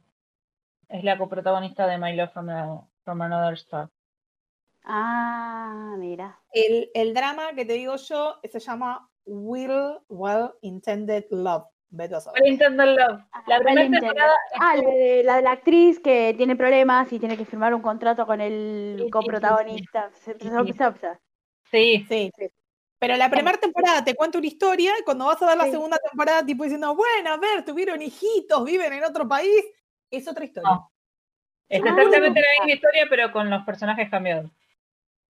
es 0.90 1.04
la 1.04 1.18
coprotagonista 1.18 1.86
de 1.88 1.98
My 1.98 2.16
Love 2.16 2.32
from, 2.32 2.50
a- 2.50 2.88
from 3.04 3.22
Another 3.22 3.54
Star. 3.56 3.90
Ah, 4.86 5.96
mira. 5.98 6.40
el, 6.54 6.90
el 6.94 7.14
drama 7.14 7.54
que 7.56 7.66
te 7.66 7.74
digo 7.74 7.96
yo 7.98 8.40
se 8.44 8.60
llama 8.60 9.10
Will 9.26 10.00
Well 10.08 10.52
Intended 10.62 11.26
Love. 11.32 11.66
Well 11.92 12.12
Intended 12.46 12.96
Love. 12.98 13.22
La 13.48 13.58
Well 13.58 13.64
primera 13.64 13.86
Intended. 13.86 14.00
temporada 14.10 14.34
Ah, 14.60 14.76
la 14.78 14.90
de, 14.90 15.24
la 15.24 15.36
de 15.38 15.42
la 15.42 15.52
actriz 15.52 16.00
que 16.00 16.34
tiene 16.38 16.56
problemas 16.56 17.12
y 17.12 17.20
tiene 17.20 17.36
que 17.38 17.46
firmar 17.46 17.74
un 17.74 17.82
contrato 17.82 18.26
con 18.26 18.40
Sí, 18.40 18.46
el 18.46 18.96
sí, 18.98 19.04
sí, 19.06 19.10
coprotagonista. 19.12 20.10
sí. 20.14 20.32
Sí. 21.70 22.06
Sí, 22.08 22.32
Sí. 22.38 22.48
Pero 23.00 23.16
la 23.16 23.30
primera 23.30 23.58
temporada 23.60 24.04
te 24.04 24.16
cuenta 24.16 24.38
una 24.40 24.48
historia 24.48 24.92
y 25.00 25.04
cuando 25.04 25.26
vas 25.26 25.42
a 25.42 25.48
ver 25.48 25.58
la 25.58 25.66
Sí. 25.66 25.72
segunda 25.72 25.98
temporada, 25.98 26.46
tipo 26.46 26.64
diciendo, 26.64 26.96
bueno, 26.96 27.32
a 27.32 27.38
ver, 27.38 27.64
tuvieron 27.64 28.02
hijitos, 28.02 28.64
viven 28.66 28.92
en 28.94 29.04
otro 29.04 29.28
país, 29.28 29.64
es 30.10 30.28
otra 30.28 30.46
historia. 30.46 30.70
No. 30.70 30.92
es 31.70 31.82
Ah. 31.84 31.88
exactamente 31.90 32.40
la 32.42 32.48
misma 32.66 32.74
historia, 32.76 33.06
pero 33.10 33.32
con 33.32 33.50
los 33.50 33.64
personajes 33.66 34.10
cambiados. 34.10 34.50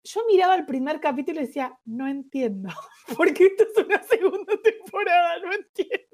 Yo 0.03 0.21
miraba 0.27 0.55
el 0.55 0.65
primer 0.65 0.99
capítulo 1.01 1.41
y 1.41 1.47
decía, 1.47 1.77
no 1.83 2.07
entiendo, 2.07 2.69
porque 3.17 3.47
esto 3.47 3.65
es 3.75 3.85
una 3.85 4.01
segunda 4.03 4.53
temporada, 4.63 5.39
no 5.39 5.51
entiendo. 5.51 6.05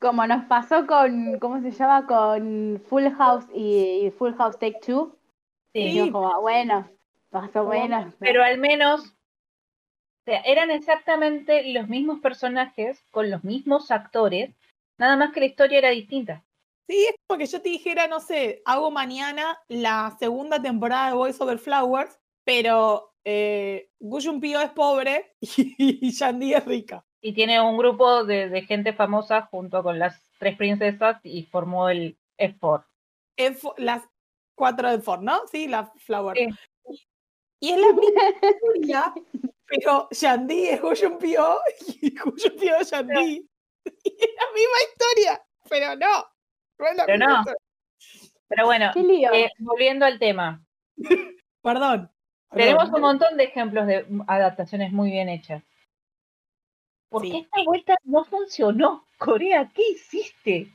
Como 0.00 0.26
nos 0.26 0.44
pasó 0.46 0.86
con, 0.86 1.38
¿cómo 1.40 1.60
se 1.60 1.70
llama? 1.72 2.06
Con 2.06 2.80
Full 2.88 3.08
House 3.18 3.44
y, 3.54 4.06
y 4.06 4.10
Full 4.12 4.34
House 4.34 4.58
Take 4.58 4.78
Two. 4.84 5.18
Sí. 5.72 5.80
Y 5.80 5.94
yo 5.96 6.12
como, 6.12 6.40
bueno, 6.40 6.88
más 7.32 7.54
o 7.56 7.64
menos. 7.64 8.14
Pero 8.20 8.42
al 8.42 8.58
menos 8.58 9.14
o 10.24 10.30
sea, 10.30 10.40
eran 10.40 10.70
exactamente 10.70 11.70
los 11.72 11.86
mismos 11.88 12.20
personajes 12.20 12.98
con 13.10 13.30
los 13.30 13.44
mismos 13.44 13.90
actores, 13.90 14.50
nada 14.96 15.16
más 15.16 15.32
que 15.32 15.40
la 15.40 15.46
historia 15.46 15.78
era 15.78 15.90
distinta. 15.90 16.42
Sí, 16.88 17.06
es 17.08 17.14
como 17.26 17.38
que 17.38 17.46
yo 17.46 17.60
te 17.60 17.68
dijera, 17.68 18.06
no 18.08 18.20
sé, 18.20 18.62
hago 18.64 18.90
mañana 18.90 19.58
la 19.68 20.16
segunda 20.18 20.62
temporada 20.62 21.08
de 21.08 21.14
Voice 21.14 21.42
Over 21.42 21.58
Flowers, 21.58 22.18
pero 22.44 23.12
eh, 23.24 23.90
Gu 24.00 24.40
Pio 24.40 24.62
es 24.62 24.70
pobre 24.70 25.32
y, 25.40 26.10
Yandy 26.10 26.54
es 26.54 26.64
rica. 26.64 27.04
Y 27.20 27.34
tiene 27.34 27.60
un 27.60 27.76
grupo 27.76 28.24
de, 28.24 28.48
de 28.48 28.62
gente 28.62 28.94
famosa 28.94 29.42
junto 29.50 29.82
con 29.82 29.98
las 29.98 30.20
tres 30.38 30.56
princesas 30.56 31.20
y 31.22 31.44
formó 31.44 31.90
el 31.90 32.16
F4. 32.38 32.84
Es 33.36 33.62
fo- 33.62 33.74
las 33.76 34.02
cuatro 34.54 34.90
de 34.90 35.00
Ford, 35.00 35.20
¿no? 35.22 35.46
Sí, 35.50 35.68
la 35.68 35.92
Flower. 35.96 36.36
Sí. 36.36 36.48
Y 37.64 37.70
es 37.72 37.78
la 37.78 37.92
misma 37.92 38.22
historia, 38.50 39.14
pero 39.66 40.08
Yandy 40.10 40.66
es 40.68 40.80
Gu 40.82 41.18
Pio 41.18 41.58
y 42.00 42.18
Gu 42.18 42.34
Pio 42.60 42.76
es 42.76 42.90
Yandy. 42.90 43.48
Y 44.04 44.08
es 44.08 44.30
la 44.36 44.52
misma 44.54 44.78
historia, 44.90 45.46
pero 45.68 45.96
no. 45.96 46.26
No 46.78 46.86
es 46.88 46.96
la 46.96 47.04
Pero 47.06 47.18
misma 47.18 47.32
no. 47.34 47.38
historia. 47.40 47.58
Pero 48.48 48.64
bueno, 48.66 48.90
Qué 48.94 49.02
lío. 49.02 49.32
eh, 49.32 49.50
volviendo 49.58 50.04
al 50.06 50.18
tema. 50.18 50.64
Perdón. 51.62 52.10
Tenemos 52.50 52.84
perdón. 52.84 52.94
un 52.96 53.00
montón 53.02 53.36
de 53.36 53.44
ejemplos 53.44 53.86
de 53.86 54.06
adaptaciones 54.26 54.92
muy 54.92 55.10
bien 55.10 55.28
hechas. 55.28 55.62
¿Por 57.10 57.22
Sí. 57.22 57.30
qué 57.30 57.38
esta 57.38 57.62
vuelta 57.64 57.94
no 58.04 58.24
funcionó? 58.24 59.06
Corea, 59.18 59.70
¿qué 59.74 59.82
hiciste? 59.90 60.72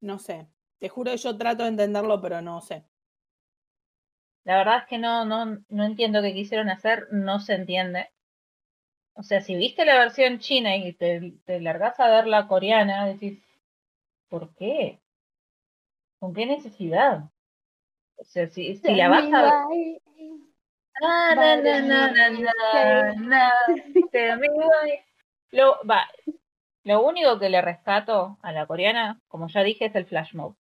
No 0.00 0.18
sé. 0.18 0.46
Te 0.78 0.88
juro 0.88 1.10
que 1.12 1.16
yo 1.18 1.36
trato 1.36 1.62
de 1.64 1.70
entenderlo, 1.70 2.20
pero 2.20 2.40
no 2.42 2.60
sé. 2.60 2.84
La 4.44 4.56
verdad 4.58 4.78
es 4.78 4.86
que 4.86 4.98
no, 4.98 5.24
no, 5.24 5.58
no 5.68 5.84
entiendo 5.84 6.22
qué 6.22 6.34
quisieron 6.34 6.68
hacer, 6.68 7.08
no 7.12 7.40
se 7.40 7.54
entiende. 7.54 8.10
O 9.14 9.22
sea, 9.22 9.40
si 9.40 9.54
viste 9.56 9.84
la 9.84 9.98
versión 9.98 10.38
china 10.38 10.76
y 10.76 10.92
te, 10.94 11.34
te 11.44 11.60
largas 11.60 12.00
a 12.00 12.08
ver 12.08 12.26
la 12.26 12.48
coreana, 12.48 13.06
decís, 13.06 13.42
¿por 14.28 14.54
qué? 14.54 15.00
¿Con 16.18 16.32
qué 16.34 16.46
necesidad? 16.46 17.24
O 18.16 18.24
sea, 18.24 18.46
si, 18.48 18.76
si 18.76 18.94
la 18.94 19.08
vas 19.08 19.32
a 19.32 19.42
ver. 19.42 19.98
Ah, 21.02 21.34
na, 21.34 21.56
na, 21.56 21.80
na, 23.14 23.52
why. 24.48 25.00
Lo, 25.50 25.78
va, 25.88 26.06
lo 26.84 27.02
único 27.02 27.38
que 27.38 27.48
le 27.48 27.60
rescato 27.60 28.38
a 28.42 28.52
la 28.52 28.66
coreana, 28.66 29.20
como 29.28 29.48
ya 29.48 29.62
dije, 29.62 29.86
es 29.86 29.94
el 29.94 30.06
flash 30.06 30.34
mode. 30.34 30.56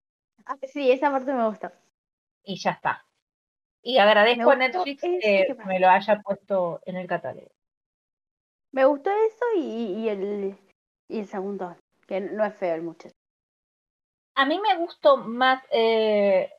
Ah, 0.47 0.57
Sí, 0.63 0.91
esa 0.91 1.11
parte 1.11 1.33
me 1.33 1.47
gusta. 1.47 1.73
Y 2.45 2.59
ya 2.59 2.73
está. 2.73 3.05
Y 3.83 3.99
agradezco 3.99 4.51
a 4.51 4.57
Netflix 4.57 5.01
que 5.01 5.57
me 5.67 5.81
lo 5.81 5.89
haya 5.89 6.21
puesto 6.21 6.81
en 6.85 6.97
el 6.97 7.07
catálogo. 7.07 7.51
Me 8.73 8.85
gustó 8.85 9.11
eso 9.11 9.45
y, 9.57 9.61
y 9.61 10.09
el, 10.09 10.59
y 11.09 11.19
el 11.19 11.27
segundo, 11.27 11.77
que 12.07 12.21
no 12.21 12.45
es 12.45 12.55
feo 12.55 12.75
el 12.75 12.83
muchacho. 12.83 13.15
A 14.37 14.47
mí 14.47 14.61
me 14.61 14.77
gustó 14.79 15.17
más 15.17 15.63
eh, 15.73 16.53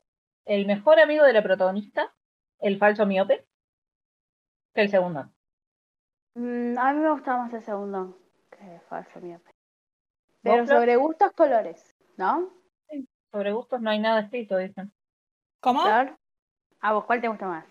el 0.45 0.65
mejor 0.65 0.99
amigo 0.99 1.23
de 1.23 1.34
la 1.34 1.41
protagonista, 1.41 2.13
el 2.60 2.77
falso 2.77 3.05
miope, 3.05 3.45
que 4.73 4.81
el 4.81 4.89
segundo. 4.89 5.31
Mm, 6.35 6.77
a 6.77 6.93
mí 6.93 7.00
me 7.00 7.12
gustaba 7.12 7.43
más 7.43 7.54
el 7.54 7.62
segundo 7.62 8.17
que 8.50 8.81
falso 8.89 9.19
miope. 9.21 9.52
Pero 10.43 10.65
sobre 10.65 10.96
gustos, 10.96 11.31
colores, 11.33 11.96
¿no? 12.17 12.52
Sobre 13.31 13.54
gustos 13.54 13.79
no 13.79 13.89
hay 13.89 14.00
nada 14.00 14.21
escrito, 14.21 14.58
dicen. 14.58 14.91
¿Cómo? 15.62 15.83
¿A 16.82 16.94
vos 16.94 17.06
cuál 17.06 17.21
te 17.21 17.27
gusta 17.27 17.48
más? 17.48 17.65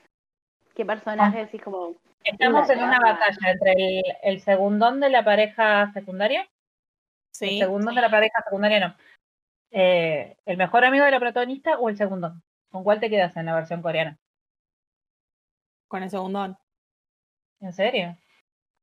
¿Qué 0.75 0.85
personaje 0.85 1.41
así 1.43 1.59
como... 1.59 1.97
Estamos 2.23 2.69
en 2.71 2.83
una 2.83 2.99
batalla 3.01 3.51
entre 3.51 3.73
el, 3.73 4.03
el 4.23 4.41
segundón 4.41 5.01
de 5.01 5.09
la 5.11 5.25
pareja 5.25 5.91
secundaria. 5.93 6.43
El 6.43 6.49
Sí. 7.33 7.59
segundón 7.59 7.95
de 7.95 8.01
la 8.03 8.11
pareja 8.11 8.43
secundaria 8.45 8.81
no. 8.89 8.95
Eh, 9.71 10.37
¿El 10.45 10.57
mejor 10.59 10.85
amigo 10.85 11.05
de 11.05 11.11
la 11.13 11.21
protagonista 11.21 11.79
o 11.79 11.89
el 11.89 11.97
segundón? 11.97 12.43
¿Con 12.71 12.85
cuál 12.85 13.01
te 13.01 13.09
quedas 13.09 13.37
en 13.37 13.47
la 13.47 13.55
versión 13.55 13.81
coreana? 13.83 14.19
Con 15.89 16.03
el 16.03 16.11
segundón. 16.11 16.57
¿En 17.61 17.73
serio? 17.73 18.17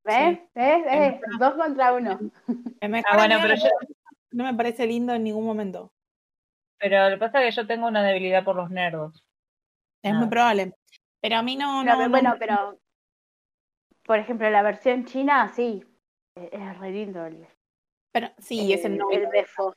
¿Ves? 0.04 0.40
¿Ves? 0.56 0.86
¿Ves? 0.86 1.22
Dos 1.40 1.54
contra 1.56 1.94
uno. 1.94 2.20
El 2.80 2.90
mejor 2.90 3.12
Ah, 3.12 3.18
bueno, 3.18 3.38
pero 3.42 3.56
no- 3.56 3.62
yo- 3.64 3.70
no 4.32 4.44
me 4.46 4.54
parece 4.56 4.88
lindo 4.88 5.14
en 5.14 5.24
ningún 5.24 5.46
momento. 5.46 5.92
Pero 6.80 7.10
lo 7.10 7.16
que 7.16 7.20
pasa 7.20 7.44
es 7.44 7.56
que 7.56 7.62
yo 7.62 7.68
tengo 7.68 7.88
una 7.88 8.04
debilidad 8.04 8.44
por 8.44 8.56
los 8.56 8.70
nerdos. 8.72 9.24
Es 10.04 10.14
muy 10.14 10.28
probable. 10.28 10.74
Pero 11.22 11.38
a 11.38 11.42
mí 11.44 11.56
no. 11.56 11.82
Pero 11.84 11.98
no- 11.98 12.10
bueno, 12.10 12.36
pero... 12.40 12.80
Por 14.04 14.20
ejemplo, 14.20 14.50
la 14.50 14.62
versión 14.62 15.06
china, 15.06 15.50
sí. 15.54 15.84
es 16.36 16.80
re 16.80 16.92
lindo 16.92 17.26
el, 17.26 17.46
Pero 18.14 18.30
sí, 18.38 18.72
es 18.72 18.86
el 18.86 18.94
el, 18.94 18.98
novio. 19.00 19.20
el 19.20 19.28
befo. 19.28 19.74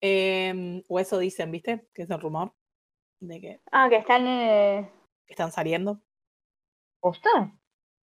Em, 0.00 0.82
o 0.88 0.98
eso 1.00 1.18
dicen, 1.18 1.50
¿viste? 1.50 1.86
Que 1.92 2.02
es 2.02 2.10
el 2.10 2.20
rumor 2.20 2.54
de 3.20 3.40
que 3.40 3.60
Ah, 3.72 3.88
que 3.90 3.96
están 3.96 4.26
eh, 4.26 4.90
están 5.26 5.52
saliendo. 5.52 6.00
¿Posta? 7.00 7.52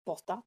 Posta. 0.04 0.42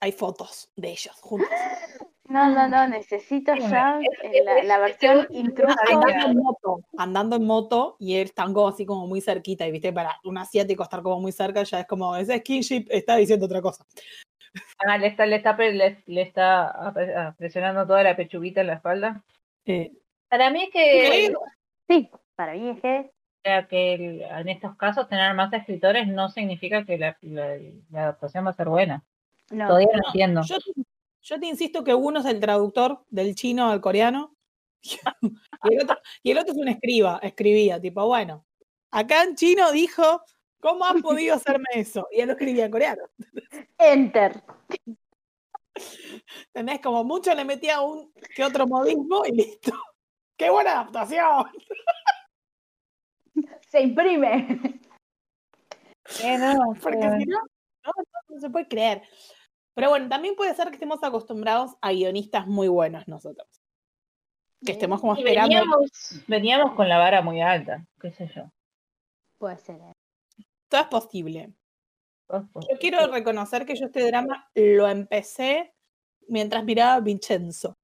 Hay 0.00 0.12
fotos 0.12 0.70
de 0.76 0.90
ellos 0.90 1.14
juntos. 1.22 1.48
No, 2.28 2.50
no, 2.50 2.68
no, 2.68 2.86
necesito 2.88 3.54
Sí, 3.54 3.62
ya 3.70 3.98
eh, 4.22 4.62
la, 4.64 4.78
versión 4.78 5.26
intruso. 5.30 5.74
andando 5.90 6.26
en 6.26 6.36
moto, 6.36 6.80
andando 6.98 7.36
en 7.36 7.44
moto 7.46 7.96
y 7.98 8.16
él 8.16 8.24
están 8.26 8.52
como 8.52 8.68
así 8.68 8.84
como 8.84 9.06
muy 9.06 9.22
cerquita 9.22 9.66
y 9.66 9.72
viste, 9.72 9.94
para 9.94 10.20
un 10.24 10.36
asiático 10.36 10.82
estar 10.82 11.02
como 11.02 11.20
muy 11.20 11.32
cerca 11.32 11.62
ya 11.62 11.80
es 11.80 11.86
como, 11.86 12.14
ese 12.16 12.38
skinship 12.38 12.86
está 12.90 13.16
diciendo 13.16 13.46
otra 13.46 13.62
cosa. 13.62 13.86
Ah, 14.86 14.98
le 14.98 15.06
está, 15.06 15.24
le 15.24 15.36
está, 15.36 15.56
le, 15.56 16.02
le 16.06 16.22
está 16.22 16.68
ah, 16.68 17.34
presionando 17.36 17.86
toda 17.86 18.02
la 18.02 18.14
pechuguita 18.14 18.60
en 18.60 18.66
la 18.68 18.74
espalda. 18.74 19.24
Eh, 19.64 19.92
Para 20.28 20.50
mí 20.50 20.64
es 20.64 20.70
que, 20.70 21.32
Sí, 21.88 22.10
para 22.36 22.52
mí 22.52 22.68
es 22.70 22.80
que 22.82 23.10
que 23.70 23.94
el- 23.94 24.20
en 24.22 24.48
estos 24.50 24.76
casos 24.76 25.08
tener 25.08 25.32
más 25.32 25.50
escritores 25.54 26.06
no 26.06 26.28
significa 26.28 26.84
que 26.84 26.98
la, 26.98 27.16
la- 27.22 27.56
la 27.90 28.02
adaptación 28.02 28.44
va 28.44 28.50
a 28.50 28.54
ser 28.54 28.68
buena. 28.68 29.02
no. 29.50 29.68
Todavía 29.68 29.88
no 29.94 29.98
No, 30.02 30.08
entiendo. 30.08 30.42
yo, 30.42 30.56
yo 31.28 31.38
te 31.38 31.46
insisto 31.46 31.84
que 31.84 31.94
uno 31.94 32.20
es 32.20 32.26
el 32.26 32.40
traductor 32.40 33.04
del 33.10 33.34
chino 33.34 33.70
al 33.70 33.82
coreano 33.82 34.34
y 34.82 35.74
el 35.74 35.82
otro, 35.82 35.98
y 36.22 36.30
el 36.30 36.38
otro 36.38 36.52
es 36.52 36.58
un 36.58 36.68
escriba, 36.68 37.18
escribía, 37.22 37.78
tipo, 37.78 38.06
bueno, 38.06 38.46
acá 38.90 39.24
en 39.24 39.34
chino 39.34 39.70
dijo, 39.70 40.22
¿cómo 40.60 40.86
has 40.86 41.02
podido 41.02 41.34
hacerme 41.34 41.66
eso? 41.74 42.08
Y 42.10 42.20
él 42.20 42.28
lo 42.28 42.32
escribía 42.32 42.64
en 42.64 42.70
coreano. 42.70 43.02
Enter. 43.76 44.42
¿Entendés? 46.46 46.80
Como 46.80 47.04
mucho 47.04 47.34
le 47.34 47.44
metía 47.44 47.82
un 47.82 48.10
que 48.34 48.44
otro 48.44 48.66
modismo 48.66 49.24
y 49.26 49.32
listo. 49.32 49.72
¡Qué 50.36 50.48
buena 50.48 50.80
adaptación! 50.80 51.46
Se 53.68 53.82
imprime. 53.82 54.80
Eh, 56.22 56.38
no, 56.38 56.74
Porque 56.80 57.02
si 57.18 57.26
no, 57.26 57.38
no, 57.38 57.92
no, 57.96 58.34
no 58.34 58.40
se 58.40 58.48
puede 58.48 58.66
creer. 58.66 59.02
Pero 59.78 59.90
bueno, 59.90 60.08
también 60.08 60.34
puede 60.34 60.52
ser 60.56 60.66
que 60.70 60.74
estemos 60.74 61.04
acostumbrados 61.04 61.76
a 61.80 61.92
guionistas 61.92 62.48
muy 62.48 62.66
buenos 62.66 63.06
nosotros. 63.06 63.46
Que 64.66 64.72
estemos 64.72 65.00
como 65.00 65.14
y 65.14 65.20
esperando. 65.20 65.54
veníamos, 65.54 66.24
veníamos 66.26 66.74
con 66.74 66.88
la 66.88 66.98
vara 66.98 67.22
muy 67.22 67.40
alta, 67.40 67.86
qué 68.00 68.10
sé 68.10 68.28
yo. 68.34 68.50
Puede 69.38 69.56
ser. 69.58 69.76
eh. 69.76 69.92
Todo 70.68 70.80
es 70.80 70.86
posible. 70.88 71.52
Pues, 72.26 72.42
pues, 72.52 72.66
Yo 72.68 72.76
quiero 72.80 73.06
reconocer 73.06 73.64
que 73.66 73.76
yo 73.76 73.86
este 73.86 74.04
drama 74.04 74.50
lo 74.56 74.88
empecé 74.88 75.72
mientras 76.26 76.64
miraba 76.64 76.98
Vincenzo. 76.98 77.78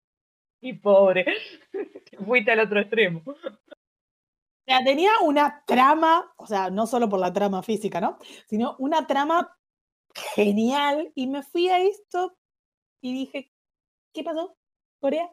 Y 0.60 0.72
pobre, 0.72 1.24
fuiste 2.26 2.50
al 2.50 2.58
otro 2.58 2.80
extremo. 2.80 3.22
O 3.24 3.36
sea, 4.66 4.82
tenía 4.82 5.12
una 5.22 5.62
trama, 5.64 6.34
o 6.38 6.46
sea, 6.48 6.70
no 6.70 6.88
solo 6.88 7.08
por 7.08 7.20
la 7.20 7.32
trama 7.32 7.62
física, 7.62 8.00
¿no? 8.00 8.18
Sino 8.48 8.74
una 8.80 9.06
trama 9.06 9.56
genial. 10.14 11.10
Y 11.14 11.26
me 11.26 11.42
fui 11.42 11.68
a 11.68 11.80
esto 11.80 12.36
y 13.00 13.12
dije, 13.12 13.52
¿qué 14.12 14.24
pasó? 14.24 14.56
Corea, 15.00 15.30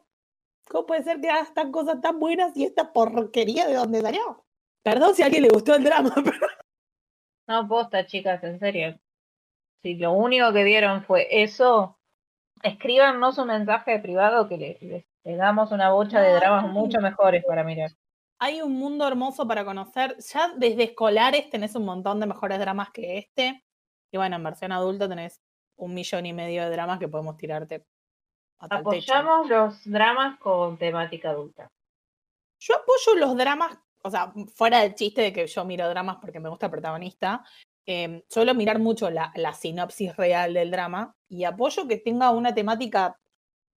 ¿cómo 0.68 0.86
puede 0.86 1.02
ser 1.02 1.20
que 1.20 1.30
hagas 1.30 1.54
tan 1.54 1.72
cosas 1.72 2.00
tan 2.00 2.18
buenas 2.20 2.56
y 2.56 2.64
esta 2.64 2.92
porquería 2.92 3.66
de 3.66 3.74
dónde 3.74 4.00
salió? 4.00 4.44
Perdón 4.82 5.14
si 5.14 5.22
a 5.22 5.26
alguien 5.26 5.44
le 5.44 5.48
gustó 5.48 5.74
el 5.74 5.84
drama, 5.84 6.12
pero 6.24 6.46
No, 7.46 7.68
posta, 7.68 8.06
chicas, 8.06 8.42
en 8.44 8.58
serio. 8.58 8.98
Si 9.82 9.94
lo 9.94 10.12
único 10.12 10.52
que 10.52 10.64
vieron 10.64 11.04
fue 11.04 11.26
eso, 11.42 11.98
escríbanos 12.62 13.38
un 13.38 13.48
mensaje 13.48 13.98
privado 13.98 14.48
que 14.48 14.56
le, 14.56 14.78
les- 14.80 15.06
le 15.24 15.36
damos 15.36 15.70
una 15.70 15.92
bocha 15.92 16.20
de 16.20 16.32
dramas 16.34 16.66
mucho 16.72 17.00
mejores 17.00 17.44
para 17.44 17.62
mirar. 17.62 17.90
hay 18.40 18.60
un 18.60 18.72
mundo 18.72 19.06
hermoso 19.06 19.46
para 19.46 19.64
conocer. 19.64 20.16
Ya 20.18 20.52
desde 20.56 20.82
escolares 20.84 21.48
tenés 21.48 21.76
un 21.76 21.84
montón 21.84 22.18
de 22.18 22.26
mejores 22.26 22.58
dramas 22.58 22.90
que 22.90 23.18
este. 23.18 23.64
Y 24.12 24.18
bueno, 24.18 24.36
en 24.36 24.44
versión 24.44 24.72
adulta 24.72 25.08
tenés 25.08 25.40
un 25.76 25.94
millón 25.94 26.26
y 26.26 26.32
medio 26.32 26.62
de 26.62 26.70
dramas 26.70 26.98
que 26.98 27.08
podemos 27.08 27.36
tirarte 27.36 27.78
techo. 27.78 28.74
Apoyamos 28.76 29.48
los 29.48 29.84
dramas 29.84 30.38
con 30.38 30.78
temática 30.78 31.30
adulta. 31.30 31.68
Yo 32.60 32.76
apoyo 32.76 33.18
los 33.18 33.36
dramas, 33.36 33.76
o 34.02 34.10
sea, 34.10 34.32
fuera 34.54 34.80
del 34.80 34.94
chiste 34.94 35.22
de 35.22 35.32
que 35.32 35.46
yo 35.46 35.64
miro 35.64 35.88
dramas 35.88 36.18
porque 36.20 36.38
me 36.38 36.48
gusta 36.48 36.66
el 36.66 36.72
protagonista, 36.72 37.44
eh, 37.86 38.24
suelo 38.28 38.54
mirar 38.54 38.78
mucho 38.78 39.10
la, 39.10 39.32
la 39.34 39.52
sinopsis 39.52 40.16
real 40.16 40.54
del 40.54 40.70
drama 40.70 41.16
y 41.28 41.44
apoyo 41.44 41.88
que 41.88 41.96
tenga 41.96 42.30
una 42.30 42.54
temática 42.54 43.18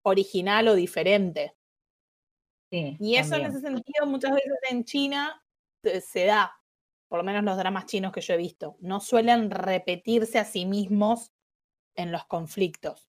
original 0.03 0.69
o 0.69 0.75
diferente. 0.75 1.55
Sí, 2.71 2.97
Y 2.99 3.17
eso 3.17 3.37
en 3.37 3.47
ese 3.47 3.61
sentido 3.61 4.07
muchas 4.07 4.33
veces 4.33 4.59
en 4.71 4.85
China 4.85 5.45
eh, 5.85 6.01
se 6.01 6.25
da, 6.25 6.53
por 7.13 7.19
lo 7.19 7.25
menos 7.25 7.45
los 7.45 7.59
dramas 7.59 7.85
chinos 7.85 8.11
que 8.11 8.23
yo 8.23 8.33
he 8.33 8.39
visto, 8.39 8.79
no 8.81 8.99
suelen 8.99 9.51
repetirse 9.51 10.39
a 10.39 10.47
sí 10.47 10.65
mismos 10.65 11.31
en 11.95 12.11
los 12.11 12.25
conflictos. 12.25 13.07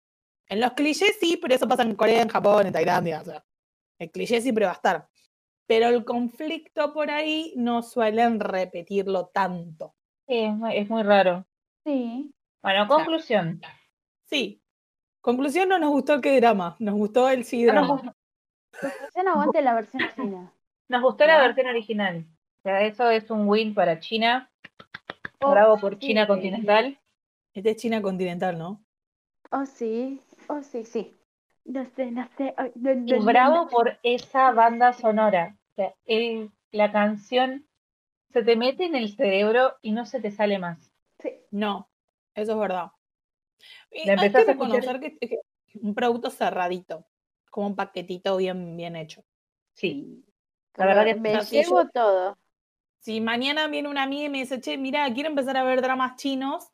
En 0.49 0.59
los 0.59 0.73
clichés 0.73 1.15
sí, 1.21 1.39
pero 1.41 1.55
eso 1.55 1.69
pasa 1.69 1.83
en 1.83 1.95
Corea, 1.95 2.21
en 2.21 2.27
Japón, 2.27 2.67
en 2.67 2.73
Tailandia, 2.73 3.21
o 3.21 3.23
sea, 3.23 3.45
el 3.99 4.11
cliché 4.11 4.41
siempre 4.41 4.65
va 4.65 4.71
a 4.71 4.75
estar. 4.75 5.07
Pero 5.67 5.87
el 5.87 6.03
conflicto 6.03 6.91
por 6.91 7.11
ahí 7.11 7.53
no 7.55 7.81
suelen 7.81 8.41
repetirlo 8.41 9.27
tanto. 9.27 9.95
Sí, 10.27 10.37
es 10.39 10.53
muy, 10.53 10.75
es 10.75 10.89
muy 10.89 11.03
raro. 11.03 11.47
Sí. 11.85 12.29
Bueno, 12.61 12.85
conclusión. 12.89 13.61
Sí. 14.25 14.61
Conclusión, 15.21 15.69
no 15.69 15.79
nos 15.79 15.91
gustó 15.91 16.15
el 16.15 16.19
que 16.21 16.41
drama, 16.41 16.75
nos 16.79 16.95
gustó 16.95 17.29
el 17.29 17.45
sí 17.45 17.63
No 17.63 17.71
drama. 17.71 17.87
gustó- 17.87 18.15
Conclusión, 18.81 19.27
aguante 19.29 19.61
la 19.61 19.73
versión 19.75 20.03
china. 20.13 20.53
nos 20.89 21.01
gustó 21.01 21.25
la 21.25 21.37
¿No? 21.37 21.43
versión 21.45 21.67
original. 21.67 22.27
O 22.63 22.69
sea, 22.69 22.81
eso 22.85 23.09
es 23.09 23.29
un 23.29 23.49
win 23.49 23.73
para 23.73 23.99
China. 23.99 24.49
Oh, 25.41 25.51
Bravo 25.51 25.77
por 25.77 25.95
sí. 25.95 26.07
China 26.07 26.25
continental. 26.25 26.97
Este 27.53 27.71
es 27.71 27.75
China 27.75 28.01
continental, 28.01 28.57
¿no? 28.57 28.81
Oh, 29.51 29.65
sí. 29.65 30.21
Oh, 30.47 30.63
sí, 30.63 30.85
sí. 30.85 31.13
No 31.65 31.85
sé, 31.85 32.09
no 32.11 32.25
sé. 32.37 32.53
Ay, 32.55 32.71
no, 32.75 32.95
no, 32.95 33.15
Y 33.17 33.19
bravo 33.19 33.55
no. 33.55 33.67
por 33.67 33.99
esa 34.01 34.51
banda 34.53 34.93
sonora. 34.93 35.57
O 35.71 35.75
sea, 35.75 35.93
el, 36.05 36.51
la 36.71 36.89
canción 36.93 37.65
se 38.31 38.43
te 38.43 38.55
mete 38.55 38.85
en 38.85 38.95
el 38.95 39.13
cerebro 39.13 39.75
y 39.81 39.91
no 39.91 40.05
se 40.05 40.21
te 40.21 40.31
sale 40.31 40.57
más. 40.57 40.89
Sí. 41.19 41.31
No, 41.51 41.89
eso 42.33 42.53
es 42.53 42.57
verdad. 42.57 42.91
Y 43.91 44.09
hay 44.09 44.31
que 44.31 44.43
reconocer 44.45 45.01
que 45.01 45.17
que 45.17 45.35
es 45.35 45.81
un 45.81 45.93
producto 45.93 46.29
cerradito, 46.29 47.05
como 47.51 47.67
un 47.67 47.75
paquetito 47.75 48.37
bien, 48.37 48.77
bien 48.77 48.95
hecho. 48.95 49.21
Sí. 49.73 50.23
La 50.77 50.85
verdad 50.85 51.05
que 51.05 51.15
me 51.15 51.39
llevo 51.41 51.89
todo. 51.89 52.37
Si 53.03 53.19
mañana 53.19 53.67
viene 53.67 53.89
una 53.89 54.03
amiga 54.03 54.25
y 54.25 54.29
me 54.29 54.37
dice, 54.39 54.61
che, 54.61 54.77
mira, 54.77 55.11
quiero 55.13 55.27
empezar 55.29 55.57
a 55.57 55.63
ver 55.63 55.81
dramas 55.81 56.15
chinos, 56.15 56.69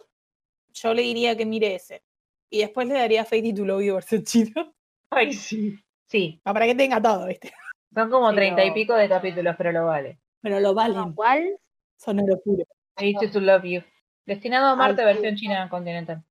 yo 0.74 0.94
le 0.94 1.02
diría 1.02 1.36
que 1.36 1.44
mire 1.48 1.74
ese. 1.74 2.04
Y 2.52 2.60
después 2.60 2.88
le 2.88 2.94
daría 2.94 3.26
Fate 3.26 3.52
to 3.54 3.66
Love 3.66 3.82
You 3.84 3.94
versión 3.96 4.24
chino. 4.24 4.74
Ay, 5.10 5.34
sí. 5.34 5.76
Sí, 6.08 6.40
Para 6.44 6.66
que 6.68 6.76
tenga 6.76 7.02
todo, 7.02 7.26
¿viste? 7.28 7.52
son 7.96 8.10
como 8.12 8.28
Pero- 8.28 8.36
treinta 8.36 8.64
y 8.64 8.72
pico 8.74 8.94
de 8.94 9.10
capítulos, 9.10 9.56
pero 9.58 9.72
lo 9.72 9.86
vale. 9.88 10.20
Pero 10.42 10.60
lo 10.60 10.74
valen, 10.76 11.14
¿Cuál? 11.14 11.58
son 11.98 12.20
oro 12.20 12.40
puro. 12.44 12.64
I 13.00 13.16
used 13.16 13.32
to 13.34 13.40
love 13.40 13.64
you. 13.64 13.82
Destinado 14.26 14.68
a 14.68 14.76
Marte, 14.76 15.02
Ay, 15.02 15.08
sí. 15.08 15.14
versión 15.22 15.36
China 15.36 15.68
continental. 15.70 16.24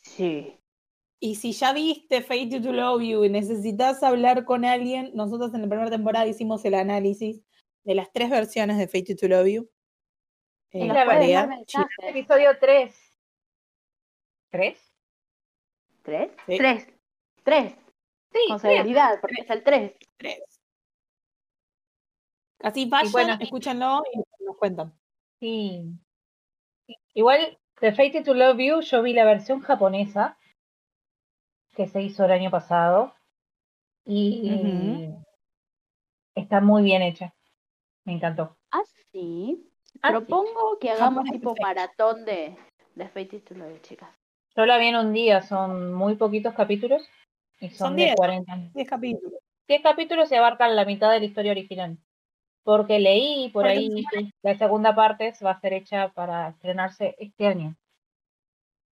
Sí. 0.00 0.56
Y 1.20 1.34
si 1.36 1.52
ya 1.52 1.72
viste 1.74 2.22
Fate 2.22 2.60
to 2.62 2.72
Love 2.72 3.02
You 3.02 3.24
y 3.24 3.28
necesitas 3.30 4.02
hablar 4.02 4.44
con 4.46 4.64
alguien, 4.64 5.10
nosotros 5.14 5.52
en 5.54 5.62
la 5.62 5.68
primera 5.68 5.90
temporada 5.90 6.26
hicimos 6.26 6.64
el 6.64 6.74
análisis 6.74 7.42
de 7.84 7.94
las 7.94 8.10
tres 8.12 8.30
versiones 8.30 8.78
de 8.78 8.88
Fate 8.88 9.14
to 9.14 9.28
Love 9.28 9.46
You. 9.46 9.70
Eh, 10.72 10.80
China, 10.80 11.46
mensajes. 11.46 11.96
Episodio 12.02 12.58
3. 12.58 13.20
¿Tres? 14.50 14.94
¿Tres? 16.02 16.32
Sí. 16.46 16.58
Tres. 16.58 16.86
Tres. 17.44 17.72
Sí, 18.32 18.40
Con 18.48 18.60
tres. 18.60 18.72
severidad, 18.72 19.20
porque 19.20 19.42
es 19.42 19.50
el 19.50 19.62
tres. 19.62 19.92
tres. 20.16 20.60
Así 22.60 22.86
vayan, 22.86 23.12
bueno, 23.12 23.36
escúchenlo 23.40 24.02
y 24.12 24.44
nos 24.44 24.56
cuentan. 24.56 24.92
Sí. 25.38 25.92
Igual, 27.12 27.58
de 27.80 27.92
Fate 27.92 28.22
to 28.22 28.34
Love 28.34 28.58
You, 28.58 28.80
yo 28.80 29.02
vi 29.02 29.12
la 29.12 29.24
versión 29.24 29.60
japonesa 29.60 30.38
que 31.76 31.86
se 31.86 32.02
hizo 32.02 32.24
el 32.24 32.32
año 32.32 32.50
pasado 32.50 33.14
y 34.04 35.10
está 36.34 36.60
muy 36.60 36.82
bien 36.82 37.02
hecha. 37.02 37.34
Me 38.04 38.12
encantó. 38.14 38.56
Ah, 38.70 38.82
sí. 39.12 39.66
Ah, 40.02 40.08
sí. 40.08 40.14
Propongo 40.14 40.78
que 40.80 40.90
hagamos 40.90 41.24
tipo 41.30 41.54
maratón 41.60 42.24
de, 42.24 42.56
de 42.94 43.08
Fate 43.08 43.42
Love, 43.50 43.80
chicas. 43.82 44.10
Yo 44.56 44.66
la 44.66 44.78
vi 44.78 44.86
en 44.88 44.96
un 44.96 45.12
día, 45.12 45.42
son 45.42 45.92
muy 45.92 46.14
poquitos 46.16 46.54
capítulos 46.54 47.02
y 47.60 47.68
son, 47.70 47.88
Son 47.88 47.96
de 47.96 48.04
diez. 48.04 48.16
40. 48.16 48.52
10 48.74 48.88
capítulos. 48.88 49.40
10 49.66 49.82
capítulos 49.82 50.28
se 50.28 50.36
abarcan 50.36 50.76
la 50.76 50.84
mitad 50.84 51.10
de 51.10 51.20
la 51.20 51.24
historia 51.24 51.52
original. 51.52 51.96
Porque 52.62 52.98
leí 52.98 53.50
por 53.50 53.64
Porque 53.64 53.78
ahí 53.78 54.04
que 54.10 54.30
la 54.42 54.56
segunda 54.56 54.94
parte 54.94 55.32
va 55.44 55.50
a 55.52 55.60
ser 55.60 55.72
hecha 55.74 56.08
para 56.10 56.48
estrenarse 56.50 57.14
este 57.18 57.46
año. 57.46 57.74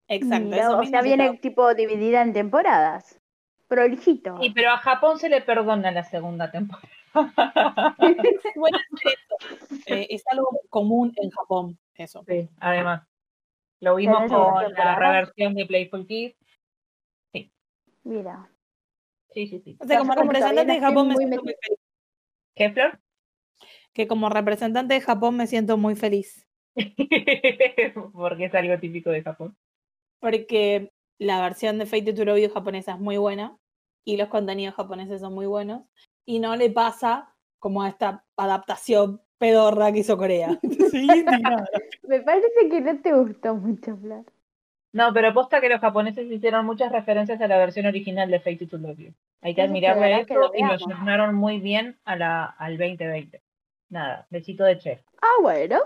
Exacto. 0.07 0.45
Mira, 0.45 0.57
eso 0.63 0.77
o 0.79 0.83
sea, 0.83 1.01
se 1.01 1.07
viene 1.07 1.23
estaba- 1.25 1.41
tipo 1.41 1.73
dividida 1.73 2.21
en 2.21 2.33
temporadas. 2.33 3.17
prolijito. 3.67 4.37
Sí, 4.41 4.49
pero 4.49 4.71
a 4.71 4.77
Japón 4.77 5.19
se 5.19 5.29
le 5.29 5.41
perdona 5.41 5.91
la 5.91 6.03
segunda 6.03 6.51
temporada. 6.51 6.89
Bueno, 8.55 8.77
eh, 9.85 10.07
es 10.09 10.23
algo 10.31 10.49
común 10.69 11.13
en 11.17 11.29
Japón, 11.31 11.77
eso. 11.95 12.23
Sí, 12.27 12.49
además. 12.59 13.07
Lo 13.79 13.95
vimos 13.95 14.17
¿Tenés 14.17 14.31
segunda 14.31 14.63
con 14.63 14.73
la 14.75 14.95
reversión 14.95 15.55
de 15.55 15.65
Playful 15.65 16.05
Kids. 16.05 16.37
Mira. 18.03 18.49
Sí, 19.31 19.47
sí, 19.47 19.59
sí. 19.59 19.77
O 19.79 19.85
sea, 19.85 19.99
como 19.99 20.13
representante 20.13 20.73
de 20.73 20.79
Japón 20.79 21.07
me 21.07 21.15
siento 21.15 21.43
muy 21.43 21.55
feliz. 21.61 21.79
¿Qué, 22.55 22.69
Flor? 22.71 22.99
Que 23.93 24.07
como 24.07 24.29
representante 24.29 24.93
de 24.93 25.01
Japón 25.01 25.37
me 25.37 25.47
siento 25.47 25.77
muy 25.77 25.95
feliz. 25.95 26.47
Porque 28.13 28.45
es 28.45 28.55
algo 28.55 28.79
típico 28.79 29.09
de 29.09 29.23
Japón. 29.23 29.57
Porque 30.19 30.91
la 31.17 31.41
versión 31.41 31.77
de 31.77 31.85
Fate 31.85 32.13
to 32.13 32.25
Love 32.25 32.51
japonesa 32.53 32.93
es 32.93 32.99
muy 32.99 33.17
buena 33.17 33.57
y 34.03 34.17
los 34.17 34.29
contenidos 34.29 34.75
japoneses 34.75 35.21
son 35.21 35.33
muy 35.33 35.45
buenos. 35.45 35.83
Y 36.25 36.39
no 36.39 36.55
le 36.55 36.69
pasa 36.69 37.33
como 37.59 37.83
a 37.83 37.89
esta 37.89 38.23
adaptación 38.37 39.21
pedorra 39.37 39.91
que 39.91 39.99
hizo 39.99 40.17
Corea. 40.17 40.59
Sí. 40.91 41.07
Me 42.03 42.19
parece 42.21 42.47
que 42.69 42.81
no 42.81 42.99
te 43.01 43.13
gustó 43.13 43.55
mucho, 43.55 43.95
Flor. 43.95 44.25
No, 44.93 45.13
pero 45.13 45.33
posta 45.33 45.61
que 45.61 45.69
los 45.69 45.79
japoneses 45.79 46.29
hicieron 46.29 46.65
muchas 46.65 46.91
referencias 46.91 47.39
a 47.39 47.47
la 47.47 47.57
versión 47.57 47.85
original 47.85 48.29
de 48.29 48.41
Fate 48.41 48.67
to 48.67 48.77
Love 48.77 48.97
You. 48.97 49.13
Hay 49.41 49.55
que 49.55 49.61
Eso 49.61 49.69
admirarle 49.69 50.03
quedará 50.03 50.25
que 50.25 50.33
lo 50.33 50.53
eso 50.53 50.53
y 50.57 50.63
lo 50.63 50.95
llenaron 50.97 51.35
muy 51.35 51.59
bien 51.59 51.97
a 52.03 52.17
la, 52.17 52.43
al 52.45 52.77
2020. 52.77 53.41
Nada, 53.89 54.27
besito 54.29 54.65
de 54.65 54.77
chef. 54.79 55.01
Ah, 55.21 55.41
bueno. 55.41 55.79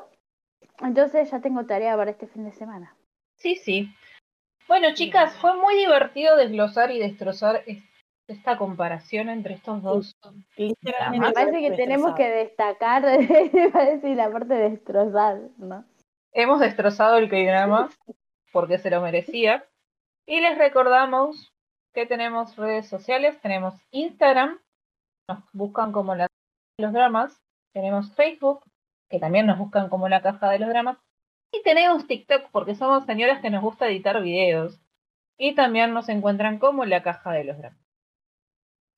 Entonces 0.82 1.30
ya 1.30 1.40
tengo 1.40 1.66
tarea 1.66 1.96
para 1.96 2.12
este 2.12 2.26
fin 2.26 2.46
de 2.46 2.52
semana. 2.52 2.96
Sí, 3.36 3.56
sí. 3.56 3.94
Bueno, 4.68 4.88
chicas, 4.96 5.36
fue 5.38 5.56
muy 5.56 5.76
divertido 5.76 6.36
desglosar 6.36 6.90
y 6.90 6.98
destrozar 7.00 7.62
es- 7.68 7.84
esta 8.28 8.58
comparación 8.58 9.30
entre 9.30 9.56
estos 9.56 9.82
dos. 9.82 10.18
Me 10.58 11.32
parece 11.34 11.62
que 11.62 11.72
tenemos 11.76 12.16
que 12.16 12.28
destacar, 12.30 13.04
me 13.54 13.70
parece 13.70 14.16
la 14.16 14.32
parte 14.32 14.54
de 14.54 14.70
destrozar, 14.72 15.40
¿no? 15.58 15.86
Hemos 16.32 16.60
destrozado 16.60 17.18
el 17.18 17.30
K-drama 17.30 17.90
porque 18.52 18.78
se 18.78 18.90
lo 18.90 19.02
merecía. 19.02 19.66
Y 20.26 20.42
les 20.42 20.58
recordamos 20.58 21.54
que 21.94 22.06
tenemos 22.06 22.56
redes 22.56 22.88
sociales, 22.88 23.40
tenemos 23.42 23.76
Instagram, 23.92 24.60
nos 25.30 25.40
buscan 25.54 25.92
como 25.92 26.16
la 26.16 26.24
de 26.24 26.84
los 26.84 26.94
dramas, 26.94 27.42
tenemos 27.74 28.14
Facebook, 28.16 28.66
que 29.10 29.20
también 29.20 29.46
nos 29.46 29.58
buscan 29.60 29.88
como 29.88 30.10
la 30.10 30.22
caja 30.22 30.50
de 30.50 30.60
los 30.60 30.70
dramas, 30.70 30.98
y 31.52 31.62
tenemos 31.64 32.08
TikTok 32.08 32.50
porque 32.52 32.76
somos 32.76 33.06
señoras 33.06 33.40
que 33.42 33.50
nos 33.50 33.62
gusta 33.62 33.88
editar 33.88 34.22
videos. 34.22 34.82
Y 35.38 35.54
también 35.54 35.94
nos 35.94 36.10
encuentran 36.10 36.60
como 36.60 36.86
la 36.86 37.04
caja 37.04 37.32
de 37.32 37.44
los 37.44 37.58
dramas. 37.58 37.85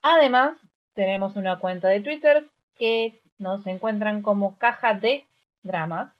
Además, 0.01 0.57
tenemos 0.93 1.35
una 1.35 1.59
cuenta 1.59 1.87
de 1.89 2.01
Twitter 2.01 2.47
que 2.77 3.21
nos 3.37 3.65
encuentran 3.67 4.21
como 4.21 4.57
caja 4.57 4.93
de 4.93 5.25
dramas 5.63 6.11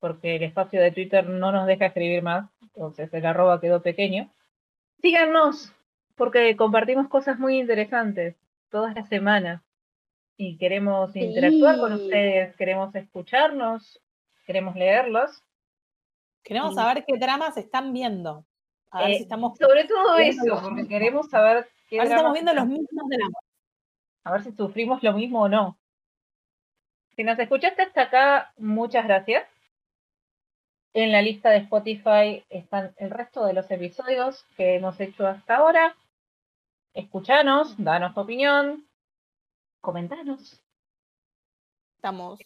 porque 0.00 0.36
el 0.36 0.42
espacio 0.44 0.80
de 0.80 0.92
Twitter 0.92 1.28
no 1.28 1.52
nos 1.52 1.66
deja 1.66 1.86
escribir 1.86 2.22
más, 2.22 2.48
entonces 2.62 3.12
el 3.12 3.26
arroba 3.26 3.60
quedó 3.60 3.82
pequeño. 3.82 4.30
Síganos, 5.02 5.74
porque 6.16 6.56
compartimos 6.56 7.08
cosas 7.08 7.38
muy 7.38 7.58
interesantes 7.58 8.34
todas 8.70 8.94
las 8.94 9.08
semanas 9.10 9.62
y 10.38 10.56
queremos 10.56 11.14
interactuar 11.14 11.78
con 11.78 11.92
ustedes, 11.92 12.56
queremos 12.56 12.94
escucharnos, 12.94 14.00
queremos 14.46 14.74
leerlos. 14.74 15.42
Queremos 16.42 16.70
Sí. 16.70 16.76
saber 16.76 17.04
qué 17.06 17.18
dramas 17.18 17.58
están 17.58 17.92
viendo. 17.92 18.46
A 18.90 19.02
ver 19.02 19.10
Eh, 19.10 19.16
si 19.18 19.22
estamos, 19.24 19.58
Sobre 19.58 19.84
todo 19.84 20.16
eso, 20.16 20.60
porque 20.62 20.88
queremos 20.88 21.28
saber 21.28 21.68
qué 21.90 21.98
a 21.98 22.04
ver 22.04 22.08
si 22.08 22.14
estamos 22.14 22.32
viendo 22.32 22.54
los 22.54 22.66
mismos 22.66 23.08
dramas. 23.08 23.44
a 24.24 24.32
ver 24.32 24.44
si 24.44 24.52
sufrimos 24.52 25.02
lo 25.02 25.12
mismo 25.12 25.42
o 25.42 25.48
no. 25.48 25.78
Si 27.16 27.24
nos 27.24 27.38
escuchaste 27.38 27.82
hasta 27.82 28.02
acá, 28.02 28.54
muchas 28.56 29.04
gracias. 29.04 29.46
En 30.94 31.12
la 31.12 31.20
lista 31.20 31.50
de 31.50 31.58
Spotify 31.58 32.44
están 32.48 32.94
el 32.96 33.10
resto 33.10 33.44
de 33.44 33.52
los 33.52 33.70
episodios 33.70 34.46
que 34.56 34.76
hemos 34.76 34.98
hecho 35.00 35.26
hasta 35.26 35.56
ahora. 35.56 35.96
Escuchanos, 36.94 37.74
danos 37.76 38.14
tu 38.14 38.20
opinión, 38.20 38.88
comentanos. 39.80 40.62
Estamos 41.96 42.40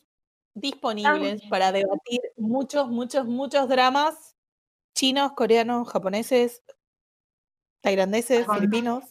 disponibles 0.54 1.42
para 1.48 1.70
debatir 1.70 2.20
muchos, 2.36 2.88
muchos, 2.88 3.26
muchos 3.26 3.68
dramas 3.68 4.34
chinos, 4.94 5.32
coreanos, 5.32 5.88
japoneses, 5.90 6.62
tailandeses, 7.80 8.44
Ajá. 8.44 8.54
filipinos. 8.54 9.04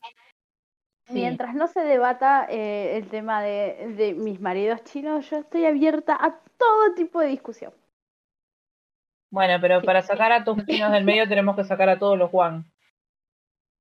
Sí. 1.05 1.13
Mientras 1.15 1.53
no 1.53 1.67
se 1.67 1.81
debata 1.81 2.47
eh, 2.49 2.95
el 2.97 3.09
tema 3.09 3.41
de, 3.41 3.93
de 3.97 4.13
mis 4.13 4.39
maridos 4.39 4.83
chinos, 4.85 5.29
yo 5.29 5.37
estoy 5.37 5.65
abierta 5.65 6.15
a 6.19 6.39
todo 6.57 6.93
tipo 6.95 7.19
de 7.19 7.27
discusión. 7.27 7.73
Bueno, 9.29 9.57
pero 9.59 9.81
Sí. 9.81 9.85
para 9.85 10.01
sacar 10.01 10.31
a 10.31 10.43
tus 10.43 10.65
chinos 10.65 10.91
del 10.91 11.03
medio 11.03 11.27
tenemos 11.27 11.55
que 11.55 11.63
sacar 11.65 11.89
a 11.89 11.99
todos 11.99 12.17
los 12.17 12.29
Juan. 12.29 12.65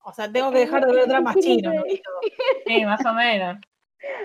O 0.04 0.12
sea, 0.12 0.30
tengo 0.32 0.50
que 0.50 0.58
dejar 0.58 0.84
de 0.84 0.92
ver 0.94 1.06
dramas 1.06 1.36
chinos. 1.36 1.74
¿no? 1.76 1.82
Sí, 2.66 2.84
más 2.84 3.04
o 3.06 3.12
menos. 3.14 3.58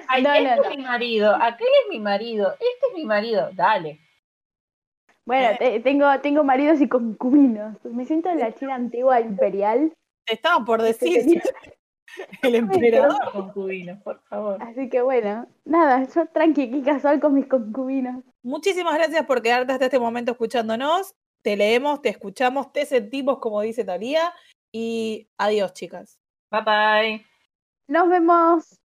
Ay, 0.08 0.24
No, 0.24 0.34
este 0.34 0.44
no, 0.56 0.62
es 0.64 0.70
no. 0.70 0.76
mi 0.76 0.84
marido, 0.84 1.36
aquel 1.36 1.68
es 1.84 1.90
mi 1.92 2.00
marido, 2.00 2.52
este 2.54 2.88
es 2.90 2.94
mi 2.96 3.06
marido, 3.06 3.52
dale. 3.54 4.00
Bueno, 5.24 5.50
Eh. 5.52 5.56
te- 5.60 5.80
tengo, 5.82 6.20
tengo 6.22 6.44
maridos 6.44 6.82
y 6.82 6.88
concubinos. 6.90 7.78
Me 7.86 8.06
siento 8.06 8.30
en 8.30 8.40
la 8.40 8.56
China 8.56 8.74
antigua 8.74 9.20
imperial. 9.20 9.94
Te 10.26 10.34
estaba 10.34 10.66
por 10.66 10.82
decir 10.82 11.20
tenía- 11.20 11.44
el 12.42 12.56
emperador. 12.56 13.32
Concubinos, 13.32 14.02
por 14.04 14.22
favor. 14.24 14.62
Así 14.62 14.90
que 14.90 15.02
bueno, 15.02 15.48
nada, 15.66 16.08
yo 16.14 16.28
tranqui, 16.28 16.64
aquí 16.64 16.82
casual 16.82 17.20
con 17.20 17.34
mis 17.34 17.48
concubinos. 17.48 18.24
Muchísimas 18.44 18.96
gracias 18.96 19.26
por 19.26 19.42
quedarte 19.42 19.74
hasta 19.74 19.86
este 19.86 20.00
momento 20.00 20.32
escuchándonos. 20.32 21.16
Te 21.42 21.56
leemos, 21.56 22.02
te 22.02 22.10
escuchamos, 22.10 22.72
te 22.72 22.86
sentimos, 22.86 23.40
como 23.40 23.62
dice 23.62 23.84
Talía. 23.84 24.34
Y 24.72 25.28
adiós, 25.38 25.74
chicas. 25.74 26.20
Bye 26.52 26.62
bye. 26.62 27.26
Nos 27.88 28.10
vemos. 28.10 28.80